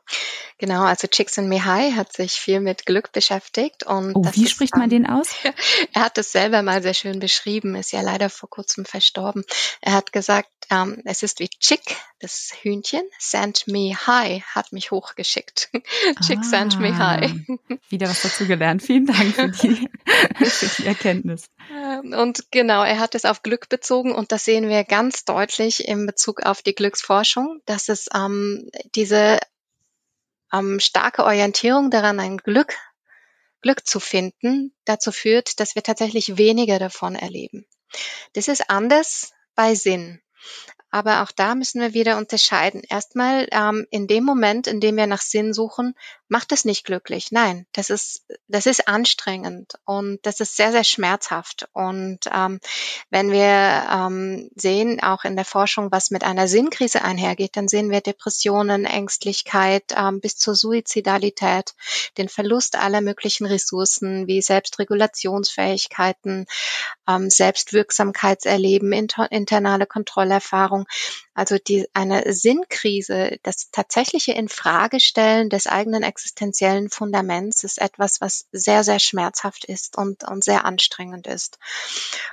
Genau, 0.58 0.84
also 0.84 1.08
Csikszentmihalyi 1.08 1.94
hat 1.94 2.14
sich 2.14 2.34
viel 2.34 2.62
mit 2.62 2.86
Glück 2.86 3.12
beschäftigt 3.12 3.84
und 3.84 4.16
oh, 4.16 4.24
wie 4.34 4.48
spricht 4.48 4.76
man 4.78 4.90
den 4.90 5.06
aus? 5.06 5.36
er 5.94 6.02
hat 6.02 6.18
es 6.18 6.32
selber 6.32 6.62
mal 6.62 6.82
sehr 6.82 6.94
schön 6.94 7.20
beschrieben, 7.20 7.76
ist 7.76 7.92
ja 7.92 8.02
leider 8.02 8.30
vor 8.30 8.50
kurzem 8.50 8.86
verstorben. 8.86 9.44
Er 9.82 9.94
hat 9.94 10.14
gesagt, 10.14 10.50
ähm, 10.70 11.02
es 11.04 11.24
ist 11.24 11.40
wie 11.40 11.50
Chick, 11.50 11.82
das 12.20 12.54
Hühnchen, 12.62 13.04
sent 13.20 13.68
me 13.68 13.96
high, 13.96 14.44
hat 14.44 14.72
mich 14.72 14.92
hochgeschickt. 14.92 15.70
Chick 16.26 16.40
ah, 16.40 16.44
sent 16.44 16.80
me 16.80 16.98
high. 16.98 17.32
Wieder 17.90 18.08
was 18.08 18.22
dazu 18.22 18.46
gelernt. 18.46 18.82
Vielen 18.82 19.08
Dank 19.08 19.36
für 19.36 19.50
die, 19.50 19.90
für 20.46 20.82
die 20.82 20.88
Erkenntnis. 20.88 21.48
Ähm, 21.70 22.14
und 22.14 22.52
genau, 22.52 22.84
er 22.84 23.00
hat 23.00 23.16
es 23.16 23.26
auf 23.26 23.44
Glück 23.44 23.68
bezogen 23.68 24.14
und 24.14 24.32
das 24.32 24.46
sehen 24.46 24.70
wir 24.70 24.84
ganz 24.86 25.26
deutlich 25.26 25.88
in 25.88 26.06
Bezug 26.06 26.44
auf 26.44 26.62
die 26.62 26.76
Glücksforschung, 26.76 27.62
dass 27.66 27.90
es 27.90 28.08
ähm, 28.16 28.70
diese 28.96 29.40
ähm, 30.58 30.80
starke 30.80 31.24
Orientierung 31.24 31.92
daran, 31.92 32.20
ein 32.20 32.38
Glück, 32.38 32.76
Glück 33.62 33.86
zu 33.86 34.00
finden, 34.00 34.76
dazu 34.86 35.12
führt, 35.12 35.60
dass 35.60 35.76
wir 35.76 35.84
tatsächlich 35.84 36.38
weniger 36.38 36.80
davon 36.80 37.16
erleben. 37.16 37.66
Das 38.34 38.48
ist 38.48 38.70
anders 38.70 39.32
bei 39.56 39.76
Sinn. 39.76 40.22
Aber 40.92 41.24
auch 41.24 41.32
da 41.32 41.56
müssen 41.56 41.82
wir 41.82 41.94
wieder 41.94 42.18
unterscheiden. 42.18 42.82
Erstmal 42.88 43.48
ähm, 43.52 43.86
in 43.90 44.08
dem 44.08 44.24
Moment, 44.24 44.68
in 44.68 44.80
dem 44.80 44.96
wir 44.96 45.08
nach 45.08 45.22
Sinn 45.22 45.54
suchen, 45.54 45.94
macht 46.28 46.52
es 46.52 46.66
nicht 46.66 46.86
glücklich. 46.86 47.32
Nein, 47.32 47.66
das 47.74 47.90
ist 47.90 48.26
das 48.48 48.66
ist 48.66 48.88
anstrengend 48.88 49.74
und 49.86 50.20
das 50.24 50.40
ist 50.40 50.58
sehr 50.58 50.72
sehr 50.72 50.84
schmerzhaft. 50.84 51.68
Und 51.74 52.20
ähm, 52.34 52.60
wenn 53.10 53.32
wir 53.32 53.88
ähm, 53.92 54.50
sehen 54.56 55.02
auch 55.04 55.24
in 55.24 55.36
der 55.36 55.46
Forschung, 55.46 55.92
was 55.92 56.12
mit 56.12 56.24
einer 56.24 56.48
Sinnkrise 56.48 57.04
einhergeht, 57.04 57.56
dann 57.56 57.68
sehen 57.68 57.92
wir 57.92 58.02
Depressionen, 58.02 58.86
Ängstlichkeit 58.86 59.84
ähm, 59.96 60.20
bis 60.20 60.38
zur 60.38 60.56
Suizidalität, 60.56 61.76
den 62.18 62.30
Verlust 62.30 62.76
aller 62.76 63.02
möglichen 63.02 63.46
Ressourcen 63.46 64.28
wie 64.28 64.42
Selbstregulationsfähigkeiten, 64.42 66.48
ähm, 67.08 67.30
Selbstwirksamkeitserleben, 67.30 68.92
inter 68.94 69.32
internale 69.32 69.86
Kontrollerfahrung 69.86 70.86
also 71.36 71.58
die, 71.58 71.86
eine 71.94 72.34
Sinnkrise, 72.34 73.38
das 73.44 73.70
tatsächliche 73.70 74.32
Infragestellen 74.32 75.50
des 75.50 75.68
eigenen 75.68 76.02
existenziellen 76.16 76.90
Fundaments 76.90 77.66
ist 77.66 77.78
etwas, 77.78 78.22
was 78.22 78.48
sehr, 78.54 78.86
sehr 78.86 79.00
schmerzhaft 79.00 79.66
ist 79.66 79.98
und, 79.98 80.24
und 80.24 80.46
sehr 80.46 80.64
anstrengend 80.64 81.28
ist. 81.28 81.60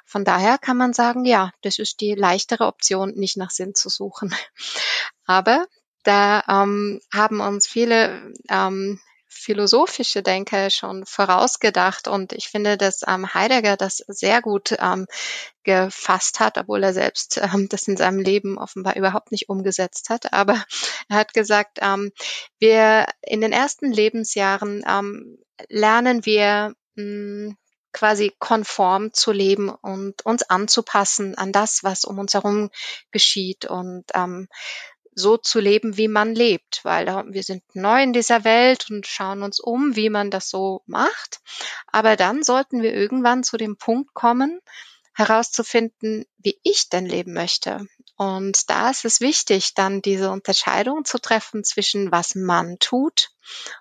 Von 0.05 0.25
daher 0.25 0.57
kann 0.57 0.77
man 0.77 0.93
sagen, 0.93 1.25
ja, 1.25 1.51
das 1.63 1.81
ist 1.81 2.01
die 2.01 2.15
leichtere 2.15 2.67
Option, 2.67 3.11
nicht 3.17 3.37
nach 3.37 3.51
Sinn 3.51 3.75
zu 3.75 3.89
suchen. 3.89 4.33
Aber 5.27 5.67
da 6.05 6.45
ähm, 6.49 7.01
haben 7.13 7.41
uns 7.41 7.67
viele 7.67 8.33
ähm, 8.49 9.01
philosophische 9.33 10.23
Denker 10.23 10.71
schon 10.71 11.07
vorausgedacht 11.07 12.07
und 12.07 12.33
ich 12.33 12.49
finde, 12.49 12.77
dass 12.77 13.03
ähm, 13.07 13.33
Heidegger 13.33 13.77
das 13.77 13.99
sehr 14.07 14.43
gut 14.43 14.77
ähm, 14.79 15.07
gefasst 15.65 16.41
hat, 16.41 16.59
obwohl 16.59 16.83
er 16.85 16.93
selbst 16.93 17.41
ähm, 17.43 17.69
das 17.69 17.89
in 17.89 17.97
seinem 17.97 18.19
Leben 18.19 18.59
offenbar 18.59 18.97
überhaupt 18.97 19.33
nicht 19.33 19.49
umgesetzt 19.49 20.11
hat. 20.11 20.33
Aber 20.33 20.63
er 21.09 21.17
hat 21.17 21.35
gesagt, 21.35 21.79
ähm, 21.81 22.13
wir 22.59 23.07
in 23.23 23.41
den 23.41 23.53
ersten 23.53 23.91
Lebensjahren 23.91 24.85
ähm, 24.87 25.39
lernen 25.69 26.25
wir 26.27 26.75
mh, 26.97 27.03
hm, 27.03 27.57
quasi 27.93 28.33
konform 28.39 29.13
zu 29.13 29.33
leben 29.33 29.69
und 29.69 30.25
uns 30.25 30.43
anzupassen 30.43 31.37
an 31.37 31.53
das, 31.53 31.85
was 31.85 32.05
um 32.05 32.19
uns 32.19 32.35
herum 32.35 32.71
geschieht 33.11 33.67
und 33.67 34.05
ähm, 34.15 34.49
so 35.15 35.37
zu 35.37 35.61
leben, 35.61 35.97
wie 35.97 36.09
man 36.09 36.35
lebt, 36.35 36.81
weil 36.85 37.07
wir 37.07 37.43
sind 37.43 37.63
neu 37.75 38.03
in 38.03 38.13
dieser 38.13 38.45
Welt 38.45 38.91
und 38.91 39.07
schauen 39.07 39.43
uns 39.43 39.61
um, 39.61 39.97
wie 39.97 40.11
man 40.11 40.31
das 40.31 40.49
so 40.49 40.83
macht. 40.87 41.41
Aber 41.87 42.17
dann 42.17 42.43
sollten 42.43 42.83
wir 42.83 42.95
irgendwann 42.95 43.45
zu 43.45 43.57
dem 43.57 43.77
Punkt 43.77 44.15
kommen, 44.15 44.61
herauszufinden, 45.15 46.25
wie 46.39 46.59
ich 46.63 46.89
denn 46.89 47.07
leben 47.07 47.35
möchte. 47.35 47.87
Und 48.23 48.71
da 48.71 48.91
ist 48.91 49.05
es 49.05 49.21
wichtig, 49.21 49.75
dann 49.75 50.01
diese 50.01 50.31
Unterscheidung 50.31 51.05
zu 51.05 51.19
treffen 51.19 51.65
zwischen 51.65 52.13
was 52.13 52.37
man 52.37 52.79
tut 52.79 53.33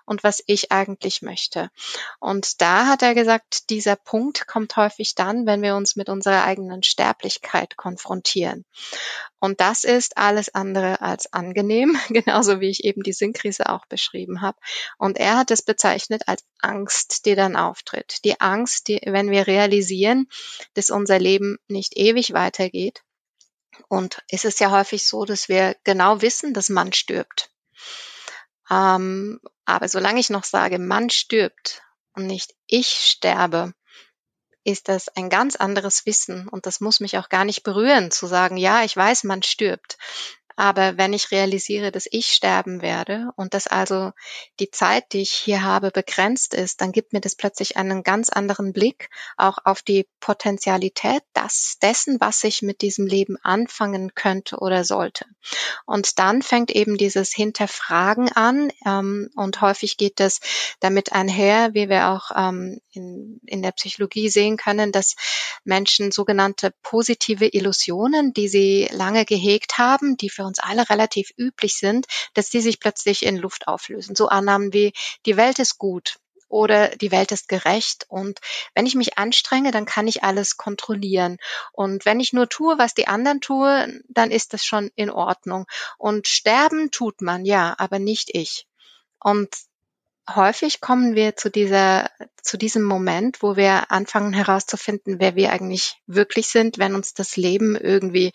und 0.04 0.24
was 0.24 0.42
ich 0.48 0.72
eigentlich 0.72 1.22
möchte. 1.22 1.70
Und 2.18 2.60
da 2.60 2.86
hat 2.86 3.02
er 3.02 3.14
gesagt, 3.14 3.70
dieser 3.70 3.94
Punkt 3.94 4.48
kommt 4.48 4.74
häufig 4.74 5.14
dann, 5.14 5.46
wenn 5.46 5.62
wir 5.62 5.76
uns 5.76 5.94
mit 5.94 6.08
unserer 6.08 6.42
eigenen 6.42 6.82
Sterblichkeit 6.82 7.76
konfrontieren. 7.76 8.64
Und 9.38 9.60
das 9.60 9.84
ist 9.84 10.16
alles 10.16 10.52
andere 10.52 11.00
als 11.00 11.32
angenehm, 11.32 11.96
genauso 12.08 12.60
wie 12.60 12.70
ich 12.70 12.82
eben 12.82 13.04
die 13.04 13.12
Sinnkrise 13.12 13.68
auch 13.68 13.86
beschrieben 13.86 14.40
habe. 14.40 14.58
Und 14.98 15.18
er 15.18 15.36
hat 15.36 15.52
es 15.52 15.62
bezeichnet 15.62 16.26
als 16.26 16.42
Angst, 16.60 17.26
die 17.26 17.36
dann 17.36 17.54
auftritt. 17.54 18.24
Die 18.24 18.40
Angst, 18.40 18.88
die, 18.88 19.00
wenn 19.04 19.30
wir 19.30 19.46
realisieren, 19.46 20.26
dass 20.74 20.90
unser 20.90 21.20
Leben 21.20 21.58
nicht 21.68 21.96
ewig 21.96 22.32
weitergeht, 22.32 23.04
Und 23.92 24.22
es 24.30 24.46
ist 24.46 24.58
ja 24.58 24.70
häufig 24.70 25.06
so, 25.06 25.26
dass 25.26 25.50
wir 25.50 25.76
genau 25.84 26.22
wissen, 26.22 26.54
dass 26.54 26.70
man 26.70 26.94
stirbt. 26.94 27.50
Ähm, 28.70 29.38
aber 29.66 29.86
solange 29.86 30.18
ich 30.18 30.30
noch 30.30 30.44
sage, 30.44 30.78
man 30.78 31.10
stirbt 31.10 31.82
und 32.14 32.26
nicht 32.26 32.54
ich 32.66 32.88
sterbe, 32.88 33.74
ist 34.64 34.88
das 34.88 35.10
ein 35.10 35.28
ganz 35.28 35.56
anderes 35.56 36.06
Wissen 36.06 36.48
und 36.48 36.64
das 36.64 36.80
muss 36.80 37.00
mich 37.00 37.18
auch 37.18 37.28
gar 37.28 37.44
nicht 37.44 37.64
berühren, 37.64 38.10
zu 38.10 38.26
sagen, 38.26 38.56
ja, 38.56 38.82
ich 38.82 38.96
weiß, 38.96 39.24
man 39.24 39.42
stirbt. 39.42 39.98
Aber 40.56 40.98
wenn 40.98 41.12
ich 41.12 41.30
realisiere, 41.30 41.92
dass 41.92 42.08
ich 42.10 42.32
sterben 42.32 42.82
werde 42.82 43.30
und 43.36 43.54
dass 43.54 43.66
also 43.66 44.12
die 44.60 44.70
Zeit, 44.70 45.12
die 45.12 45.22
ich 45.22 45.32
hier 45.32 45.62
habe, 45.62 45.90
begrenzt 45.90 46.54
ist, 46.54 46.80
dann 46.80 46.92
gibt 46.92 47.12
mir 47.12 47.20
das 47.20 47.34
plötzlich 47.34 47.76
einen 47.76 48.02
ganz 48.02 48.28
anderen 48.28 48.72
Blick 48.72 49.10
auch 49.36 49.58
auf 49.64 49.82
die 49.82 50.06
Potentialität 50.20 51.22
das, 51.32 51.78
dessen, 51.82 52.20
was 52.20 52.44
ich 52.44 52.62
mit 52.62 52.82
diesem 52.82 53.06
Leben 53.06 53.36
anfangen 53.42 54.14
könnte 54.14 54.58
oder 54.58 54.84
sollte. 54.84 55.26
Und 55.86 56.18
dann 56.18 56.42
fängt 56.42 56.70
eben 56.70 56.96
dieses 56.96 57.32
Hinterfragen 57.32 58.30
an 58.32 58.70
ähm, 58.86 59.30
und 59.34 59.60
häufig 59.60 59.96
geht 59.96 60.20
es 60.20 60.40
damit 60.80 61.12
einher, 61.12 61.74
wie 61.74 61.88
wir 61.88 62.08
auch 62.08 62.30
ähm, 62.34 62.80
in, 62.92 63.40
in 63.46 63.62
der 63.62 63.72
Psychologie 63.72 64.28
sehen 64.28 64.56
können, 64.56 64.92
dass 64.92 65.16
Menschen 65.64 66.12
sogenannte 66.12 66.72
positive 66.82 67.46
Illusionen, 67.46 68.32
die 68.32 68.48
sie 68.48 68.88
lange 68.92 69.24
gehegt 69.24 69.78
haben, 69.78 70.16
die 70.16 70.30
für 70.30 70.41
für 70.42 70.46
uns 70.46 70.58
alle 70.58 70.88
relativ 70.90 71.30
üblich 71.36 71.76
sind, 71.76 72.06
dass 72.34 72.50
die 72.50 72.60
sich 72.60 72.80
plötzlich 72.80 73.24
in 73.24 73.36
Luft 73.36 73.68
auflösen. 73.68 74.16
So 74.16 74.28
Annahmen 74.28 74.72
wie 74.72 74.92
die 75.24 75.36
Welt 75.36 75.58
ist 75.58 75.78
gut 75.78 76.18
oder 76.48 76.88
die 76.88 77.12
Welt 77.12 77.32
ist 77.32 77.48
gerecht 77.48 78.06
und 78.08 78.40
wenn 78.74 78.84
ich 78.84 78.94
mich 78.94 79.18
anstrenge, 79.18 79.70
dann 79.70 79.86
kann 79.86 80.06
ich 80.06 80.22
alles 80.22 80.56
kontrollieren. 80.56 81.38
Und 81.72 82.04
wenn 82.04 82.20
ich 82.20 82.32
nur 82.32 82.48
tue, 82.48 82.76
was 82.76 82.92
die 82.92 83.08
anderen 83.08 83.40
tue, 83.40 84.02
dann 84.08 84.30
ist 84.30 84.52
das 84.52 84.64
schon 84.64 84.90
in 84.94 85.10
Ordnung. 85.10 85.66
Und 85.96 86.28
sterben 86.28 86.90
tut 86.90 87.22
man, 87.22 87.46
ja, 87.46 87.74
aber 87.78 87.98
nicht 87.98 88.34
ich. 88.34 88.66
Und 89.18 89.48
häufig 90.28 90.80
kommen 90.80 91.14
wir 91.14 91.36
zu 91.36 91.50
dieser, 91.50 92.10
zu 92.42 92.58
diesem 92.58 92.82
Moment, 92.82 93.42
wo 93.42 93.56
wir 93.56 93.90
anfangen 93.90 94.34
herauszufinden, 94.34 95.20
wer 95.20 95.36
wir 95.36 95.52
eigentlich 95.52 95.96
wirklich 96.06 96.48
sind, 96.48 96.78
wenn 96.78 96.94
uns 96.94 97.14
das 97.14 97.36
Leben 97.36 97.76
irgendwie 97.76 98.32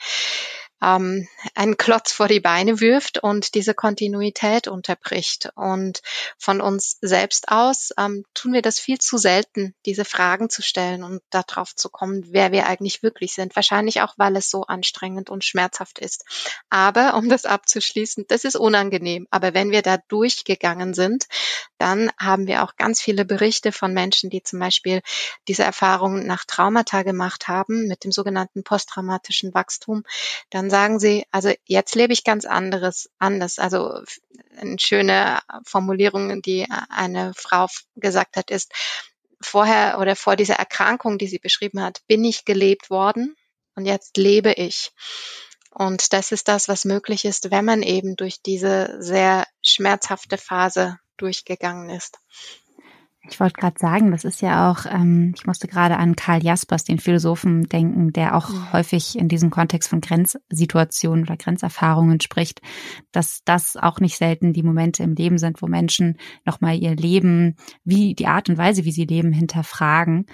ähm, 0.81 1.27
einen 1.55 1.77
Klotz 1.77 2.11
vor 2.11 2.27
die 2.27 2.39
Beine 2.39 2.79
wirft 2.79 3.17
und 3.19 3.55
diese 3.55 3.73
Kontinuität 3.73 4.67
unterbricht. 4.67 5.49
Und 5.55 6.01
von 6.37 6.61
uns 6.61 6.97
selbst 7.01 7.49
aus 7.49 7.91
ähm, 7.97 8.25
tun 8.33 8.53
wir 8.53 8.61
das 8.61 8.79
viel 8.79 8.99
zu 8.99 9.17
selten, 9.17 9.73
diese 9.85 10.05
Fragen 10.05 10.49
zu 10.49 10.61
stellen 10.61 11.03
und 11.03 11.21
darauf 11.29 11.75
zu 11.75 11.89
kommen, 11.89 12.25
wer 12.29 12.51
wir 12.51 12.67
eigentlich 12.67 13.03
wirklich 13.03 13.33
sind. 13.33 13.55
Wahrscheinlich 13.55 14.01
auch, 14.01 14.13
weil 14.17 14.35
es 14.35 14.49
so 14.49 14.63
anstrengend 14.63 15.29
und 15.29 15.43
schmerzhaft 15.43 15.99
ist. 15.99 16.25
Aber 16.69 17.15
um 17.15 17.29
das 17.29 17.45
abzuschließen, 17.45 18.25
das 18.27 18.43
ist 18.43 18.55
unangenehm. 18.55 19.27
Aber 19.31 19.53
wenn 19.53 19.71
wir 19.71 19.81
da 19.81 19.97
durchgegangen 20.07 20.93
sind, 20.93 21.25
dann 21.77 22.11
haben 22.19 22.47
wir 22.47 22.63
auch 22.63 22.75
ganz 22.75 23.01
viele 23.01 23.25
Berichte 23.25 23.71
von 23.71 23.93
Menschen, 23.93 24.29
die 24.29 24.43
zum 24.43 24.59
Beispiel 24.59 25.01
diese 25.47 25.63
Erfahrungen 25.63 26.25
nach 26.25 26.45
Traumata 26.45 27.03
gemacht 27.03 27.47
haben 27.47 27.87
mit 27.87 28.03
dem 28.03 28.11
sogenannten 28.11 28.63
posttraumatischen 28.63 29.53
Wachstum. 29.53 30.03
Dann 30.49 30.69
sagen 30.69 30.99
sie, 30.99 31.25
also 31.31 31.51
jetzt 31.65 31.95
lebe 31.95 32.13
ich 32.13 32.23
ganz 32.23 32.45
anderes, 32.45 33.09
anders. 33.19 33.59
Also 33.59 34.01
eine 34.57 34.79
schöne 34.79 35.39
Formulierung, 35.63 36.41
die 36.41 36.67
eine 36.89 37.33
Frau 37.35 37.67
gesagt 37.95 38.37
hat, 38.37 38.51
ist, 38.51 38.71
vorher 39.39 39.99
oder 39.99 40.15
vor 40.15 40.35
dieser 40.35 40.55
Erkrankung, 40.55 41.17
die 41.17 41.27
sie 41.27 41.39
beschrieben 41.39 41.81
hat, 41.81 42.01
bin 42.07 42.23
ich 42.23 42.45
gelebt 42.45 42.89
worden 42.89 43.35
und 43.75 43.85
jetzt 43.85 44.17
lebe 44.17 44.53
ich. 44.53 44.91
Und 45.71 46.11
das 46.13 46.31
ist 46.31 46.47
das, 46.47 46.67
was 46.67 46.85
möglich 46.85 47.23
ist, 47.23 47.51
wenn 47.51 47.65
man 47.65 47.83
eben 47.83 48.15
durch 48.15 48.41
diese 48.41 48.97
sehr 48.99 49.45
schmerzhafte 49.61 50.37
Phase 50.37 50.97
durchgegangen 51.17 51.89
ist. 51.89 52.19
Ich 53.29 53.39
wollte 53.41 53.59
gerade 53.59 53.77
sagen, 53.77 54.11
das 54.11 54.23
ist 54.23 54.41
ja 54.41 54.71
auch, 54.71 54.85
ähm, 54.85 55.33
ich 55.35 55.45
musste 55.45 55.67
gerade 55.67 55.97
an 55.97 56.15
Karl 56.15 56.41
Jaspers, 56.43 56.85
den 56.85 56.97
Philosophen, 56.97 57.63
denken, 57.63 58.13
der 58.13 58.35
auch 58.35 58.49
mhm. 58.49 58.71
häufig 58.71 59.17
in 59.17 59.27
diesem 59.27 59.49
Kontext 59.49 59.89
von 59.89 59.99
Grenzsituationen 59.99 61.25
oder 61.25 61.35
Grenzerfahrungen 61.35 62.21
spricht, 62.21 62.61
dass 63.11 63.41
das 63.43 63.75
auch 63.75 63.99
nicht 63.99 64.17
selten 64.17 64.53
die 64.53 64.63
Momente 64.63 65.03
im 65.03 65.13
Leben 65.13 65.37
sind, 65.39 65.61
wo 65.61 65.67
Menschen 65.67 66.17
nochmal 66.45 66.77
ihr 66.77 66.95
Leben, 66.95 67.57
wie 67.83 68.15
die 68.15 68.27
Art 68.27 68.49
und 68.49 68.57
Weise, 68.57 68.85
wie 68.85 68.93
sie 68.93 69.05
leben, 69.05 69.33
hinterfragen 69.33 70.25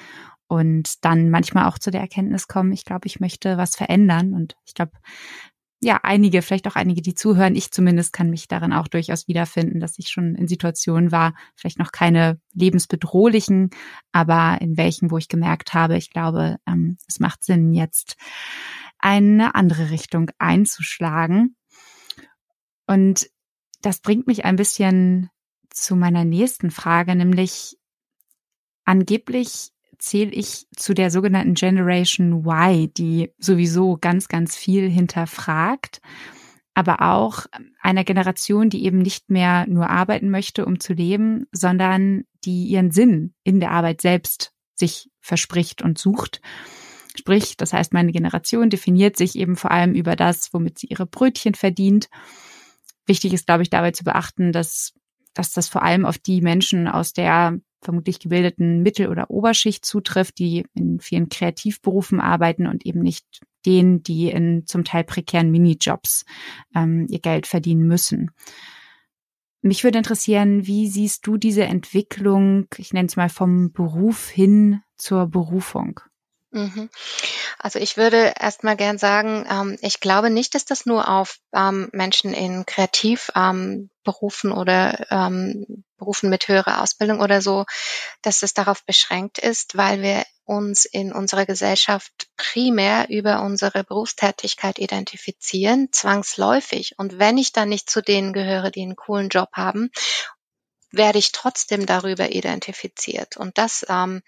und 0.53 1.03
dann 1.03 1.31
manchmal 1.31 1.65
auch 1.65 1.79
zu 1.79 1.89
der 1.89 2.01
Erkenntnis 2.01 2.47
kommen, 2.47 2.73
ich 2.73 2.85
glaube, 2.85 3.07
ich 3.07 3.19
möchte 3.19 3.57
was 3.57 3.75
verändern. 3.75 4.33
Und 4.33 4.55
ich 4.65 4.75
glaube, 4.75 4.91
ja, 5.83 5.99
einige, 6.03 6.41
vielleicht 6.41 6.67
auch 6.67 6.75
einige, 6.75 7.01
die 7.01 7.13
zuhören, 7.13 7.55
ich 7.55 7.71
zumindest 7.71 8.13
kann 8.13 8.29
mich 8.29 8.47
darin 8.47 8.71
auch 8.71 8.87
durchaus 8.87 9.27
wiederfinden, 9.27 9.79
dass 9.79 9.99
ich 9.99 10.09
schon 10.09 10.35
in 10.35 10.47
Situationen 10.47 11.11
war, 11.11 11.33
vielleicht 11.55 11.77
noch 11.77 11.91
keine 11.91 12.39
lebensbedrohlichen, 12.53 13.69
aber 14.13 14.59
in 14.61 14.77
welchen, 14.77 15.11
wo 15.11 15.17
ich 15.17 15.27
gemerkt 15.27 15.73
habe, 15.73 15.97
ich 15.97 16.09
glaube, 16.09 16.57
ähm, 16.65 16.97
es 17.07 17.19
macht 17.19 17.43
Sinn, 17.43 17.73
jetzt 17.73 18.15
eine 18.97 19.55
andere 19.55 19.89
Richtung 19.89 20.31
einzuschlagen. 20.37 21.57
Und 22.87 23.29
das 23.81 23.99
bringt 23.99 24.25
mich 24.25 24.45
ein 24.45 24.55
bisschen 24.55 25.29
zu 25.69 25.97
meiner 25.97 26.23
nächsten 26.23 26.71
Frage, 26.71 27.13
nämlich 27.15 27.77
angeblich 28.85 29.71
zähle 30.03 30.31
ich 30.31 30.67
zu 30.75 30.93
der 30.93 31.09
sogenannten 31.09 31.53
Generation 31.53 32.45
Y, 32.45 32.93
die 32.93 33.31
sowieso 33.37 33.97
ganz, 33.99 34.27
ganz 34.27 34.55
viel 34.55 34.89
hinterfragt, 34.89 36.01
aber 36.73 37.01
auch 37.01 37.45
einer 37.81 38.03
Generation, 38.03 38.69
die 38.69 38.83
eben 38.83 38.97
nicht 38.97 39.29
mehr 39.29 39.65
nur 39.67 39.89
arbeiten 39.89 40.29
möchte, 40.29 40.65
um 40.65 40.81
zu 40.81 40.93
leben, 40.93 41.45
sondern 41.53 42.25
die 42.43 42.65
ihren 42.65 42.91
Sinn 42.91 43.33
in 43.43 43.61
der 43.61 43.71
Arbeit 43.71 44.01
selbst 44.01 44.51
sich 44.75 45.09
verspricht 45.21 45.81
und 45.81 45.97
sucht. 45.97 46.41
Sprich, 47.15 47.55
das 47.55 47.71
heißt, 47.71 47.93
meine 47.93 48.11
Generation 48.11 48.69
definiert 48.69 49.15
sich 49.15 49.37
eben 49.37 49.55
vor 49.55 49.71
allem 49.71 49.93
über 49.93 50.17
das, 50.17 50.49
womit 50.51 50.79
sie 50.79 50.87
ihre 50.87 51.05
Brötchen 51.05 51.55
verdient. 51.55 52.09
Wichtig 53.05 53.33
ist, 53.33 53.45
glaube 53.45 53.63
ich, 53.63 53.69
dabei 53.69 53.91
zu 53.91 54.03
beachten, 54.03 54.51
dass, 54.51 54.93
dass 55.33 55.53
das 55.53 55.69
vor 55.69 55.83
allem 55.83 56.05
auf 56.05 56.17
die 56.17 56.41
Menschen 56.41 56.89
aus 56.89 57.13
der 57.13 57.57
vermutlich 57.83 58.19
gebildeten 58.19 58.81
Mittel- 58.81 59.09
oder 59.09 59.29
Oberschicht 59.29 59.85
zutrifft, 59.85 60.39
die 60.39 60.65
in 60.73 60.99
vielen 60.99 61.29
Kreativberufen 61.29 62.19
arbeiten 62.19 62.67
und 62.67 62.85
eben 62.85 63.01
nicht 63.01 63.25
denen, 63.65 64.03
die 64.03 64.29
in 64.29 64.65
zum 64.65 64.83
Teil 64.83 65.03
prekären 65.03 65.51
Minijobs 65.51 66.25
ähm, 66.75 67.07
ihr 67.09 67.19
Geld 67.19 67.47
verdienen 67.47 67.87
müssen. 67.87 68.31
Mich 69.61 69.83
würde 69.83 69.97
interessieren, 69.97 70.67
wie 70.67 70.87
siehst 70.89 71.25
du 71.25 71.37
diese 71.37 71.63
Entwicklung, 71.63 72.67
ich 72.77 72.91
nenne 72.91 73.07
es 73.07 73.15
mal 73.15 73.29
vom 73.29 73.71
Beruf 73.71 74.29
hin 74.29 74.81
zur 74.97 75.27
Berufung? 75.27 76.01
Mhm. 76.53 76.91
Also 77.57 77.79
ich 77.79 77.97
würde 77.97 78.33
erstmal 78.39 78.77
gern 78.77 78.99
sagen, 78.99 79.45
ähm, 79.49 79.77
ich 79.81 79.99
glaube 79.99 80.29
nicht, 80.29 80.53
dass 80.53 80.65
das 80.65 80.85
nur 80.85 81.09
auf 81.09 81.39
ähm, 81.51 81.89
Menschen 81.93 82.31
in 82.33 82.67
Kreativberufen 82.67 84.51
ähm, 84.51 84.57
oder 84.57 85.07
ähm, 85.09 85.83
Berufen 85.97 86.29
mit 86.29 86.47
höherer 86.47 86.83
Ausbildung 86.83 87.21
oder 87.21 87.41
so, 87.41 87.65
dass 88.21 88.43
es 88.43 88.53
darauf 88.53 88.85
beschränkt 88.85 89.39
ist, 89.39 89.75
weil 89.77 90.03
wir 90.03 90.23
uns 90.45 90.85
in 90.85 91.11
unserer 91.11 91.47
Gesellschaft 91.47 92.27
primär 92.37 93.09
über 93.09 93.41
unsere 93.41 93.83
Berufstätigkeit 93.83 94.77
identifizieren, 94.77 95.87
zwangsläufig. 95.91 96.93
Und 96.97 97.17
wenn 97.17 97.39
ich 97.39 97.51
dann 97.51 97.69
nicht 97.69 97.89
zu 97.89 98.01
denen 98.01 98.31
gehöre, 98.31 98.69
die 98.69 98.83
einen 98.83 98.95
coolen 98.95 99.29
Job 99.29 99.49
haben 99.53 99.89
werde 100.93 101.17
ich 101.17 101.31
trotzdem 101.31 101.87
darüber 101.87 102.31
identifiziert. 102.31 103.35
Und 103.35 103.57
das 103.57 103.83
ähm, 103.89 104.21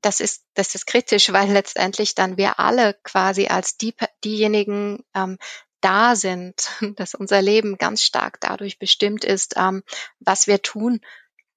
das 0.00 0.20
ist, 0.20 0.44
das 0.54 0.74
ist 0.74 0.86
kritisch, 0.86 1.32
weil 1.32 1.50
letztendlich 1.50 2.14
dann 2.14 2.36
wir 2.36 2.58
alle 2.60 2.94
quasi 3.02 3.46
als 3.48 3.76
die, 3.76 3.94
diejenigen 4.24 5.04
ähm, 5.14 5.38
da 5.80 6.16
sind, 6.16 6.70
dass 6.96 7.14
unser 7.14 7.42
Leben 7.42 7.78
ganz 7.78 8.02
stark 8.02 8.40
dadurch 8.40 8.78
bestimmt 8.78 9.24
ist, 9.24 9.54
ähm, 9.56 9.82
was 10.20 10.46
wir 10.46 10.62
tun 10.62 11.00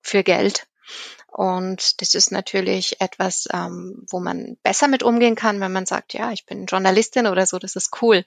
für 0.01 0.23
Geld. 0.23 0.67
Und 1.27 2.01
das 2.01 2.15
ist 2.15 2.31
natürlich 2.31 2.99
etwas, 3.01 3.47
ähm, 3.53 4.03
wo 4.09 4.19
man 4.19 4.57
besser 4.63 4.87
mit 4.87 5.03
umgehen 5.03 5.35
kann, 5.35 5.59
wenn 5.59 5.71
man 5.71 5.85
sagt, 5.85 6.13
ja, 6.13 6.31
ich 6.31 6.45
bin 6.45 6.65
Journalistin 6.65 7.27
oder 7.27 7.45
so, 7.45 7.59
das 7.59 7.75
ist 7.75 8.01
cool. 8.01 8.25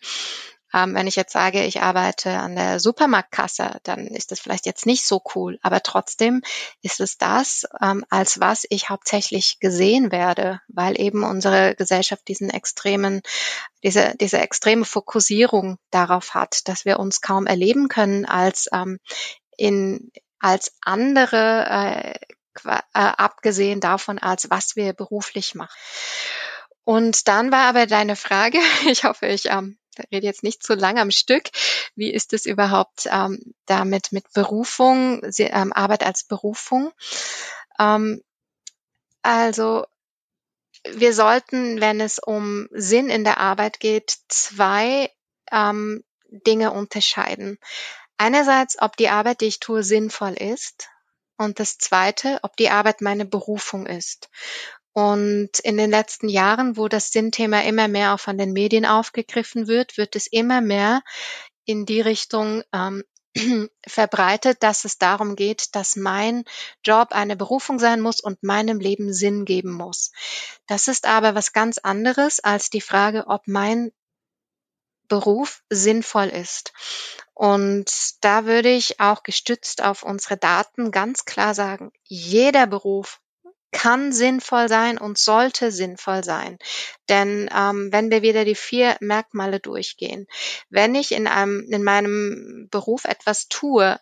Ähm, 0.72 0.94
wenn 0.94 1.06
ich 1.06 1.16
jetzt 1.16 1.32
sage, 1.32 1.64
ich 1.64 1.80
arbeite 1.80 2.30
an 2.38 2.56
der 2.56 2.80
Supermarktkasse, 2.80 3.80
dann 3.82 4.06
ist 4.06 4.30
das 4.30 4.40
vielleicht 4.40 4.66
jetzt 4.66 4.86
nicht 4.86 5.06
so 5.06 5.22
cool, 5.34 5.58
aber 5.62 5.82
trotzdem 5.82 6.42
ist 6.82 7.00
es 7.00 7.18
das, 7.18 7.64
ähm, 7.80 8.04
als 8.10 8.40
was 8.40 8.64
ich 8.70 8.88
hauptsächlich 8.88 9.58
gesehen 9.60 10.12
werde, 10.12 10.60
weil 10.68 11.00
eben 11.00 11.24
unsere 11.24 11.74
Gesellschaft 11.74 12.26
diesen 12.28 12.50
extremen, 12.50 13.22
diese, 13.82 14.14
diese 14.20 14.38
extreme 14.38 14.84
Fokussierung 14.84 15.78
darauf 15.90 16.34
hat, 16.34 16.68
dass 16.68 16.84
wir 16.84 16.98
uns 16.98 17.20
kaum 17.20 17.46
erleben 17.46 17.88
können 17.88 18.24
als 18.24 18.68
ähm, 18.72 18.98
in 19.56 20.10
als 20.38 20.72
andere 20.80 21.66
äh, 21.70 22.18
äh, 22.64 22.80
abgesehen 22.92 23.80
davon, 23.80 24.18
als 24.18 24.50
was 24.50 24.76
wir 24.76 24.92
beruflich 24.92 25.54
machen. 25.54 25.74
Und 26.84 27.28
dann 27.28 27.52
war 27.52 27.68
aber 27.68 27.86
deine 27.86 28.16
Frage, 28.16 28.58
ich 28.90 29.04
hoffe, 29.04 29.26
ich 29.26 29.46
ähm, 29.46 29.78
rede 30.10 30.26
jetzt 30.26 30.42
nicht 30.42 30.62
zu 30.62 30.74
lang 30.74 30.98
am 30.98 31.10
Stück. 31.10 31.50
Wie 31.94 32.12
ist 32.12 32.32
es 32.32 32.46
überhaupt 32.46 33.08
ähm, 33.10 33.54
damit 33.66 34.12
mit 34.12 34.32
Berufung, 34.32 35.22
ähm, 35.38 35.72
Arbeit 35.72 36.04
als 36.04 36.24
Berufung? 36.24 36.92
Ähm, 37.78 38.22
also 39.22 39.86
wir 40.84 41.14
sollten, 41.14 41.80
wenn 41.80 42.00
es 42.00 42.18
um 42.18 42.68
Sinn 42.72 43.08
in 43.08 43.24
der 43.24 43.38
Arbeit 43.38 43.80
geht, 43.80 44.16
zwei 44.28 45.10
ähm, 45.50 46.02
Dinge 46.28 46.72
unterscheiden. 46.72 47.58
Einerseits, 48.16 48.80
ob 48.80 48.96
die 48.96 49.08
Arbeit, 49.08 49.40
die 49.40 49.46
ich 49.46 49.60
tue, 49.60 49.82
sinnvoll 49.82 50.32
ist. 50.32 50.88
Und 51.36 51.60
das 51.60 51.78
Zweite, 51.78 52.38
ob 52.42 52.56
die 52.56 52.70
Arbeit 52.70 53.00
meine 53.00 53.24
Berufung 53.24 53.86
ist. 53.86 54.28
Und 54.92 55.58
in 55.60 55.76
den 55.76 55.90
letzten 55.90 56.28
Jahren, 56.28 56.76
wo 56.76 56.88
das 56.88 57.12
Sinnthema 57.12 57.60
immer 57.62 57.88
mehr 57.88 58.14
auch 58.14 58.20
von 58.20 58.36
den 58.36 58.52
Medien 58.52 58.84
aufgegriffen 58.84 59.66
wird, 59.66 59.96
wird 59.96 60.16
es 60.16 60.26
immer 60.26 60.60
mehr 60.60 61.02
in 61.64 61.86
die 61.86 62.00
Richtung 62.00 62.62
ähm, 62.72 63.02
verbreitet, 63.86 64.62
dass 64.62 64.84
es 64.84 64.98
darum 64.98 65.36
geht, 65.36 65.74
dass 65.74 65.96
mein 65.96 66.44
Job 66.84 67.12
eine 67.12 67.36
Berufung 67.36 67.78
sein 67.78 68.00
muss 68.00 68.20
und 68.20 68.42
meinem 68.42 68.80
Leben 68.80 69.12
Sinn 69.14 69.46
geben 69.46 69.72
muss. 69.72 70.12
Das 70.66 70.88
ist 70.88 71.06
aber 71.06 71.34
was 71.34 71.52
ganz 71.52 71.78
anderes 71.78 72.40
als 72.40 72.68
die 72.68 72.82
Frage, 72.82 73.26
ob 73.28 73.46
mein 73.46 73.92
Beruf 75.08 75.62
sinnvoll 75.70 76.28
ist. 76.28 76.72
Und 77.34 77.90
da 78.20 78.44
würde 78.44 78.70
ich 78.70 79.00
auch 79.00 79.22
gestützt 79.22 79.82
auf 79.82 80.02
unsere 80.02 80.36
Daten 80.36 80.90
ganz 80.90 81.24
klar 81.24 81.54
sagen, 81.54 81.92
jeder 82.04 82.66
Beruf 82.66 83.21
kann 83.72 84.12
sinnvoll 84.12 84.68
sein 84.68 84.98
und 84.98 85.18
sollte 85.18 85.72
sinnvoll 85.72 86.22
sein. 86.22 86.58
Denn 87.08 87.50
ähm, 87.54 87.88
wenn 87.90 88.10
wir 88.10 88.22
wieder 88.22 88.44
die 88.44 88.54
vier 88.54 88.96
Merkmale 89.00 89.58
durchgehen, 89.58 90.26
wenn 90.70 90.94
ich 90.94 91.12
in 91.12 91.26
einem 91.26 91.66
in 91.70 91.82
meinem 91.82 92.68
Beruf 92.70 93.04
etwas 93.04 93.48
tue, 93.48 93.98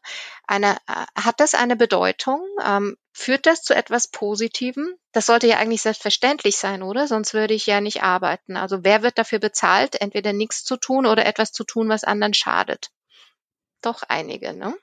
eine, 0.47 0.77
äh, 0.89 1.07
hat 1.17 1.41
das 1.41 1.55
eine 1.55 1.77
Bedeutung? 1.77 2.45
Ähm, 2.65 2.97
führt 3.13 3.47
das 3.47 3.63
zu 3.63 3.75
etwas 3.75 4.09
Positivem? 4.09 4.95
Das 5.13 5.27
sollte 5.27 5.47
ja 5.47 5.59
eigentlich 5.59 5.83
selbstverständlich 5.83 6.57
sein, 6.57 6.83
oder? 6.83 7.07
Sonst 7.07 7.35
würde 7.35 7.55
ich 7.55 7.67
ja 7.67 7.81
nicht 7.81 8.03
arbeiten. 8.03 8.57
Also 8.57 8.83
wer 8.83 9.03
wird 9.03 9.19
dafür 9.19 9.39
bezahlt, 9.39 10.01
entweder 10.01 10.33
nichts 10.33 10.65
zu 10.65 10.77
tun 10.77 11.07
oder 11.07 11.25
etwas 11.27 11.53
zu 11.53 11.65
tun, 11.65 11.89
was 11.89 12.05
anderen 12.05 12.35
schadet? 12.35 12.91
Doch 13.83 14.03
einige, 14.09 14.53
ne? 14.53 14.77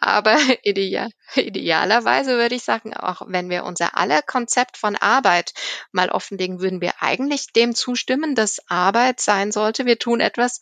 Aber 0.00 0.36
ideal, 0.62 1.10
idealerweise 1.34 2.36
würde 2.36 2.54
ich 2.54 2.64
sagen, 2.64 2.94
auch 2.94 3.22
wenn 3.26 3.50
wir 3.50 3.64
unser 3.64 3.96
aller 3.96 4.22
Konzept 4.22 4.76
von 4.76 4.96
Arbeit 4.96 5.52
mal 5.92 6.10
offenlegen, 6.10 6.60
würden 6.60 6.80
wir 6.80 7.02
eigentlich 7.02 7.52
dem 7.52 7.74
zustimmen, 7.74 8.34
dass 8.34 8.68
Arbeit 8.68 9.20
sein 9.20 9.52
sollte. 9.52 9.86
Wir 9.86 9.98
tun 9.98 10.20
etwas, 10.20 10.60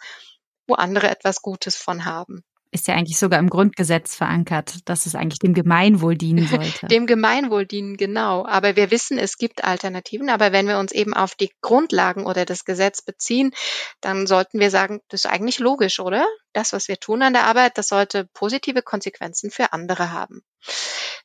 wo 0.66 0.74
andere 0.74 1.09
etwas 1.09 1.43
Gutes 1.43 1.76
von 1.76 2.05
haben 2.05 2.45
ist 2.72 2.88
ja 2.88 2.94
eigentlich 2.94 3.18
sogar 3.18 3.38
im 3.38 3.50
Grundgesetz 3.50 4.16
verankert, 4.16 4.78
dass 4.86 5.04
es 5.04 5.14
eigentlich 5.14 5.38
dem 5.38 5.52
Gemeinwohl 5.52 6.16
dienen 6.16 6.48
sollte. 6.48 6.86
dem 6.90 7.06
Gemeinwohl 7.06 7.66
dienen, 7.66 7.98
genau. 7.98 8.46
Aber 8.46 8.76
wir 8.76 8.90
wissen, 8.90 9.18
es 9.18 9.36
gibt 9.36 9.62
Alternativen. 9.62 10.30
Aber 10.30 10.52
wenn 10.52 10.66
wir 10.66 10.78
uns 10.78 10.90
eben 10.90 11.12
auf 11.12 11.34
die 11.34 11.52
Grundlagen 11.60 12.24
oder 12.24 12.46
das 12.46 12.64
Gesetz 12.64 13.02
beziehen, 13.02 13.52
dann 14.00 14.26
sollten 14.26 14.58
wir 14.58 14.70
sagen, 14.70 15.00
das 15.08 15.26
ist 15.26 15.30
eigentlich 15.30 15.58
logisch, 15.58 16.00
oder? 16.00 16.26
Das, 16.54 16.72
was 16.72 16.88
wir 16.88 16.98
tun 16.98 17.22
an 17.22 17.34
der 17.34 17.44
Arbeit, 17.44 17.76
das 17.76 17.88
sollte 17.88 18.26
positive 18.32 18.80
Konsequenzen 18.80 19.50
für 19.50 19.74
andere 19.74 20.10
haben. 20.10 20.42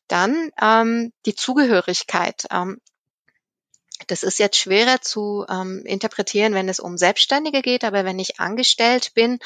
Dann 0.09 0.51
ähm, 0.61 1.13
die 1.25 1.35
Zugehörigkeit. 1.35 2.45
Ähm, 2.51 2.79
das 4.07 4.23
ist 4.23 4.39
jetzt 4.39 4.57
schwerer 4.57 5.01
zu 5.01 5.45
ähm, 5.49 5.83
interpretieren, 5.85 6.53
wenn 6.53 6.69
es 6.69 6.79
um 6.79 6.97
Selbstständige 6.97 7.61
geht, 7.61 7.83
aber 7.83 8.05
wenn 8.05 8.19
ich 8.19 8.39
angestellt 8.39 9.11
bin, 9.13 9.39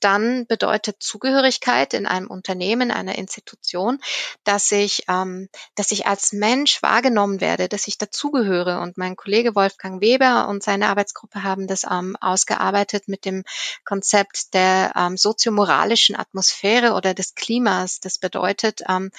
dann 0.00 0.46
bedeutet 0.46 0.96
Zugehörigkeit 1.02 1.94
in 1.94 2.06
einem 2.06 2.28
Unternehmen, 2.28 2.90
einer 2.90 3.16
Institution, 3.16 3.98
dass 4.44 4.70
ich, 4.70 5.04
ähm, 5.08 5.48
dass 5.74 5.90
ich 5.90 6.06
als 6.06 6.32
Mensch 6.32 6.82
wahrgenommen 6.82 7.40
werde, 7.40 7.68
dass 7.68 7.88
ich 7.88 7.98
dazugehöre. 7.98 8.80
Und 8.80 8.98
mein 8.98 9.16
Kollege 9.16 9.54
Wolfgang 9.54 10.00
Weber 10.00 10.48
und 10.48 10.62
seine 10.62 10.88
Arbeitsgruppe 10.88 11.42
haben 11.42 11.66
das 11.66 11.84
ähm, 11.84 12.16
ausgearbeitet 12.20 13.08
mit 13.08 13.24
dem 13.24 13.44
Konzept 13.84 14.52
der 14.54 14.92
ähm, 14.96 15.16
soziomoralischen 15.16 16.16
Atmosphäre 16.16 16.92
oder 16.92 17.14
des 17.14 17.34
Klimas. 17.34 18.00
Das 18.00 18.18
bedeutet, 18.18 18.82
ähm, 18.88 19.10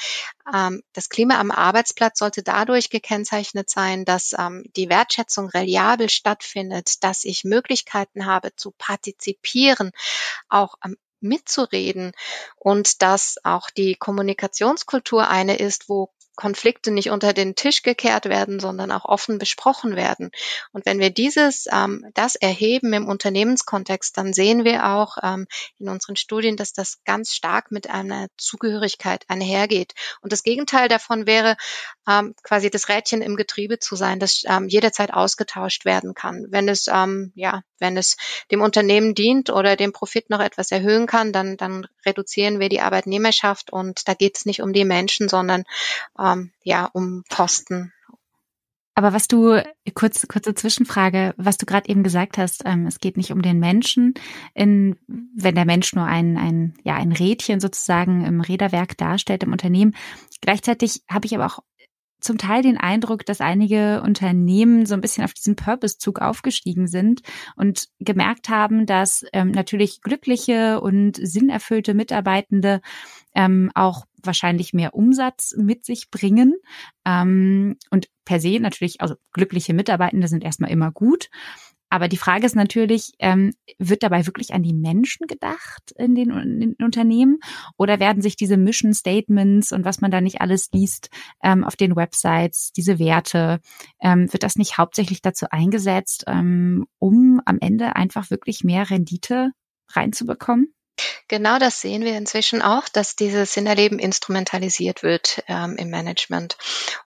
ähm, 0.54 0.84
das 0.94 1.10
Klima 1.10 1.40
am 1.40 1.52
Arbeitsplatz 1.52 2.20
sollte 2.20 2.44
dadurch 2.44 2.90
gekennzeichnet 2.90 3.70
sein, 3.70 4.06
dass 4.06 4.36
ähm, 4.38 4.64
die 4.76 4.90
Wertschätzung 4.90 5.50
reliabel 5.50 6.10
stattfindet, 6.10 7.04
dass 7.04 7.24
ich 7.24 7.44
Möglichkeiten 7.44 8.26
habe 8.26 8.56
zu 8.56 8.72
partizipieren, 8.72 9.92
auch 10.50 10.76
ähm, 10.84 10.98
mitzureden 11.22 12.12
und 12.58 13.02
dass 13.02 13.38
auch 13.44 13.70
die 13.70 13.96
Kommunikationskultur 13.96 15.28
eine 15.28 15.58
ist, 15.58 15.90
wo 15.90 16.12
Konflikte 16.36 16.92
nicht 16.92 17.10
unter 17.10 17.34
den 17.34 17.56
Tisch 17.56 17.82
gekehrt 17.82 18.26
werden, 18.26 18.60
sondern 18.60 18.92
auch 18.92 19.06
offen 19.06 19.38
besprochen 19.38 19.96
werden. 19.96 20.32
Und 20.72 20.86
wenn 20.86 21.00
wir 21.00 21.10
dieses, 21.10 21.68
ähm, 21.72 22.06
das 22.14 22.36
erheben 22.36 22.94
im 22.94 23.08
Unternehmenskontext, 23.08 24.18
dann 24.18 24.34
sehen 24.34 24.66
wir 24.66 24.86
auch 24.88 25.18
ähm, 25.24 25.48
in 25.80 25.90
unseren 25.90 26.16
Studien, 26.16 26.58
dass 26.58 26.74
das 26.74 27.04
ganz 27.06 27.34
stark 27.34 27.72
mit 27.72 27.90
einer 27.90 28.28
Zugehörigkeit 28.38 29.26
einhergeht. 29.30 29.94
Und 30.22 30.34
das 30.34 30.44
Gegenteil 30.44 30.90
davon 30.90 31.26
wäre 31.26 31.56
ähm, 32.08 32.36
quasi 32.44 32.70
das 32.70 32.90
Rädchen 32.90 33.22
im 33.22 33.36
Getriebe 33.36 33.80
zu 33.80 33.96
sein, 33.96 34.20
das 34.20 34.44
ähm, 34.48 34.68
jederzeit 34.68 35.14
ausgetauscht 35.14 35.86
werden 35.86 36.14
kann. 36.14 36.48
Wenn 36.50 36.70
es 36.70 36.88
ähm, 36.88 37.32
ja, 37.36 37.64
wenn 37.80 37.98
es 37.98 38.18
dem 38.52 38.62
Unternehmen 38.62 39.16
dient 39.16 39.50
oder 39.50 39.76
den 39.76 39.94
Profit 39.94 40.30
noch 40.30 40.40
etwas 40.40 40.72
erhöhen 40.72 41.08
kann, 41.08 41.34
dann 41.34 41.58
dann 41.58 41.88
reduzieren 42.06 42.60
wir 42.60 42.70
die 42.70 42.82
Arbeitnehmerschaft 42.82 43.72
und 43.72 44.08
da 44.08 44.14
geht 44.14 44.38
es 44.38 44.46
nicht 44.46 44.62
um 44.62 44.74
die 44.74 44.86
Menschen, 44.86 45.30
sondern 45.30 45.64
ähm, 46.20 46.52
ja 46.64 46.86
um 46.94 47.24
Posten. 47.30 47.92
Aber 48.98 49.12
was 49.12 49.28
du, 49.28 49.62
kurz, 49.94 50.26
kurze 50.30 50.56
Zwischenfrage, 50.56 51.34
was 51.36 51.58
du 51.58 51.66
gerade 51.66 51.90
eben 51.90 52.02
gesagt 52.02 52.38
hast, 52.38 52.64
ähm, 52.66 52.88
es 52.88 53.02
geht 53.02 53.18
nicht 53.18 53.34
um 53.34 53.42
den 53.42 53.60
Menschen, 53.60 54.14
in, 54.54 54.96
wenn 55.08 55.54
der 55.54 55.66
Mensch 55.66 55.94
nur 55.94 56.06
ein, 56.06 56.38
ein, 56.38 56.76
ja, 56.84 56.96
ein 56.96 57.12
Rädchen 57.12 57.60
sozusagen 57.60 58.24
im 58.26 58.40
Räderwerk 58.40 58.98
darstellt 58.98 59.44
im 59.44 59.52
Unternehmen. 59.52 59.96
Gleichzeitig 60.40 61.02
habe 61.10 61.26
ich 61.26 61.36
aber 61.36 61.46
auch 61.46 61.60
zum 62.26 62.38
Teil 62.38 62.64
den 62.64 62.78
Eindruck, 62.78 63.26
dass 63.26 63.40
einige 63.40 64.02
Unternehmen 64.02 64.86
so 64.86 64.96
ein 64.96 65.02
bisschen 65.02 65.24
auf 65.24 65.34
diesen 65.34 65.56
Purpose-Zug 65.56 66.20
aufgestiegen 66.20 66.88
sind 66.88 67.22
und 67.56 67.88
gemerkt 68.00 68.50
haben, 68.50 68.86
dass 68.86 69.26
ähm, 69.32 69.52
natürlich 69.52 70.02
glückliche 70.02 70.82
und 70.82 71.18
sinnerfüllte 71.22 71.94
Mitarbeitende 71.94 72.82
ähm, 73.36 73.72
auch 73.76 74.06
wahrscheinlich 74.24 74.74
mehr 74.74 74.96
Umsatz 74.96 75.54
mit 75.56 75.86
sich 75.86 76.10
bringen. 76.10 76.56
Ähm, 77.06 77.78
und 77.92 78.08
per 78.26 78.40
se 78.40 78.60
natürlich, 78.60 79.02
also 79.02 79.16
glückliche 79.32 79.74
Mitarbeitende 79.74 80.28
sind 80.28 80.44
erstmal 80.44 80.72
immer 80.72 80.92
gut. 80.92 81.30
Aber 81.96 82.10
die 82.10 82.18
Frage 82.18 82.46
ist 82.46 82.58
natürlich, 82.58 83.14
ähm, 83.20 83.54
wird 83.80 84.04
dabei 84.04 84.26
wirklich 84.26 84.54
an 84.54 84.64
die 84.64 84.74
Menschen 84.74 85.28
gedacht 85.28 85.94
in 85.98 86.14
den, 86.14 86.30
in 86.30 86.60
den, 86.60 86.76
Unternehmen 86.84 87.40
oder 87.78 88.02
werden 88.02 88.22
sich 88.22 88.36
diese 88.36 88.58
Mission 88.58 88.94
Statements 88.94 89.72
und 89.72 89.86
was 89.86 90.02
man 90.02 90.12
da 90.12 90.20
nicht 90.20 90.42
alles 90.42 90.68
liest 90.74 91.10
ähm, 91.42 91.64
auf 91.64 91.78
den 91.78 91.96
Websites, 91.96 92.74
diese 92.74 93.00
Werte, 93.00 93.62
ähm, 94.02 94.28
wird 94.34 94.44
das 94.44 94.58
nicht 94.58 94.78
hauptsächlich 94.78 95.22
dazu 95.22 95.46
eingesetzt, 95.50 96.26
ähm, 96.28 96.86
um 97.00 97.40
am 97.46 97.60
Ende 97.62 97.96
einfach 97.96 98.30
wirklich 98.30 98.66
mehr 98.66 98.90
Rendite 98.90 99.52
reinzubekommen? 99.88 100.75
Genau 101.28 101.58
das 101.58 101.82
sehen 101.82 102.04
wir 102.04 102.16
inzwischen 102.18 102.62
auch, 102.62 102.88
dass 102.88 103.16
dieses 103.16 103.54
Sinnerleben 103.54 103.98
instrumentalisiert 103.98 105.02
wird 105.02 105.44
ähm, 105.48 105.76
im 105.78 105.90
Management. 105.90 106.58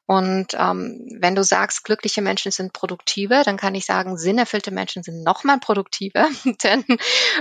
Und 0.06 0.56
ähm, 0.58 1.08
wenn 1.20 1.36
du 1.36 1.44
sagst, 1.44 1.84
glückliche 1.84 2.24
Menschen 2.24 2.52
sind 2.52 2.74
produktiver, 2.74 3.44
dann 3.44 3.58
kann 3.58 3.76
ich 3.76 3.86
sagen, 3.86 4.18
sinnerfüllte 4.18 4.72
Menschen 4.72 5.04
sind 5.04 5.24
nochmal 5.24 5.60
produktiver. 5.60 6.28
Denn 6.64 6.84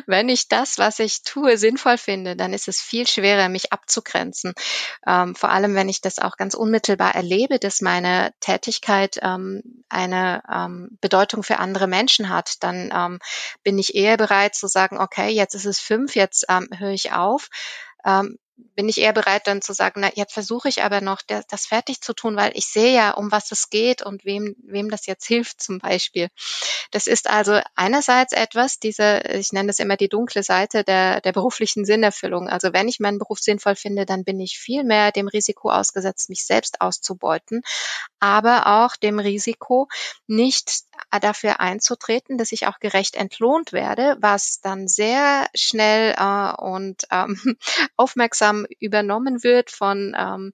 wenn 0.07 0.29
ich 0.29 0.49
das, 0.49 0.77
was 0.77 0.99
ich 0.99 1.23
tue, 1.23 1.57
sinnvoll 1.57 1.97
finde, 1.97 2.37
dann 2.37 2.53
ist 2.53 2.69
es 2.69 2.81
viel 2.81 3.07
schwerer, 3.07 3.49
mich 3.49 3.73
abzugrenzen. 3.73 4.53
Ähm, 5.07 5.35
vor 5.35 5.51
allem, 5.51 5.75
wenn 5.75 5.89
ich 5.89 6.03
das 6.03 6.19
auch 6.19 6.37
ganz 6.37 6.53
unmittelbar 6.55 7.15
erlebe, 7.15 7.59
dass 7.59 7.81
meine 7.81 8.35
Tätigkeit 8.41 9.19
ähm, 9.23 9.63
eine 9.89 10.43
ähm, 10.53 10.99
Bedeutung 11.01 11.43
für 11.43 11.59
andere 11.59 11.87
Menschen 11.87 12.29
hat, 12.29 12.63
dann 12.63 12.93
ähm, 12.95 13.19
bin 13.63 13.79
ich 13.79 13.95
eher 13.95 14.19
bereit 14.19 14.55
zu 14.55 14.69
sagen, 14.69 14.99
okay, 14.99 15.31
jetzt 15.31 15.55
ist 15.55 15.65
es 15.65 15.81
fünf, 15.81 16.15
jetzt 16.15 16.38
ähm, 16.49 16.69
höre 16.77 16.93
ich 16.93 17.13
auf. 17.13 17.49
Ähm, 18.05 18.39
bin 18.75 18.89
ich 18.89 18.99
eher 18.99 19.13
bereit 19.13 19.47
dann 19.47 19.63
zu 19.63 19.73
sagen, 19.73 20.01
na, 20.01 20.11
jetzt 20.15 20.33
versuche 20.33 20.69
ich 20.69 20.83
aber 20.83 21.01
noch 21.01 21.21
das, 21.27 21.47
das 21.47 21.67
fertig 21.67 22.01
zu 22.01 22.13
tun, 22.13 22.37
weil 22.37 22.53
ich 22.55 22.67
sehe 22.67 22.95
ja, 22.95 23.11
um 23.11 23.33
was 23.33 23.51
es 23.51 23.71
geht 23.71 24.03
und 24.03 24.25
wem, 24.25 24.55
wem 24.63 24.91
das 24.91 25.07
jetzt 25.07 25.27
hilft 25.29 25.61
zum 25.61 25.79
Beispiel. 25.79 26.29
Das 26.91 27.07
ist 27.07 27.29
also 27.29 27.61
einerseits 27.75 28.33
etwas, 28.33 28.79
diese, 28.79 29.21
ich 29.35 29.53
nenne 29.53 29.69
das 29.69 29.79
immer 29.79 29.97
die 29.97 30.09
dunkle 30.09 30.43
Seite 30.43 30.85
der, 30.85 31.21
der 31.21 31.33
beruflichen 31.33 31.85
Sinnerfüllung. 31.85 32.49
Also 32.49 32.73
wenn 32.73 32.89
ich 32.89 33.01
meinen 33.01 33.19
Beruf 33.19 33.41
sinnvoll 33.41 33.77
finde, 33.77 34.07
dann 34.07 34.25
bin 34.25 34.41
ich 34.41 34.59
viel 34.59 34.85
mehr 34.85 35.13
dem 35.13 35.29
Risiko 35.29 35.71
ausgesetzt, 35.71 36.29
mich 36.29 36.47
selbst 36.47 36.81
auszubeuten, 36.81 37.63
aber 38.21 38.85
auch 38.85 38.97
dem 38.97 39.19
Risiko, 39.19 39.89
nicht 40.27 40.85
dafür 41.21 41.61
einzutreten, 41.61 42.39
dass 42.39 42.53
ich 42.53 42.67
auch 42.67 42.81
gerecht 42.81 43.17
entlohnt 43.17 43.73
werde, 43.73 44.17
was 44.21 44.61
dann 44.61 44.89
sehr 44.89 45.49
schnell 45.55 46.15
äh, 46.17 46.53
und 46.61 47.05
ähm, 47.11 47.57
aufmerksam 47.97 48.48
übernommen 48.79 49.43
wird 49.43 49.71
von 49.71 50.15
ähm, 50.19 50.53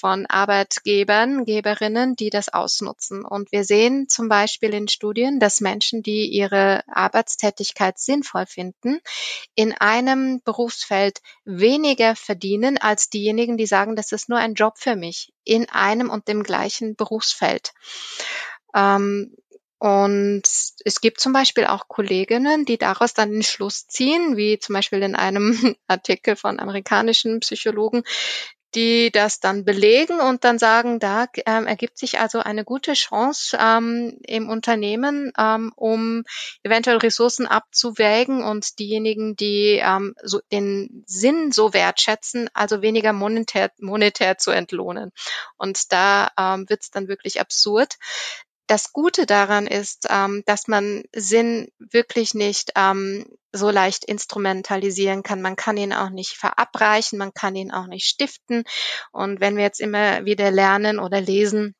von 0.00 0.24
Arbeitgebern, 0.26 1.44
Geberinnen, 1.44 2.16
die 2.16 2.30
das 2.30 2.48
ausnutzen. 2.48 3.24
Und 3.24 3.52
wir 3.52 3.64
sehen 3.64 4.08
zum 4.08 4.28
Beispiel 4.28 4.72
in 4.72 4.88
Studien, 4.88 5.40
dass 5.40 5.60
Menschen, 5.60 6.02
die 6.02 6.26
ihre 6.26 6.82
Arbeitstätigkeit 6.88 7.98
sinnvoll 7.98 8.46
finden, 8.46 9.00
in 9.54 9.72
einem 9.72 10.40
Berufsfeld 10.42 11.20
weniger 11.44 12.16
verdienen 12.16 12.78
als 12.78 13.10
diejenigen, 13.10 13.58
die 13.58 13.66
sagen, 13.66 13.94
das 13.94 14.12
ist 14.12 14.30
nur 14.30 14.38
ein 14.38 14.54
Job 14.54 14.78
für 14.78 14.96
mich 14.96 15.34
in 15.44 15.68
einem 15.68 16.08
und 16.08 16.28
dem 16.28 16.44
gleichen 16.44 16.96
Berufsfeld. 16.96 17.72
Ähm, 18.74 19.36
und 19.80 20.42
es 20.84 21.00
gibt 21.00 21.20
zum 21.20 21.32
Beispiel 21.32 21.64
auch 21.64 21.88
Kolleginnen, 21.88 22.66
die 22.66 22.76
daraus 22.76 23.14
dann 23.14 23.30
den 23.32 23.42
Schluss 23.42 23.86
ziehen, 23.86 24.36
wie 24.36 24.58
zum 24.58 24.74
Beispiel 24.74 25.02
in 25.02 25.16
einem 25.16 25.56
Artikel 25.88 26.36
von 26.36 26.60
amerikanischen 26.60 27.40
Psychologen, 27.40 28.02
die 28.74 29.10
das 29.10 29.40
dann 29.40 29.64
belegen 29.64 30.20
und 30.20 30.44
dann 30.44 30.58
sagen, 30.58 31.00
da 31.00 31.26
ähm, 31.46 31.66
ergibt 31.66 31.96
sich 31.96 32.20
also 32.20 32.40
eine 32.40 32.62
gute 32.62 32.92
Chance 32.92 33.56
ähm, 33.58 34.18
im 34.26 34.50
Unternehmen, 34.50 35.32
ähm, 35.38 35.72
um 35.76 36.24
eventuell 36.62 36.98
Ressourcen 36.98 37.46
abzuwägen 37.46 38.44
und 38.44 38.78
diejenigen, 38.78 39.34
die 39.34 39.80
ähm, 39.82 40.14
so 40.22 40.40
den 40.52 41.04
Sinn 41.06 41.52
so 41.52 41.72
wertschätzen, 41.72 42.50
also 42.52 42.82
weniger 42.82 43.14
monetär, 43.14 43.72
monetär 43.78 44.36
zu 44.36 44.50
entlohnen. 44.50 45.10
Und 45.56 45.90
da 45.90 46.30
ähm, 46.38 46.68
wird 46.68 46.82
es 46.82 46.90
dann 46.90 47.08
wirklich 47.08 47.40
absurd. 47.40 47.96
Das 48.70 48.92
Gute 48.92 49.26
daran 49.26 49.66
ist, 49.66 50.06
ähm, 50.10 50.44
dass 50.46 50.68
man 50.68 51.02
Sinn 51.12 51.72
wirklich 51.80 52.34
nicht 52.34 52.70
ähm, 52.76 53.26
so 53.50 53.68
leicht 53.68 54.04
instrumentalisieren 54.04 55.24
kann. 55.24 55.42
Man 55.42 55.56
kann 55.56 55.76
ihn 55.76 55.92
auch 55.92 56.10
nicht 56.10 56.36
verabreichen, 56.36 57.18
man 57.18 57.34
kann 57.34 57.56
ihn 57.56 57.72
auch 57.72 57.88
nicht 57.88 58.06
stiften. 58.06 58.62
Und 59.10 59.40
wenn 59.40 59.56
wir 59.56 59.64
jetzt 59.64 59.80
immer 59.80 60.24
wieder 60.24 60.52
lernen 60.52 61.00
oder 61.00 61.20
lesen, 61.20 61.74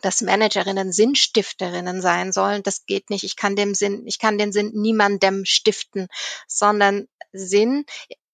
dass 0.00 0.20
Managerinnen 0.20 0.92
Sinnstifterinnen 0.92 2.00
sein 2.00 2.30
sollen. 2.30 2.62
Das 2.62 2.86
geht 2.86 3.10
nicht. 3.10 3.24
Ich 3.24 3.34
kann 3.34 3.56
dem 3.56 3.74
Sinn, 3.74 4.04
ich 4.06 4.20
kann 4.20 4.38
den 4.38 4.52
Sinn 4.52 4.70
niemandem 4.74 5.44
stiften, 5.44 6.06
sondern 6.46 7.08
Sinn 7.32 7.84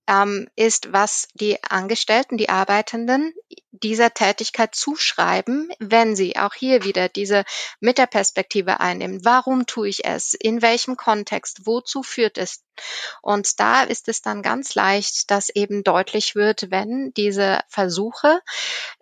ähm, 0.06 0.48
ist, 0.56 0.92
was 0.92 1.28
die 1.34 1.62
Angestellten, 1.62 2.36
die 2.36 2.48
Arbeitenden 2.48 3.32
dieser 3.70 4.14
Tätigkeit 4.14 4.74
zuschreiben, 4.74 5.70
wenn 5.80 6.14
sie 6.14 6.36
auch 6.36 6.54
hier 6.54 6.84
wieder 6.84 7.08
diese 7.08 7.44
Metaperspektive 7.80 8.80
einnehmen. 8.80 9.24
Warum 9.24 9.66
tue 9.66 9.88
ich 9.88 10.04
es? 10.04 10.34
In 10.34 10.62
welchem 10.62 10.96
Kontext? 10.96 11.66
Wozu 11.66 12.02
führt 12.02 12.38
es? 12.38 12.62
Und 13.22 13.60
da 13.60 13.82
ist 13.82 14.08
es 14.08 14.20
dann 14.20 14.42
ganz 14.42 14.74
leicht, 14.74 15.30
dass 15.30 15.48
eben 15.48 15.84
deutlich 15.84 16.34
wird, 16.34 16.70
wenn 16.70 17.12
diese 17.16 17.60
Versuche 17.68 18.40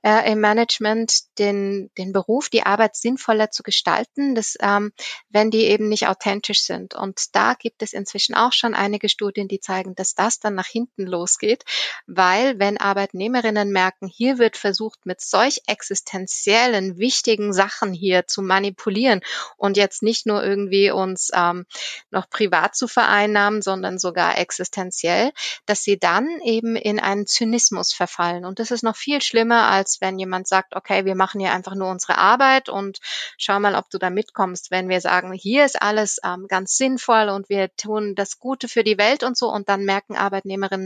äh, 0.03 0.31
im 0.31 0.41
Management 0.41 1.39
den, 1.39 1.91
den 1.97 2.13
Beruf, 2.13 2.49
die 2.49 2.65
Arbeit 2.65 2.97
sinnvoller 2.97 3.51
zu 3.51 3.63
gestalten, 3.63 4.35
dass, 4.35 4.57
ähm, 4.61 4.93
wenn 5.31 5.51
die 5.51 5.65
eben 5.65 5.89
nicht 5.89 6.07
authentisch 6.07 6.63
sind. 6.65 6.95
Und 6.95 7.35
da 7.35 7.55
gibt 7.55 7.83
es 7.83 7.93
inzwischen 7.93 8.35
auch 8.35 8.53
schon 8.53 8.75
einige 8.75 9.09
Studien, 9.09 9.49
die 9.49 9.61
zeigen, 9.61 9.95
dass 9.95 10.15
das 10.15 10.39
dann 10.39 10.55
nach 10.55 10.67
hinten 10.67 10.92
losgeht, 10.97 11.65
weil 12.07 12.59
wenn 12.59 12.79
Arbeitnehmerinnen 12.79 13.71
merken, 13.71 14.07
hier 14.07 14.39
wird 14.39 14.57
versucht, 14.57 15.07
mit 15.07 15.21
solch 15.21 15.63
existenziellen, 15.67 16.99
wichtigen 16.99 17.53
Sachen 17.53 17.93
hier 17.93 18.27
zu 18.27 18.43
manipulieren 18.43 19.21
und 19.57 19.77
jetzt 19.77 20.03
nicht 20.03 20.27
nur 20.27 20.43
irgendwie 20.43 20.91
uns 20.91 21.31
ähm, 21.35 21.67
noch 22.11 22.29
privat 22.29 22.75
zu 22.75 22.89
vereinnahmen, 22.89 23.63
sondern 23.63 23.99
sogar 23.99 24.39
existenziell, 24.39 25.33
dass 25.67 25.83
sie 25.83 25.99
dann 25.99 26.41
eben 26.45 26.77
in 26.77 27.01
einen 27.01 27.27
Zynismus 27.27 27.93
verfallen. 27.93 28.45
Und 28.45 28.59
das 28.59 28.71
ist 28.71 28.83
noch 28.83 28.97
viel 28.97 29.23
schlimmer, 29.23 29.71
als 29.71 30.01
wenn 30.01 30.19
jemand 30.19 30.49
sagt, 30.49 30.75
okay, 30.77 31.05
wir 31.05 31.15
machen 31.15 31.41
hier 31.41 31.53
einfach 31.53 31.75
nur 31.75 31.91
unsere 31.91 32.19
Arbeit 32.19 32.69
und 32.69 32.99
schau 33.39 33.59
mal, 33.61 33.75
ob 33.75 33.91
du 33.91 33.99
da 33.99 34.11
mitkommst. 34.11 34.71
Wenn 34.71 34.89
wir 34.89 35.01
sagen, 35.01 35.33
hier 35.33 35.65
ist 35.65 35.81
alles 35.81 36.19
ähm, 36.25 36.47
ganz 36.49 36.77
sinnvoll 36.77 37.29
und 37.29 37.49
wir 37.49 37.75
tun 37.77 38.15
das 38.15 38.39
Gute 38.39 38.69
für 38.69 38.85
die 38.85 38.99
Welt 38.99 39.23
und 39.23 39.37
so 39.37 39.51
und 39.51 39.69
dann 39.69 39.85
merken 39.85 40.17
Arbeitnehmerinnen, 40.17 40.82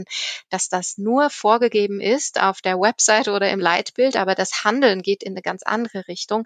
dass 0.49 0.69
das 0.69 0.97
nur 0.97 1.29
vorgegeben 1.29 1.99
ist 2.01 2.39
auf 2.39 2.61
der 2.61 2.79
Website 2.79 3.27
oder 3.27 3.49
im 3.49 3.59
Leitbild, 3.59 4.15
aber 4.15 4.35
das 4.35 4.63
Handeln 4.63 5.01
geht 5.01 5.23
in 5.23 5.33
eine 5.33 5.41
ganz 5.41 5.63
andere 5.63 6.07
Richtung, 6.07 6.45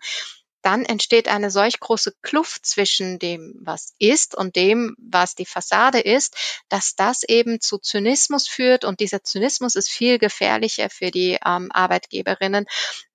dann 0.61 0.85
entsteht 0.85 1.27
eine 1.27 1.49
solch 1.49 1.79
große 1.79 2.13
Kluft 2.21 2.65
zwischen 2.65 3.19
dem, 3.19 3.55
was 3.59 3.95
ist 3.97 4.35
und 4.35 4.55
dem, 4.55 4.95
was 4.99 5.35
die 5.35 5.45
Fassade 5.45 5.99
ist, 5.99 6.63
dass 6.69 6.95
das 6.95 7.23
eben 7.23 7.59
zu 7.59 7.79
Zynismus 7.79 8.47
führt. 8.47 8.85
Und 8.85 8.99
dieser 8.99 9.23
Zynismus 9.23 9.75
ist 9.75 9.89
viel 9.89 10.19
gefährlicher 10.19 10.89
für 10.89 11.09
die 11.11 11.39
ähm, 11.43 11.71
Arbeitgeberinnen, 11.71 12.65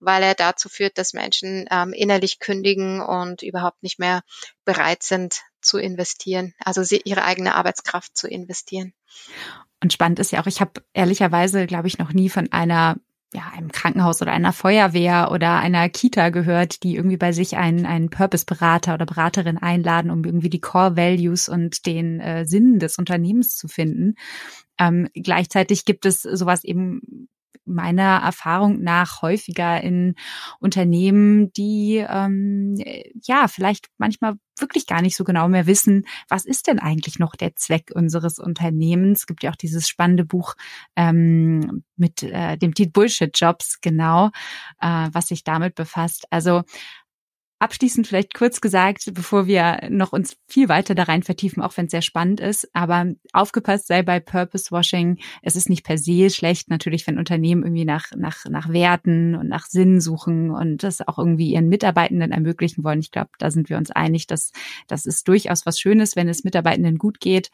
weil 0.01 0.22
er 0.22 0.34
dazu 0.34 0.68
führt, 0.68 0.99
dass 0.99 1.12
Menschen 1.12 1.66
ähm, 1.70 1.93
innerlich 1.93 2.41
kündigen 2.41 3.01
und 3.01 3.43
überhaupt 3.43 3.82
nicht 3.82 3.99
mehr 3.99 4.22
bereit 4.64 5.03
sind 5.03 5.43
zu 5.61 5.78
investieren, 5.78 6.55
also 6.59 6.82
sie, 6.82 7.01
ihre 7.05 7.24
eigene 7.24 7.55
Arbeitskraft 7.55 8.16
zu 8.16 8.28
investieren. 8.28 8.95
Und 9.83 9.93
spannend 9.93 10.18
ist 10.18 10.33
ja 10.33 10.41
auch, 10.41 10.47
ich 10.47 10.61
habe 10.61 10.83
ehrlicherweise, 10.95 11.66
glaube 11.66 11.89
ich, 11.89 11.99
noch 11.99 12.12
nie 12.12 12.29
von 12.29 12.51
einer 12.53 12.97
ja, 13.35 13.53
einem 13.55 13.72
Krankenhaus 13.72 14.22
oder 14.22 14.33
einer 14.33 14.53
Feuerwehr 14.53 15.31
oder 15.33 15.59
einer 15.59 15.89
Kita 15.89 16.31
gehört, 16.31 16.83
die 16.83 16.95
irgendwie 16.95 17.16
bei 17.16 17.33
sich 17.33 17.57
einen, 17.57 17.85
einen 17.85 18.09
Purpose-Berater 18.09 18.95
oder 18.95 19.05
Beraterin 19.05 19.59
einladen, 19.59 20.11
um 20.11 20.24
irgendwie 20.24 20.49
die 20.49 20.61
Core 20.61 20.97
Values 20.97 21.49
und 21.49 21.87
den 21.87 22.20
äh, 22.20 22.47
Sinn 22.47 22.79
des 22.79 22.99
Unternehmens 22.99 23.57
zu 23.57 23.68
finden. 23.68 24.14
Ähm, 24.79 25.09
gleichzeitig 25.12 25.85
gibt 25.85 26.07
es 26.07 26.22
sowas 26.22 26.62
eben 26.64 27.29
meiner 27.64 28.20
Erfahrung 28.24 28.81
nach 28.83 29.22
häufiger 29.22 29.83
in 29.83 30.14
Unternehmen, 30.61 31.53
die 31.53 32.05
ähm, 32.09 32.77
ja 33.22 33.49
vielleicht 33.49 33.89
manchmal 33.99 34.35
wirklich 34.59 34.86
gar 34.86 35.02
nicht 35.02 35.16
so 35.16 35.24
genau 35.24 35.48
mehr 35.48 35.66
wissen, 35.66 36.07
was 36.28 36.44
ist 36.44 36.66
denn 36.66 36.78
eigentlich 36.78 37.18
noch 37.18 37.34
der 37.36 37.54
Zweck 37.57 37.90
unseres 37.94 38.38
Unternehmens. 38.38 39.20
Es 39.20 39.26
gibt 39.26 39.42
ja 39.42 39.50
auch 39.50 39.57
dieses 39.57 39.88
spannende 39.88 40.24
Buch 40.24 40.54
ähm, 40.96 41.84
mit 41.96 42.22
äh, 42.22 42.57
dem 42.57 42.74
Titel 42.74 42.92
Bullshit 42.92 43.30
Jobs, 43.38 43.80
genau, 43.80 44.30
äh, 44.80 45.09
was 45.12 45.28
sich 45.28 45.44
damit 45.44 45.74
befasst. 45.74 46.26
Also 46.30 46.62
Abschließend 47.59 48.07
vielleicht 48.07 48.34
kurz 48.34 48.61
gesagt, 48.61 49.11
bevor 49.14 49.46
wir 49.46 49.88
noch 49.88 50.12
uns 50.12 50.36
viel 50.46 50.68
weiter 50.68 50.94
da 50.94 51.04
rein 51.04 51.22
vertiefen, 51.22 51.62
auch 51.62 51.74
wenn 51.78 51.86
es 51.86 51.90
sehr 51.90 52.02
spannend 52.02 52.38
ist, 52.38 52.68
aber 52.74 53.07
aufgepasst 53.32 53.86
sei 53.86 54.02
bei 54.02 54.20
Purpose 54.20 54.70
Washing. 54.70 55.18
Es 55.40 55.57
ist 55.57 55.70
nicht 55.70 55.82
per 55.82 55.96
se 55.96 56.28
schlecht, 56.28 56.68
natürlich, 56.68 57.07
wenn 57.07 57.16
Unternehmen 57.18 57.62
irgendwie 57.62 57.86
nach, 57.86 58.11
nach, 58.14 58.44
nach 58.44 58.68
Werten 58.68 59.34
und 59.34 59.48
nach 59.48 59.64
Sinn 59.66 60.02
suchen 60.02 60.50
und 60.50 60.82
das 60.82 61.00
auch 61.09 61.18
irgendwie 61.18 61.50
ihren 61.50 61.70
Mitarbeitenden 61.70 62.30
ermöglichen 62.30 62.84
wollen. 62.84 63.00
Ich 63.00 63.11
glaube, 63.11 63.30
da 63.38 63.50
sind 63.50 63.70
wir 63.70 63.78
uns 63.78 63.90
einig, 63.90 64.26
dass 64.26 64.52
das 64.86 65.07
ist 65.07 65.26
durchaus 65.26 65.64
was 65.64 65.80
Schönes, 65.80 66.14
wenn 66.14 66.28
es 66.28 66.44
Mitarbeitenden 66.44 66.98
gut 66.98 67.20
geht. 67.20 67.50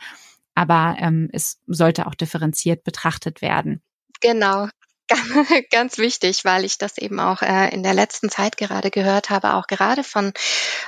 Aber 0.57 0.96
ähm, 0.98 1.28
es 1.32 1.61
sollte 1.68 2.09
auch 2.09 2.16
differenziert 2.16 2.82
betrachtet 2.82 3.40
werden. 3.40 3.82
Genau, 4.20 4.66
ganz 5.71 5.99
wichtig, 5.99 6.45
weil 6.45 6.65
ich 6.65 6.79
das 6.79 6.99
eben 6.99 7.21
auch 7.21 7.43
äh, 7.43 7.69
in 7.73 7.83
der 7.83 7.95
letzten 7.95 8.31
Zeit 8.31 8.57
gerade 8.57 8.91
gehört 8.91 9.31
habe, 9.31 9.55
auch 9.55 9.67
gerade 9.67 10.05
von, 10.05 10.33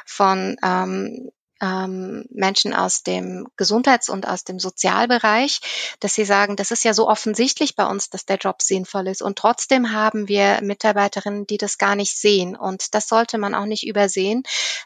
von 0.05 0.57
ähm, 0.63 1.31
ähm, 1.65 2.27
Menschen 2.31 2.75
aus 2.75 3.03
dem 3.03 3.47
Gesundheits- 3.57 4.09
und 4.09 4.27
aus 4.27 4.45
dem 4.45 4.59
Sozialbereich, 4.59 5.61
dass 6.01 6.15
sie 6.15 6.25
sagen, 6.25 6.57
das 6.57 6.71
ist 6.71 6.85
ja 6.85 6.93
so 6.93 7.09
offensichtlich 7.09 7.77
bei 7.77 7.87
uns, 7.87 8.11
dass 8.11 8.27
der 8.27 8.37
Job 8.37 8.61
sinnvoll 8.61 9.09
ist. 9.09 9.23
Und 9.23 9.39
trotzdem 9.39 9.93
haben 9.93 10.29
wir 10.29 10.61
Mitarbeiterinnen, 10.63 11.47
die 11.47 11.57
das 11.57 11.79
gar 11.79 11.95
nicht 11.95 12.17
sehen. 12.17 12.57
Und 12.57 12.95
das 12.95 13.09
sollte 13.09 13.39
man 13.39 13.55
auch 13.55 13.67
nicht 13.67 13.87
übersehen, 13.87 14.43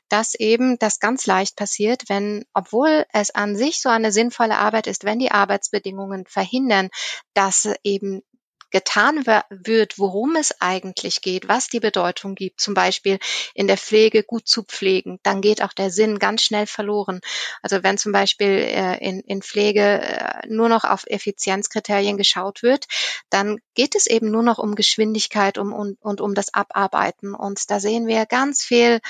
dass 0.08 0.34
eben 0.34 0.78
das 0.78 1.00
ganz 1.00 1.26
leicht 1.26 1.56
passiert, 1.56 2.04
wenn, 2.08 2.44
obwohl 2.54 3.06
es 3.12 3.30
an 3.30 3.56
sich 3.56 3.80
so 3.80 3.88
eine 3.88 4.12
sinnvolle 4.12 4.58
Arbeit 4.58 4.86
ist, 4.86 5.04
wenn 5.04 5.18
die 5.18 5.32
Arbeitsbedingungen 5.32 6.26
verhindern, 6.26 6.90
dass 7.34 7.68
eben 7.82 8.22
getan 8.70 9.26
wird, 9.50 9.98
worum 9.98 10.36
es 10.36 10.60
eigentlich 10.60 11.22
geht, 11.22 11.48
was 11.48 11.68
die 11.68 11.80
Bedeutung 11.80 12.34
gibt, 12.34 12.60
zum 12.60 12.74
Beispiel 12.74 13.18
in 13.54 13.66
der 13.66 13.76
Pflege 13.76 14.22
gut 14.22 14.46
zu 14.46 14.62
pflegen, 14.62 15.18
dann 15.22 15.40
geht 15.40 15.62
auch 15.62 15.72
der 15.72 15.90
Sinn 15.90 16.18
ganz 16.18 16.42
schnell 16.42 16.66
verloren. 16.66 17.20
Also 17.62 17.82
wenn 17.82 17.98
zum 17.98 18.12
Beispiel 18.12 18.48
äh, 18.48 18.98
in, 18.98 19.20
in 19.20 19.42
Pflege 19.42 20.00
äh, 20.02 20.46
nur 20.48 20.68
noch 20.68 20.84
auf 20.84 21.04
Effizienzkriterien 21.06 22.16
geschaut 22.16 22.62
wird, 22.62 22.86
dann 23.30 23.58
geht 23.74 23.94
es 23.94 24.06
eben 24.06 24.30
nur 24.30 24.42
noch 24.42 24.58
um 24.58 24.74
Geschwindigkeit 24.74 25.58
um, 25.58 25.72
und, 25.72 26.00
und 26.00 26.20
um 26.20 26.34
das 26.34 26.52
Abarbeiten. 26.52 27.34
Und 27.34 27.70
da 27.70 27.80
sehen 27.80 28.06
wir 28.06 28.26
ganz 28.26 28.62
viel 28.62 29.00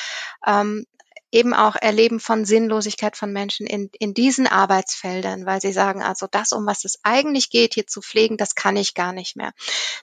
ähm, 0.47 0.87
eben 1.31 1.53
auch 1.53 1.77
Erleben 1.77 2.21
von 2.21 2.45
Sinnlosigkeit 2.45 3.17
von 3.17 3.33
Menschen 3.33 3.67
in, 3.67 3.91
in 3.99 4.15
diesen 4.15 4.47
Arbeitsfeldern, 4.47 5.45
weil 5.47 5.61
sie 5.61 5.73
sagen, 5.73 6.03
also 6.03 6.27
das, 6.31 6.53
um 6.53 6.67
was 6.67 6.85
es 6.85 6.99
eigentlich 7.03 7.51
geht, 7.51 7.75
hier 7.75 7.87
zu 7.87 8.01
pflegen, 8.01 8.37
das 8.37 8.55
kann 8.55 8.77
ich 8.77 8.95
gar 8.95 9.13
nicht 9.13 9.37
mehr. 9.37 9.53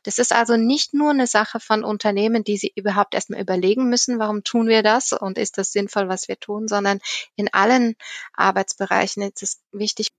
Das 0.04 0.20
ist 0.20 0.34
also 0.34 0.56
nicht 0.56 0.94
nur 0.94 1.12
eine 1.12 1.28
Sache 1.28 1.60
von 1.60 1.84
Unternehmen, 1.84 2.44
die 2.44 2.58
sie 2.58 2.72
überhaupt 2.76 3.16
erstmal 3.16 3.42
überlegen 3.42 3.90
müssen, 3.90 4.20
warum 4.20 4.44
tun 4.44 4.68
wir 4.68 4.84
das 4.84 5.14
und 5.14 5.38
ist 5.38 5.58
das 5.58 5.72
sinnvoll, 5.72 6.10
was 6.10 6.28
wir 6.28 6.40
tun, 6.40 6.68
sondern 6.68 7.00
in 7.36 7.52
allen 7.54 7.96
Arbeitsbereichen 8.34 9.24
ist 9.24 9.42
es 9.42 9.62
wichtig, 9.72 10.10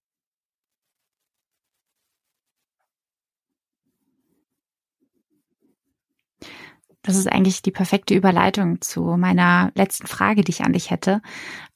Das 7.06 7.16
ist 7.16 7.28
eigentlich 7.28 7.62
die 7.62 7.70
perfekte 7.70 8.14
Überleitung 8.14 8.80
zu 8.80 9.16
meiner 9.16 9.70
letzten 9.76 10.08
Frage, 10.08 10.42
die 10.42 10.50
ich 10.50 10.62
an 10.62 10.72
dich 10.72 10.90
hätte. 10.90 11.22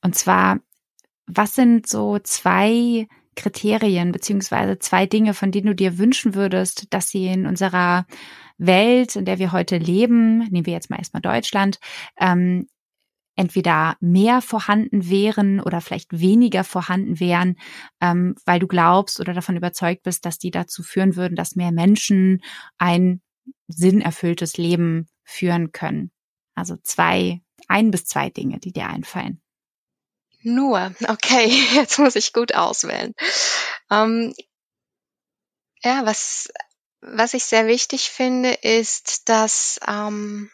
Und 0.02 0.16
zwar, 0.16 0.58
was 1.26 1.54
sind 1.54 1.86
so 1.86 2.18
zwei 2.18 3.06
Kriterien 3.36 4.10
beziehungsweise 4.10 4.80
zwei 4.80 5.06
Dinge, 5.06 5.32
von 5.32 5.52
denen 5.52 5.68
du 5.68 5.74
dir 5.74 5.98
wünschen 5.98 6.34
würdest, 6.34 6.92
dass 6.92 7.10
sie 7.10 7.26
in 7.28 7.46
unserer 7.46 8.06
Welt, 8.58 9.14
in 9.14 9.24
der 9.24 9.38
wir 9.38 9.52
heute 9.52 9.78
leben, 9.78 10.40
nehmen 10.50 10.66
wir 10.66 10.72
jetzt 10.72 10.90
mal 10.90 10.98
erstmal 10.98 11.22
Deutschland, 11.22 11.78
ähm, 12.18 12.66
entweder 13.36 13.96
mehr 14.00 14.42
vorhanden 14.42 15.08
wären 15.08 15.60
oder 15.60 15.80
vielleicht 15.80 16.20
weniger 16.20 16.64
vorhanden 16.64 17.20
wären, 17.20 17.56
ähm, 18.00 18.34
weil 18.44 18.58
du 18.58 18.66
glaubst 18.66 19.20
oder 19.20 19.32
davon 19.32 19.56
überzeugt 19.56 20.02
bist, 20.02 20.26
dass 20.26 20.38
die 20.38 20.50
dazu 20.50 20.82
führen 20.82 21.14
würden, 21.14 21.36
dass 21.36 21.56
mehr 21.56 21.72
Menschen 21.72 22.42
ein 22.78 23.22
sinnerfülltes 23.68 24.58
Leben 24.58 25.06
führen 25.30 25.72
können. 25.72 26.10
Also 26.54 26.76
zwei, 26.82 27.40
ein 27.68 27.90
bis 27.90 28.04
zwei 28.04 28.30
Dinge, 28.30 28.58
die 28.58 28.72
dir 28.72 28.88
einfallen. 28.88 29.40
Nur, 30.42 30.94
okay, 31.08 31.46
jetzt 31.74 31.98
muss 31.98 32.16
ich 32.16 32.32
gut 32.32 32.54
auswählen. 32.54 33.14
Ähm, 33.90 34.34
ja, 35.82 36.04
was, 36.04 36.48
was 37.00 37.34
ich 37.34 37.44
sehr 37.44 37.66
wichtig 37.66 38.10
finde, 38.10 38.50
ist, 38.50 39.28
dass, 39.28 39.80
ähm, 39.86 40.50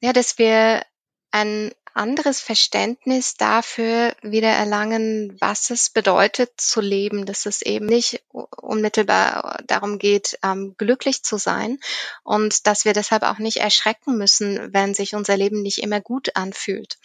ja, 0.00 0.12
dass 0.12 0.38
wir 0.38 0.84
ein 1.30 1.72
anderes 1.96 2.40
Verständnis 2.40 3.36
dafür 3.36 4.14
wieder 4.22 4.48
erlangen, 4.48 5.36
was 5.40 5.70
es 5.70 5.90
bedeutet 5.90 6.60
zu 6.60 6.80
leben, 6.80 7.26
dass 7.26 7.46
es 7.46 7.62
eben 7.62 7.86
nicht 7.86 8.22
unmittelbar 8.32 9.62
darum 9.66 9.98
geht, 9.98 10.38
ähm, 10.42 10.74
glücklich 10.78 11.22
zu 11.22 11.38
sein 11.38 11.78
und 12.22 12.66
dass 12.66 12.84
wir 12.84 12.92
deshalb 12.92 13.22
auch 13.22 13.38
nicht 13.38 13.58
erschrecken 13.58 14.18
müssen, 14.18 14.72
wenn 14.72 14.94
sich 14.94 15.14
unser 15.14 15.36
Leben 15.36 15.62
nicht 15.62 15.78
immer 15.78 16.00
gut 16.00 16.36
anfühlt. 16.36 16.98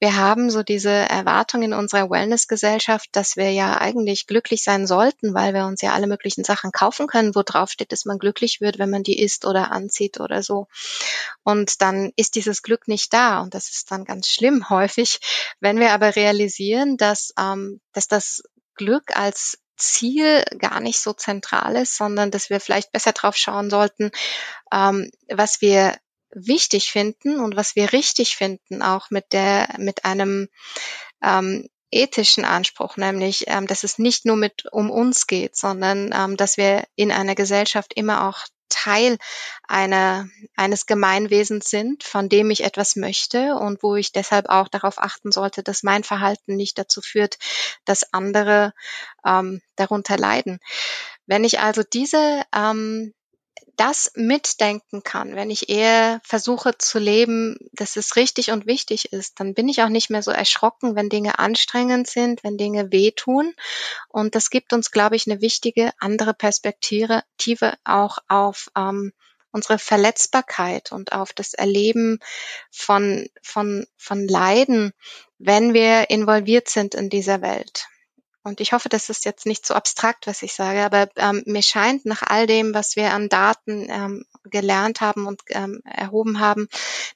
Wir 0.00 0.16
haben 0.16 0.50
so 0.50 0.62
diese 0.62 0.90
Erwartung 0.90 1.62
in 1.62 1.74
unserer 1.74 2.08
Wellness-Gesellschaft, 2.08 3.10
dass 3.12 3.36
wir 3.36 3.52
ja 3.52 3.78
eigentlich 3.78 4.26
glücklich 4.26 4.64
sein 4.64 4.86
sollten, 4.86 5.34
weil 5.34 5.52
wir 5.52 5.66
uns 5.66 5.82
ja 5.82 5.92
alle 5.92 6.06
möglichen 6.06 6.42
Sachen 6.42 6.72
kaufen 6.72 7.06
können, 7.06 7.34
wo 7.34 7.42
drauf 7.42 7.70
steht, 7.70 7.92
dass 7.92 8.06
man 8.06 8.18
glücklich 8.18 8.62
wird, 8.62 8.78
wenn 8.78 8.88
man 8.88 9.02
die 9.02 9.20
isst 9.20 9.44
oder 9.44 9.70
anzieht 9.72 10.18
oder 10.18 10.42
so. 10.42 10.68
Und 11.42 11.82
dann 11.82 12.12
ist 12.16 12.34
dieses 12.34 12.62
Glück 12.62 12.88
nicht 12.88 13.12
da 13.12 13.42
und 13.42 13.54
das 13.54 13.68
ist 13.68 13.90
dann 13.90 14.06
ganz 14.06 14.28
schlimm 14.28 14.68
häufig. 14.70 15.20
Wenn 15.60 15.78
wir 15.78 15.92
aber 15.92 16.16
realisieren, 16.16 16.96
dass, 16.96 17.34
ähm, 17.38 17.80
dass 17.92 18.08
das 18.08 18.42
Glück 18.76 19.14
als 19.14 19.58
Ziel 19.76 20.44
gar 20.58 20.80
nicht 20.80 21.00
so 21.00 21.12
zentral 21.12 21.76
ist, 21.76 21.96
sondern 21.96 22.30
dass 22.30 22.48
wir 22.48 22.60
vielleicht 22.60 22.92
besser 22.92 23.12
drauf 23.12 23.36
schauen 23.36 23.68
sollten, 23.68 24.10
ähm, 24.72 25.10
was 25.28 25.60
wir 25.60 25.96
wichtig 26.32 26.90
finden 26.90 27.40
und 27.40 27.56
was 27.56 27.76
wir 27.76 27.92
richtig 27.92 28.36
finden, 28.36 28.82
auch 28.82 29.10
mit 29.10 29.32
der, 29.32 29.68
mit 29.78 30.04
einem 30.04 30.48
ähm, 31.22 31.68
ethischen 31.90 32.44
Anspruch, 32.44 32.96
nämlich, 32.96 33.44
ähm, 33.48 33.66
dass 33.66 33.84
es 33.84 33.98
nicht 33.98 34.24
nur 34.24 34.36
mit 34.36 34.66
um 34.72 34.90
uns 34.90 35.26
geht, 35.26 35.56
sondern 35.56 36.12
ähm, 36.14 36.36
dass 36.36 36.56
wir 36.56 36.84
in 36.94 37.10
einer 37.10 37.34
Gesellschaft 37.34 37.92
immer 37.94 38.28
auch 38.28 38.46
Teil 38.68 39.18
einer, 39.66 40.28
eines 40.56 40.86
Gemeinwesens 40.86 41.68
sind, 41.68 42.04
von 42.04 42.28
dem 42.28 42.50
ich 42.50 42.62
etwas 42.62 42.96
möchte 42.96 43.56
und 43.56 43.82
wo 43.82 43.96
ich 43.96 44.12
deshalb 44.12 44.48
auch 44.48 44.68
darauf 44.68 44.98
achten 44.98 45.32
sollte, 45.32 45.62
dass 45.62 45.82
mein 45.82 46.04
Verhalten 46.04 46.56
nicht 46.56 46.78
dazu 46.78 47.02
führt, 47.02 47.38
dass 47.84 48.12
andere 48.14 48.72
ähm, 49.24 49.60
darunter 49.76 50.16
leiden. 50.16 50.60
Wenn 51.26 51.44
ich 51.44 51.58
also 51.58 51.82
diese 51.82 52.42
ähm, 52.54 53.12
das 53.80 54.12
mitdenken 54.14 55.02
kann, 55.02 55.36
wenn 55.36 55.48
ich 55.48 55.70
eher 55.70 56.20
versuche 56.22 56.76
zu 56.76 56.98
leben, 56.98 57.56
dass 57.72 57.96
es 57.96 58.14
richtig 58.14 58.50
und 58.50 58.66
wichtig 58.66 59.14
ist, 59.14 59.40
dann 59.40 59.54
bin 59.54 59.70
ich 59.70 59.82
auch 59.82 59.88
nicht 59.88 60.10
mehr 60.10 60.22
so 60.22 60.30
erschrocken, 60.30 60.96
wenn 60.96 61.08
Dinge 61.08 61.38
anstrengend 61.38 62.06
sind, 62.06 62.44
wenn 62.44 62.58
Dinge 62.58 62.92
wehtun. 62.92 63.54
Und 64.08 64.34
das 64.34 64.50
gibt 64.50 64.74
uns, 64.74 64.90
glaube 64.90 65.16
ich, 65.16 65.26
eine 65.26 65.40
wichtige 65.40 65.92
andere 65.98 66.34
Perspektive 66.34 67.22
auch 67.84 68.18
auf 68.28 68.70
ähm, 68.76 69.14
unsere 69.50 69.78
Verletzbarkeit 69.78 70.92
und 70.92 71.12
auf 71.12 71.32
das 71.32 71.54
Erleben 71.54 72.18
von, 72.70 73.30
von, 73.42 73.86
von 73.96 74.28
Leiden, 74.28 74.92
wenn 75.38 75.72
wir 75.72 76.10
involviert 76.10 76.68
sind 76.68 76.94
in 76.94 77.08
dieser 77.08 77.40
Welt. 77.40 77.88
Und 78.42 78.60
ich 78.60 78.72
hoffe, 78.72 78.88
das 78.88 79.10
ist 79.10 79.26
jetzt 79.26 79.44
nicht 79.44 79.66
so 79.66 79.74
abstrakt, 79.74 80.26
was 80.26 80.42
ich 80.42 80.54
sage, 80.54 80.82
aber 80.82 81.10
ähm, 81.16 81.42
mir 81.46 81.62
scheint 81.62 82.06
nach 82.06 82.22
all 82.22 82.46
dem, 82.46 82.72
was 82.72 82.96
wir 82.96 83.12
an 83.12 83.28
Daten 83.28 83.86
ähm, 83.90 84.24
gelernt 84.44 85.02
haben 85.02 85.26
und 85.26 85.42
ähm, 85.48 85.82
erhoben 85.84 86.40
haben, 86.40 86.68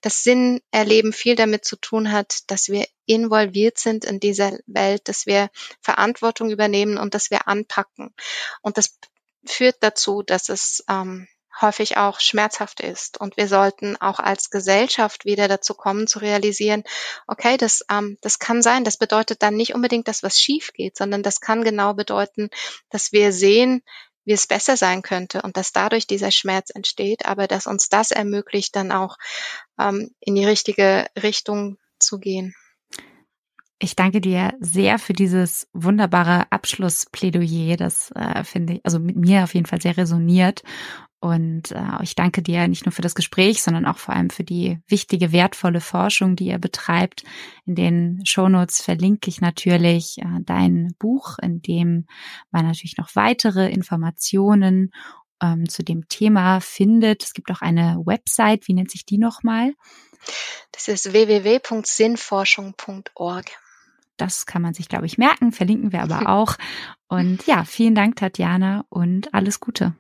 dass 0.03 0.23
Sinn 0.23 0.61
erleben 0.71 1.15
viel 1.15 1.35
damit 1.35 1.65
zu 1.65 1.77
tun 1.77 2.13
hat, 2.13 2.51
dass 2.51 2.69
wir 2.69 2.87
involviert 3.07 3.79
sind 3.79 4.05
in 4.05 4.21
dieser 4.21 4.59
Welt, 4.67 5.09
dass 5.09 5.25
wir 5.25 5.49
Verantwortung 5.81 6.51
übernehmen 6.51 6.99
und 6.99 7.15
dass 7.15 7.31
wir 7.31 7.49
anpacken. 7.49 8.15
Und 8.61 8.77
das 8.77 8.99
führt 9.47 9.77
dazu, 9.81 10.23
dass 10.23 10.51
es 10.51 10.85
ähm, 10.91 11.27
häufig 11.61 11.97
auch 11.97 12.21
schmerzhaft 12.21 12.81
ist. 12.81 13.21
Und 13.21 13.37
wir 13.37 13.49
sollten 13.49 13.97
auch 14.01 14.19
als 14.19 14.51
Gesellschaft 14.51 15.25
wieder 15.25 15.49
dazu 15.49 15.75
kommen, 15.75 16.07
zu 16.07 16.19
realisieren, 16.19 16.85
okay, 17.27 17.57
das, 17.57 17.85
ähm, 17.91 18.19
das 18.21 18.39
kann 18.39 18.63
sein. 18.63 18.85
Das 18.85 18.97
bedeutet 18.97 19.43
dann 19.43 19.57
nicht 19.57 19.75
unbedingt, 19.75 20.09
dass 20.09 20.23
was 20.23 20.39
schief 20.39 20.73
geht, 20.73 20.97
sondern 20.97 21.23
das 21.23 21.41
kann 21.41 21.65
genau 21.65 21.95
bedeuten, 21.95 22.51
dass 22.91 23.13
wir 23.13 23.33
sehen, 23.33 23.83
wie 24.25 24.33
es 24.33 24.47
besser 24.47 24.77
sein 24.77 25.03
könnte 25.03 25.43
und 25.43 25.57
dass 25.57 25.73
dadurch 25.73 26.07
dieser 26.07 26.31
Schmerz 26.31 26.71
entsteht, 26.71 27.27
aber 27.27 27.47
dass 27.47 27.67
uns 27.67 27.89
das 27.89 28.11
ermöglicht, 28.11 28.75
dann 28.75 28.91
auch 28.91 29.17
ähm, 29.79 30.11
in 30.21 30.35
die 30.35 30.47
richtige 30.47 31.07
Richtung 31.23 31.79
zu 31.99 32.19
gehen. 32.19 32.55
Ich 33.79 33.97
danke 33.97 34.21
dir 34.21 34.55
sehr 34.61 34.99
für 34.99 35.13
dieses 35.13 35.69
wunderbare 35.73 36.51
Abschlussplädoyer. 36.51 37.77
Das 37.77 38.11
äh, 38.13 38.43
finde 38.45 38.75
ich, 38.75 38.81
also 38.85 38.99
mit 38.99 39.17
mir 39.17 39.45
auf 39.45 39.55
jeden 39.55 39.67
Fall 39.67 39.83
sehr 39.83 39.97
resoniert. 39.97 40.63
Und 41.25 41.73
äh, 41.73 42.03
ich 42.03 42.15
danke 42.17 42.43
dir 42.43 42.69
nicht 42.69 42.85
nur 42.85 42.93
für 42.93 43.01
das 43.01 43.15
Gespräch, 43.15 43.63
sondern 43.63 43.87
auch 43.87 43.97
vor 43.97 44.15
allem 44.15 44.29
für 44.29 44.45
die 44.45 44.79
wichtige, 44.89 45.33
wertvolle 45.33 45.81
Forschung, 45.81 46.37
die 46.37 46.49
ihr 46.49 46.59
betreibt. 46.59 47.25
In 47.65 47.75
den 47.75 48.21
Shownotes 48.27 48.83
verlinke 48.83 49.31
ich 49.31 49.41
natürlich 49.41 50.19
äh, 50.19 50.41
dein 50.43 50.95
Buch, 50.99 51.39
in 51.41 51.63
dem 51.63 52.07
man 52.51 52.67
natürlich 52.67 52.99
noch 52.99 53.09
weitere 53.15 53.71
Informationen 53.71 54.93
ähm, 55.41 55.67
zu 55.67 55.83
dem 55.83 56.09
Thema 56.09 56.61
findet. 56.61 57.25
Es 57.25 57.33
gibt 57.33 57.51
auch 57.51 57.63
eine 57.63 58.03
Website, 58.05 58.69
wie 58.69 58.75
nennt 58.75 58.91
sich 58.91 59.07
die 59.07 59.17
nochmal? 59.17 59.73
Das 60.73 60.89
ist 60.89 61.11
www.sinnforschung.org. 61.11 63.47
Das 64.19 64.45
kann 64.45 64.61
man 64.61 64.75
sich, 64.75 64.91
glaube 64.91 65.07
ich, 65.07 65.17
merken, 65.17 65.53
verlinken 65.53 65.91
wir 65.91 66.03
aber 66.03 66.29
auch. 66.35 66.57
Und 67.09 67.47
ja, 67.47 67.65
vielen 67.65 67.95
Dank, 67.95 68.17
Tatjana, 68.17 68.85
und 68.91 69.33
alles 69.33 69.59
Gute. 69.59 69.95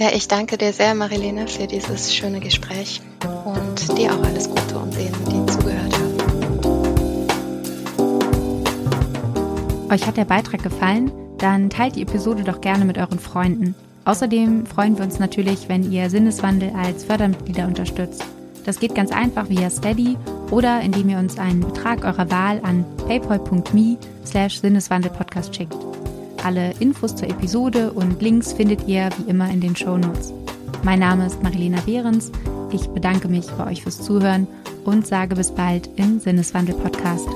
Ja, 0.00 0.10
ich 0.14 0.28
danke 0.28 0.56
dir 0.56 0.72
sehr, 0.72 0.94
Marilene, 0.94 1.48
für 1.48 1.66
dieses 1.66 2.14
schöne 2.14 2.38
Gespräch 2.38 3.00
und 3.44 3.98
dir 3.98 4.14
auch 4.14 4.22
alles 4.22 4.48
Gute 4.48 4.78
und 4.78 4.94
denen, 4.94 5.24
die 5.24 5.44
zugehört 5.52 5.92
haben. 5.92 6.18
Euch 9.90 10.06
hat 10.06 10.16
der 10.16 10.24
Beitrag 10.24 10.62
gefallen? 10.62 11.10
Dann 11.38 11.68
teilt 11.68 11.96
die 11.96 12.02
Episode 12.02 12.44
doch 12.44 12.60
gerne 12.60 12.84
mit 12.84 12.96
euren 12.96 13.18
Freunden. 13.18 13.74
Außerdem 14.04 14.66
freuen 14.66 14.96
wir 14.96 15.04
uns 15.04 15.18
natürlich, 15.18 15.68
wenn 15.68 15.90
ihr 15.90 16.08
Sinneswandel 16.10 16.70
als 16.76 17.02
Fördermitglieder 17.02 17.66
unterstützt. 17.66 18.24
Das 18.66 18.78
geht 18.78 18.94
ganz 18.94 19.10
einfach 19.10 19.48
via 19.48 19.68
Steady 19.68 20.16
oder 20.52 20.80
indem 20.80 21.08
ihr 21.08 21.18
uns 21.18 21.38
einen 21.38 21.60
Betrag 21.62 22.04
eurer 22.04 22.30
Wahl 22.30 22.60
an 22.62 22.84
paypal.me 23.08 23.96
slash 24.24 24.60
Sinneswandelpodcast 24.60 25.56
schickt. 25.56 25.74
Alle 26.44 26.72
Infos 26.80 27.16
zur 27.16 27.28
Episode 27.28 27.92
und 27.92 28.22
Links 28.22 28.52
findet 28.52 28.86
ihr 28.86 29.10
wie 29.18 29.30
immer 29.30 29.50
in 29.50 29.60
den 29.60 29.76
Show 29.76 29.98
Notes. 29.98 30.32
Mein 30.82 31.00
Name 31.00 31.26
ist 31.26 31.42
Marilena 31.42 31.80
Behrens. 31.80 32.30
Ich 32.70 32.86
bedanke 32.88 33.28
mich 33.28 33.46
bei 33.52 33.66
euch 33.70 33.82
fürs 33.82 34.02
Zuhören 34.02 34.46
und 34.84 35.06
sage 35.06 35.34
bis 35.34 35.50
bald 35.50 35.88
im 35.96 36.20
Sinneswandel 36.20 36.74
Podcast. 36.76 37.28